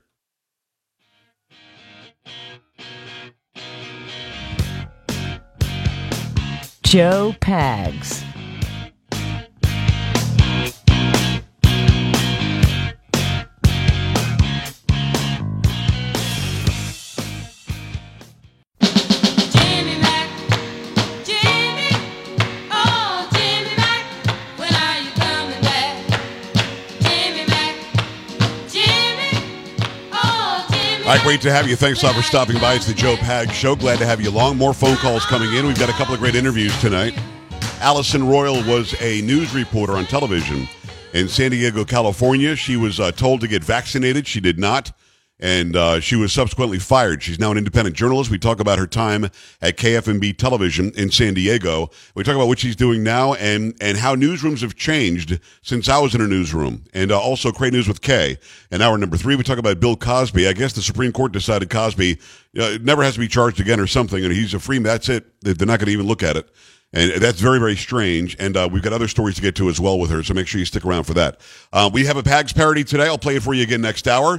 Joe 6.85 7.35
Pags. 7.43 8.28
Right, 31.15 31.23
great 31.23 31.41
to 31.41 31.51
have 31.51 31.67
you. 31.67 31.75
Thanks 31.75 32.03
a 32.03 32.07
lot 32.07 32.15
for 32.15 32.23
stopping 32.23 32.59
by. 32.61 32.75
It's 32.75 32.87
the 32.87 32.93
Joe 32.93 33.17
Pag 33.17 33.51
Show. 33.51 33.75
Glad 33.75 33.99
to 33.99 34.07
have 34.07 34.21
you 34.21 34.29
along. 34.29 34.59
More 34.59 34.75
phone 34.75 34.97
calls 34.97 35.25
coming 35.25 35.55
in. 35.55 35.67
We've 35.67 35.79
got 35.79 35.89
a 35.89 35.93
couple 35.93 36.13
of 36.13 36.21
great 36.21 36.35
interviews 36.35 36.79
tonight. 36.81 37.19
Allison 37.81 38.29
Royal 38.29 38.63
was 38.65 38.95
a 39.01 39.23
news 39.23 39.55
reporter 39.55 39.95
on 39.95 40.05
television 40.05 40.69
in 41.15 41.27
San 41.29 41.53
Diego, 41.53 41.85
California. 41.85 42.55
She 42.57 42.77
was 42.77 43.01
uh, 43.01 43.11
told 43.13 43.41
to 43.41 43.49
get 43.49 43.65
vaccinated. 43.65 44.27
She 44.27 44.41
did 44.41 44.59
not, 44.59 44.93
and 45.41 45.77
uh, 45.77 46.01
she 46.01 46.17
was 46.17 46.33
subsequently 46.33 46.79
fired. 46.79 47.23
She's 47.23 47.39
now 47.39 47.53
an 47.53 47.59
independent 47.59 47.97
journalist. 47.97 48.31
We 48.31 48.39
talk 48.39 48.61
about 48.61 48.79
her 48.79 48.87
time 48.87 49.25
at 49.61 49.77
KFMB 49.77 50.37
Television 50.37 50.93
in 50.97 51.11
San 51.11 51.35
Diego. 51.35 51.91
We 52.15 52.25
talk 52.25 52.35
about 52.35 52.49
what 52.49 52.59
she's 52.59 52.77
doing 52.77 53.03
now 53.03 53.35
and 53.35 53.75
and 53.81 53.99
how 53.99 54.15
newsrooms 54.17 54.61
have 54.63 54.75
changed 54.75 55.39
since 55.63 55.89
I 55.89 55.99
was 55.99 56.15
in 56.15 56.21
a 56.21 56.27
newsroom, 56.27 56.85
and 56.93 57.13
uh, 57.13 57.21
also 57.21 57.53
Great 57.53 57.73
News 57.73 57.87
with 57.87 58.01
Kay. 58.01 58.39
And 58.71 58.83
hour 58.83 58.99
number 58.99 59.17
three, 59.17 59.37
we 59.37 59.45
talk 59.45 59.59
about 59.59 59.81
Bill 59.81 59.97
Cosby. 59.97 60.49
I 60.49 60.53
guess 60.53 60.73
the 60.73 60.83
Supreme 60.83 61.13
Court 61.13 61.33
decided 61.33 61.71
Cosby 61.71 62.19
uh, 62.59 62.79
never 62.83 63.03
has 63.03 63.15
to 63.15 63.21
be 63.21 63.29
charged 63.29 63.61
again 63.61 63.81
or 63.81 63.87
something, 63.87 64.25
and 64.25 64.33
he's 64.33 64.55
a 64.55 64.59
free. 64.59 64.79
man. 64.79 64.85
That's 64.85 65.09
it. 65.09 65.41
They're 65.43 65.55
not 65.67 65.79
going 65.79 65.87
to 65.87 65.93
even 65.93 66.07
look 66.07 66.23
at 66.23 66.37
it. 66.37 66.49
And 66.93 67.21
that's 67.21 67.41
very, 67.41 67.59
very 67.59 67.77
strange. 67.77 68.35
And 68.39 68.57
uh, 68.57 68.69
we've 68.71 68.83
got 68.83 68.95
other 68.95 69.09
stories 69.09 69.37
to 69.37 69.43
get 69.43 69.55
to 69.57 69.69
as 69.69 69.79
well 69.79 69.99
with 69.99 70.11
her, 70.11 70.23
so 70.23 70.33
make 70.33 70.47
sure 70.47 70.59
you 70.59 70.65
stick 70.65 70.87
around 70.87 71.05
for 71.05 71.15
that. 71.15 71.41
Uh, 71.73 71.91
we 71.93 72.07
have 72.07 72.17
a 72.17 72.23
PAGS 72.23 72.55
parody 72.55 72.83
today. 72.83 73.05
I'll 73.05 73.19
play 73.19 73.37
it 73.37 73.43
for 73.43 73.53
you 73.53 73.63
again 73.63 73.83
next 73.83 74.09
hour. 74.09 74.39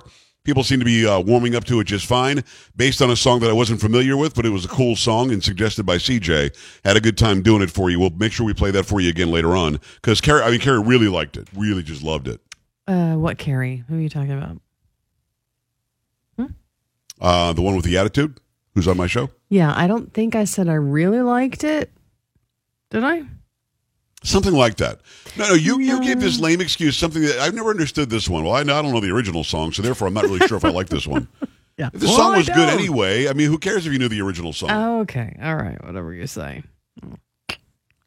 People 0.49 0.63
seem 0.63 0.79
to 0.79 0.85
be 0.85 1.05
uh, 1.05 1.19
warming 1.19 1.55
up 1.55 1.63
to 1.65 1.79
it 1.79 1.83
just 1.83 2.07
fine, 2.07 2.43
based 2.75 3.03
on 3.03 3.11
a 3.11 3.15
song 3.15 3.39
that 3.41 3.51
I 3.51 3.53
wasn't 3.53 3.79
familiar 3.79 4.17
with, 4.17 4.33
but 4.33 4.47
it 4.47 4.49
was 4.49 4.65
a 4.65 4.67
cool 4.67 4.95
song 4.95 5.29
and 5.29 5.43
suggested 5.43 5.85
by 5.85 5.97
CJ. 5.97 6.57
Had 6.83 6.97
a 6.97 6.99
good 6.99 7.19
time 7.19 7.43
doing 7.43 7.61
it 7.61 7.69
for 7.69 7.91
you. 7.91 7.99
We'll 7.99 8.09
make 8.09 8.31
sure 8.31 8.47
we 8.47 8.55
play 8.55 8.71
that 8.71 8.87
for 8.87 8.99
you 8.99 9.09
again 9.09 9.29
later 9.29 9.55
on 9.55 9.79
because 10.01 10.19
Carrie, 10.21 10.41
I 10.41 10.49
mean, 10.49 10.59
Carrie 10.59 10.81
really 10.81 11.07
liked 11.07 11.37
it. 11.37 11.47
Really, 11.55 11.83
just 11.83 12.01
loved 12.01 12.27
it. 12.27 12.41
Uh, 12.87 13.13
what 13.13 13.37
Carrie? 13.37 13.83
Who 13.89 13.97
are 13.97 13.99
you 13.99 14.09
talking 14.09 14.31
about? 14.31 14.57
Uh, 17.21 17.53
the 17.53 17.61
one 17.61 17.75
with 17.75 17.85
the 17.85 17.99
attitude, 17.99 18.39
who's 18.73 18.87
on 18.87 18.97
my 18.97 19.05
show. 19.05 19.29
Yeah, 19.49 19.71
I 19.77 19.85
don't 19.85 20.11
think 20.15 20.35
I 20.35 20.45
said 20.45 20.67
I 20.67 20.73
really 20.73 21.21
liked 21.21 21.63
it. 21.63 21.91
Did 22.89 23.03
I? 23.03 23.21
Something 24.23 24.53
like 24.53 24.75
that. 24.77 24.99
No, 25.37 25.47
no, 25.47 25.53
you, 25.53 25.79
you 25.79 26.01
gave 26.01 26.19
this 26.19 26.39
lame 26.39 26.59
excuse, 26.59 26.97
something 26.97 27.21
that 27.21 27.39
I've 27.39 27.53
never 27.53 27.69
understood 27.69 28.09
this 28.09 28.27
one. 28.27 28.43
Well, 28.43 28.53
I, 28.53 28.59
I 28.59 28.63
don't 28.63 28.91
know 28.91 28.99
the 28.99 29.11
original 29.11 29.43
song, 29.45 29.71
so 29.71 29.81
therefore 29.81 30.07
I'm 30.09 30.13
not 30.13 30.25
really 30.25 30.45
sure 30.45 30.57
if 30.57 30.65
I 30.65 30.69
like 30.69 30.89
this 30.89 31.07
one. 31.07 31.27
Yeah. 31.77 31.89
If 31.93 32.01
the 32.01 32.07
Well, 32.07 32.15
song 32.17 32.33
I 32.33 32.37
was 32.39 32.47
good 32.47 32.55
don't. 32.55 32.77
anyway, 32.77 33.29
I 33.29 33.31
mean, 33.33 33.47
who 33.49 33.57
cares 33.57 33.87
if 33.87 33.93
you 33.93 33.99
knew 33.99 34.09
the 34.09 34.19
original 34.19 34.51
song? 34.51 34.69
Oh, 34.69 34.99
okay. 35.03 35.37
All 35.41 35.55
right. 35.55 35.81
Whatever 35.85 36.13
you 36.13 36.27
say. 36.27 36.61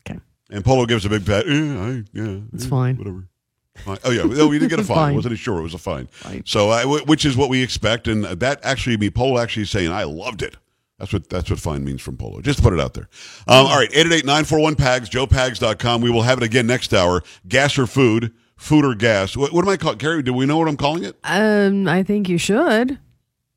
Okay. 0.06 0.20
And 0.50 0.62
Polo 0.62 0.84
gives 0.84 1.06
a 1.06 1.08
big 1.08 1.24
pat. 1.24 1.46
Eh, 1.48 1.50
I, 1.50 2.04
yeah, 2.12 2.40
It's 2.52 2.66
eh, 2.66 2.68
fine. 2.68 2.98
Whatever. 2.98 3.28
Fine. 3.76 3.96
Oh 4.04 4.10
yeah, 4.10 4.24
no, 4.24 4.48
we 4.48 4.58
didn't 4.58 4.68
get 4.70 4.78
a 4.80 4.84
fine. 4.84 4.96
Fine. 4.96 5.14
Wasn't 5.14 5.38
sure 5.38 5.58
it 5.58 5.62
was 5.62 5.72
a 5.72 5.78
fine. 5.78 6.06
So, 6.44 6.70
wh- 6.86 7.08
which 7.08 7.24
is 7.24 7.34
what 7.34 7.48
we 7.48 7.62
expect, 7.62 8.08
and 8.08 8.24
that 8.24 8.60
actually, 8.62 8.98
me 8.98 9.08
Polo 9.08 9.38
actually 9.40 9.64
saying 9.64 9.90
I 9.90 10.04
loved 10.04 10.42
it. 10.42 10.56
That's 11.02 11.12
what 11.12 11.28
that's 11.28 11.50
what 11.50 11.58
fine 11.58 11.82
means 11.82 12.00
from 12.00 12.16
Polo. 12.16 12.40
Just 12.40 12.58
to 12.58 12.62
put 12.62 12.72
it 12.72 12.78
out 12.78 12.94
there. 12.94 13.08
Um, 13.48 13.66
all 13.66 13.76
right, 13.76 13.90
888-941 13.90 14.74
pags, 14.74 15.10
joepags.com. 15.10 16.00
We 16.00 16.10
will 16.10 16.22
have 16.22 16.38
it 16.38 16.44
again 16.44 16.68
next 16.68 16.94
hour. 16.94 17.24
Gas 17.48 17.76
or 17.76 17.88
food, 17.88 18.32
food 18.56 18.84
or 18.84 18.94
gas. 18.94 19.36
What, 19.36 19.52
what 19.52 19.64
am 19.64 19.68
I 19.68 19.76
calling? 19.76 19.98
Gary, 19.98 20.22
do 20.22 20.32
we 20.32 20.46
know 20.46 20.58
what 20.58 20.68
I'm 20.68 20.76
calling 20.76 21.02
it? 21.02 21.16
Um, 21.24 21.88
I 21.88 22.04
think 22.04 22.28
you 22.28 22.38
should. 22.38 23.00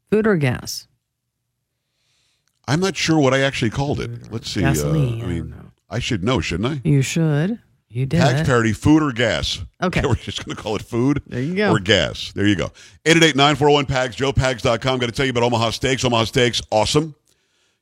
Food 0.09 0.25
or 0.25 0.37
gas? 0.37 0.87
I'm 2.67 2.79
not 2.79 2.97
sure 2.97 3.19
what 3.19 3.35
I 3.35 3.41
actually 3.41 3.69
called 3.69 3.99
it. 3.99 4.31
Let's 4.31 4.49
see. 4.49 4.61
Gasoline, 4.61 5.21
uh, 5.21 5.25
I 5.25 5.27
mean, 5.27 5.55
I 5.87 5.99
should 5.99 6.23
know, 6.23 6.41
shouldn't 6.41 6.67
I? 6.67 6.81
You 6.83 7.03
should. 7.03 7.59
You 7.89 8.07
did. 8.07 8.21
PAGS 8.21 8.47
parody, 8.47 8.73
food 8.73 9.03
or 9.03 9.11
gas? 9.11 9.61
Okay. 9.83 10.01
We're 10.03 10.15
just 10.15 10.43
going 10.43 10.55
to 10.55 10.61
call 10.63 10.75
it 10.77 10.81
food 10.81 11.21
There 11.27 11.43
you 11.43 11.53
go. 11.53 11.71
or 11.73 11.77
gas. 11.79 12.31
There 12.33 12.47
you 12.47 12.55
go. 12.55 12.71
888-941-PAGS, 13.05 14.15
joepags.com. 14.15 14.97
Got 14.97 15.05
to 15.05 15.11
tell 15.11 15.27
you 15.27 15.29
about 15.31 15.43
Omaha 15.43 15.69
Steaks. 15.69 16.03
Omaha 16.03 16.23
Steaks, 16.23 16.59
awesome. 16.71 17.13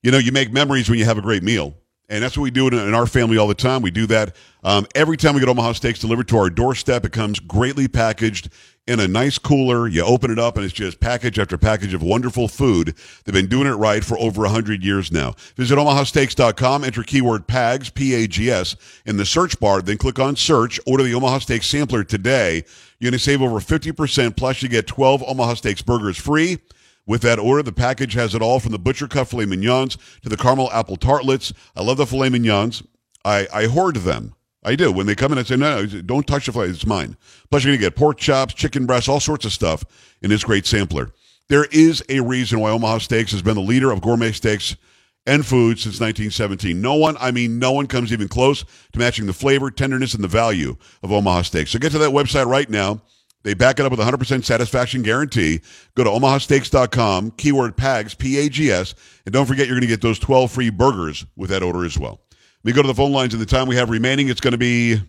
You 0.03 0.11
know, 0.11 0.17
you 0.17 0.31
make 0.31 0.51
memories 0.51 0.89
when 0.89 0.99
you 0.99 1.05
have 1.05 1.17
a 1.17 1.21
great 1.21 1.43
meal. 1.43 1.73
And 2.09 2.21
that's 2.21 2.37
what 2.37 2.43
we 2.43 2.51
do 2.51 2.67
in, 2.67 2.93
our 2.93 3.07
family 3.07 3.37
all 3.37 3.47
the 3.47 3.55
time. 3.55 3.81
We 3.81 3.89
do 3.89 4.05
that 4.07 4.35
um, 4.63 4.85
every 4.93 5.15
time 5.15 5.33
we 5.33 5.39
get 5.39 5.47
Omaha 5.49 5.71
Steaks 5.71 5.99
delivered 5.99 6.27
to 6.27 6.37
our 6.37 6.49
doorstep. 6.49 7.05
It 7.05 7.13
comes 7.13 7.39
greatly 7.39 7.87
packaged 7.87 8.49
in 8.85 8.99
a 8.99 9.07
nice 9.07 9.37
cooler. 9.37 9.87
You 9.87 10.03
open 10.03 10.29
it 10.29 10.37
up, 10.37 10.57
and 10.57 10.65
it's 10.65 10.73
just 10.73 10.99
package 10.99 11.39
after 11.39 11.57
package 11.57 11.93
of 11.93 12.03
wonderful 12.03 12.49
food. 12.49 12.95
They've 13.23 13.33
been 13.33 13.47
doing 13.47 13.67
it 13.67 13.75
right 13.75 14.03
for 14.03 14.19
over 14.19 14.41
100 14.41 14.83
years 14.83 15.11
now. 15.11 15.35
Visit 15.55 15.77
omahasteaks.com, 15.77 16.83
enter 16.83 17.03
keyword 17.03 17.47
PAGS, 17.47 17.89
P 17.89 18.13
A 18.13 18.27
G 18.27 18.51
S, 18.51 18.75
in 19.05 19.15
the 19.15 19.25
search 19.25 19.57
bar, 19.59 19.81
then 19.81 19.97
click 19.97 20.19
on 20.19 20.35
search. 20.35 20.79
Order 20.85 21.05
the 21.05 21.13
Omaha 21.13 21.39
Steaks 21.39 21.67
sampler 21.67 22.03
today. 22.03 22.65
You're 22.99 23.11
going 23.11 23.17
to 23.17 23.23
save 23.23 23.41
over 23.41 23.59
50%, 23.59 24.35
plus, 24.35 24.61
you 24.61 24.69
get 24.69 24.87
12 24.87 25.23
Omaha 25.25 25.55
Steaks 25.55 25.81
burgers 25.81 26.17
free. 26.17 26.59
With 27.05 27.21
that 27.23 27.39
order, 27.39 27.63
the 27.63 27.73
package 27.73 28.13
has 28.13 28.33
it 28.33 28.41
all 28.41 28.59
from 28.59 28.71
the 28.71 28.79
butcher 28.79 29.07
cut 29.07 29.27
filet 29.27 29.45
mignons 29.45 29.97
to 30.21 30.29
the 30.29 30.37
caramel 30.37 30.71
apple 30.71 30.95
tartlets. 30.95 31.53
I 31.75 31.83
love 31.83 31.97
the 31.97 32.05
filet 32.05 32.29
mignons. 32.29 32.83
I, 33.25 33.47
I 33.53 33.65
hoard 33.65 33.97
them. 33.97 34.35
I 34.63 34.75
do. 34.75 34.91
When 34.91 35.05
they 35.05 35.15
come 35.15 35.33
in, 35.33 35.37
I 35.37 35.43
say, 35.43 35.57
no, 35.57 35.83
no, 35.83 36.01
don't 36.01 36.25
touch 36.25 36.45
the 36.45 36.53
filet. 36.53 36.69
It's 36.69 36.85
mine. 36.85 37.17
Plus, 37.49 37.63
you're 37.63 37.71
going 37.71 37.81
to 37.81 37.85
get 37.85 37.97
pork 37.97 38.17
chops, 38.17 38.53
chicken 38.53 38.85
breasts, 38.85 39.09
all 39.09 39.19
sorts 39.19 39.45
of 39.45 39.51
stuff 39.51 39.83
in 40.21 40.29
this 40.29 40.43
great 40.45 40.65
sampler. 40.65 41.11
There 41.49 41.65
is 41.65 42.03
a 42.07 42.21
reason 42.21 42.61
why 42.61 42.71
Omaha 42.71 42.99
Steaks 42.99 43.31
has 43.33 43.41
been 43.41 43.55
the 43.55 43.61
leader 43.61 43.91
of 43.91 44.01
gourmet 44.01 44.31
steaks 44.31 44.77
and 45.25 45.45
food 45.45 45.79
since 45.79 45.99
1917. 45.99 46.79
No 46.81 46.95
one, 46.95 47.17
I 47.19 47.31
mean, 47.31 47.59
no 47.59 47.71
one 47.71 47.87
comes 47.87 48.13
even 48.13 48.27
close 48.27 48.63
to 48.93 48.99
matching 48.99 49.25
the 49.25 49.33
flavor, 49.33 49.69
tenderness, 49.71 50.13
and 50.13 50.23
the 50.23 50.29
value 50.29 50.75
of 51.01 51.11
Omaha 51.11 51.43
Steaks. 51.43 51.71
So 51.71 51.79
get 51.79 51.91
to 51.91 51.97
that 51.99 52.11
website 52.11 52.45
right 52.45 52.69
now. 52.69 53.01
They 53.43 53.53
back 53.53 53.79
it 53.79 53.85
up 53.85 53.91
with 53.91 53.99
a 53.99 54.03
100% 54.03 54.43
satisfaction 54.43 55.01
guarantee. 55.01 55.61
Go 55.95 56.03
to 56.05 56.09
omahasteaks.com, 56.09 57.31
keyword 57.31 57.75
PAGS, 57.75 58.15
P-A-G-S, 58.15 58.95
and 59.25 59.33
don't 59.33 59.45
forget 59.45 59.67
you're 59.67 59.75
going 59.75 59.81
to 59.81 59.87
get 59.87 60.01
those 60.01 60.19
12 60.19 60.51
free 60.51 60.69
burgers 60.69 61.25
with 61.35 61.49
that 61.49 61.61
order 61.61 61.85
as 61.85 61.99
well. 61.99 62.21
We 62.63 62.71
go 62.71 62.81
to 62.81 62.87
the 62.87 62.95
phone 62.95 63.11
lines 63.11 63.33
in 63.33 63.39
the 63.41 63.45
time 63.45 63.67
we 63.67 63.75
have 63.75 63.89
remaining. 63.89 64.29
It's 64.29 64.39
going 64.39 64.53
to 64.53 64.57
be, 64.57 65.01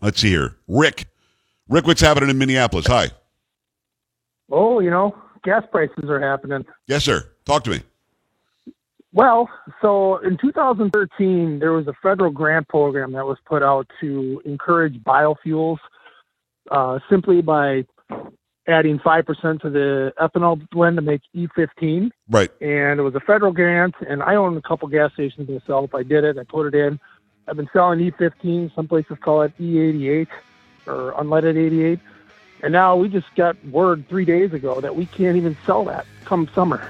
let's 0.00 0.20
see 0.20 0.30
here, 0.30 0.56
Rick. 0.66 1.06
Rick, 1.68 1.86
what's 1.86 2.00
happening 2.00 2.30
in 2.30 2.38
Minneapolis? 2.38 2.86
Hi. 2.86 3.10
Oh, 4.50 4.80
you 4.80 4.90
know, 4.90 5.14
gas 5.44 5.62
prices 5.70 6.08
are 6.08 6.20
happening. 6.20 6.64
Yes, 6.86 7.04
sir. 7.04 7.28
Talk 7.44 7.64
to 7.64 7.70
me. 7.70 7.82
Well, 9.12 9.50
so 9.82 10.18
in 10.18 10.38
2013, 10.38 11.58
there 11.58 11.72
was 11.72 11.86
a 11.88 11.92
federal 12.02 12.30
grant 12.30 12.68
program 12.68 13.12
that 13.12 13.26
was 13.26 13.38
put 13.44 13.62
out 13.62 13.86
to 14.00 14.40
encourage 14.44 15.02
biofuels 15.02 15.78
uh, 16.70 16.98
simply 17.08 17.42
by 17.42 17.84
adding 18.68 18.98
5% 18.98 19.60
to 19.62 19.70
the 19.70 20.12
ethanol 20.20 20.68
blend 20.70 20.96
to 20.96 21.02
make 21.02 21.22
E15. 21.34 22.10
Right. 22.28 22.50
And 22.60 23.00
it 23.00 23.02
was 23.02 23.14
a 23.14 23.20
federal 23.20 23.52
grant, 23.52 23.94
and 24.08 24.22
I 24.22 24.36
own 24.36 24.56
a 24.56 24.62
couple 24.62 24.88
gas 24.88 25.12
stations 25.14 25.48
myself. 25.48 25.86
If 25.86 25.94
I 25.94 26.02
did 26.02 26.24
it, 26.24 26.38
I 26.38 26.44
put 26.44 26.66
it 26.66 26.74
in. 26.74 27.00
I've 27.48 27.56
been 27.56 27.68
selling 27.72 27.98
E15. 27.98 28.74
Some 28.74 28.86
places 28.86 29.16
call 29.20 29.42
it 29.42 29.52
E88 29.58 30.28
or 30.86 31.12
unleaded 31.18 31.56
88. 31.56 31.98
And 32.62 32.72
now 32.72 32.94
we 32.94 33.08
just 33.08 33.34
got 33.34 33.56
word 33.66 34.06
three 34.08 34.24
days 34.24 34.52
ago 34.52 34.80
that 34.80 34.94
we 34.94 35.06
can't 35.06 35.36
even 35.36 35.56
sell 35.66 35.84
that 35.86 36.06
come 36.24 36.48
summer. 36.54 36.86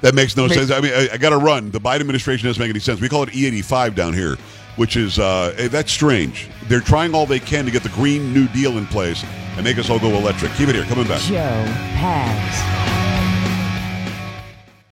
That 0.00 0.14
makes 0.14 0.36
no 0.36 0.44
Makes- 0.44 0.54
sense. 0.54 0.70
I 0.70 0.80
mean, 0.80 0.92
I, 0.94 1.10
I 1.12 1.16
got 1.18 1.30
to 1.30 1.36
run. 1.36 1.72
The 1.72 1.80
Biden 1.80 2.00
administration 2.00 2.46
doesn't 2.48 2.60
make 2.60 2.70
any 2.70 2.80
sense. 2.80 3.00
We 3.00 3.08
call 3.08 3.24
it 3.24 3.30
E85 3.30 3.94
down 3.94 4.14
here, 4.14 4.36
which 4.80 4.96
is 4.96 5.18
uh, 5.18 5.54
eh, 5.58 5.68
that's 5.68 5.92
strange. 5.92 6.48
They're 6.66 6.80
trying 6.80 7.14
all 7.14 7.26
they 7.26 7.38
can 7.38 7.66
to 7.66 7.70
get 7.70 7.82
the 7.82 7.90
Green 7.90 8.32
New 8.32 8.48
Deal 8.48 8.78
in 8.78 8.86
place 8.86 9.22
and 9.56 9.62
make 9.62 9.76
us 9.76 9.90
all 9.90 9.98
go 9.98 10.08
electric. 10.16 10.52
Keep 10.52 10.70
it 10.70 10.74
here. 10.74 10.84
Coming 10.84 11.06
back. 11.06 11.20
Joe 11.20 11.64
Pags. 11.98 12.89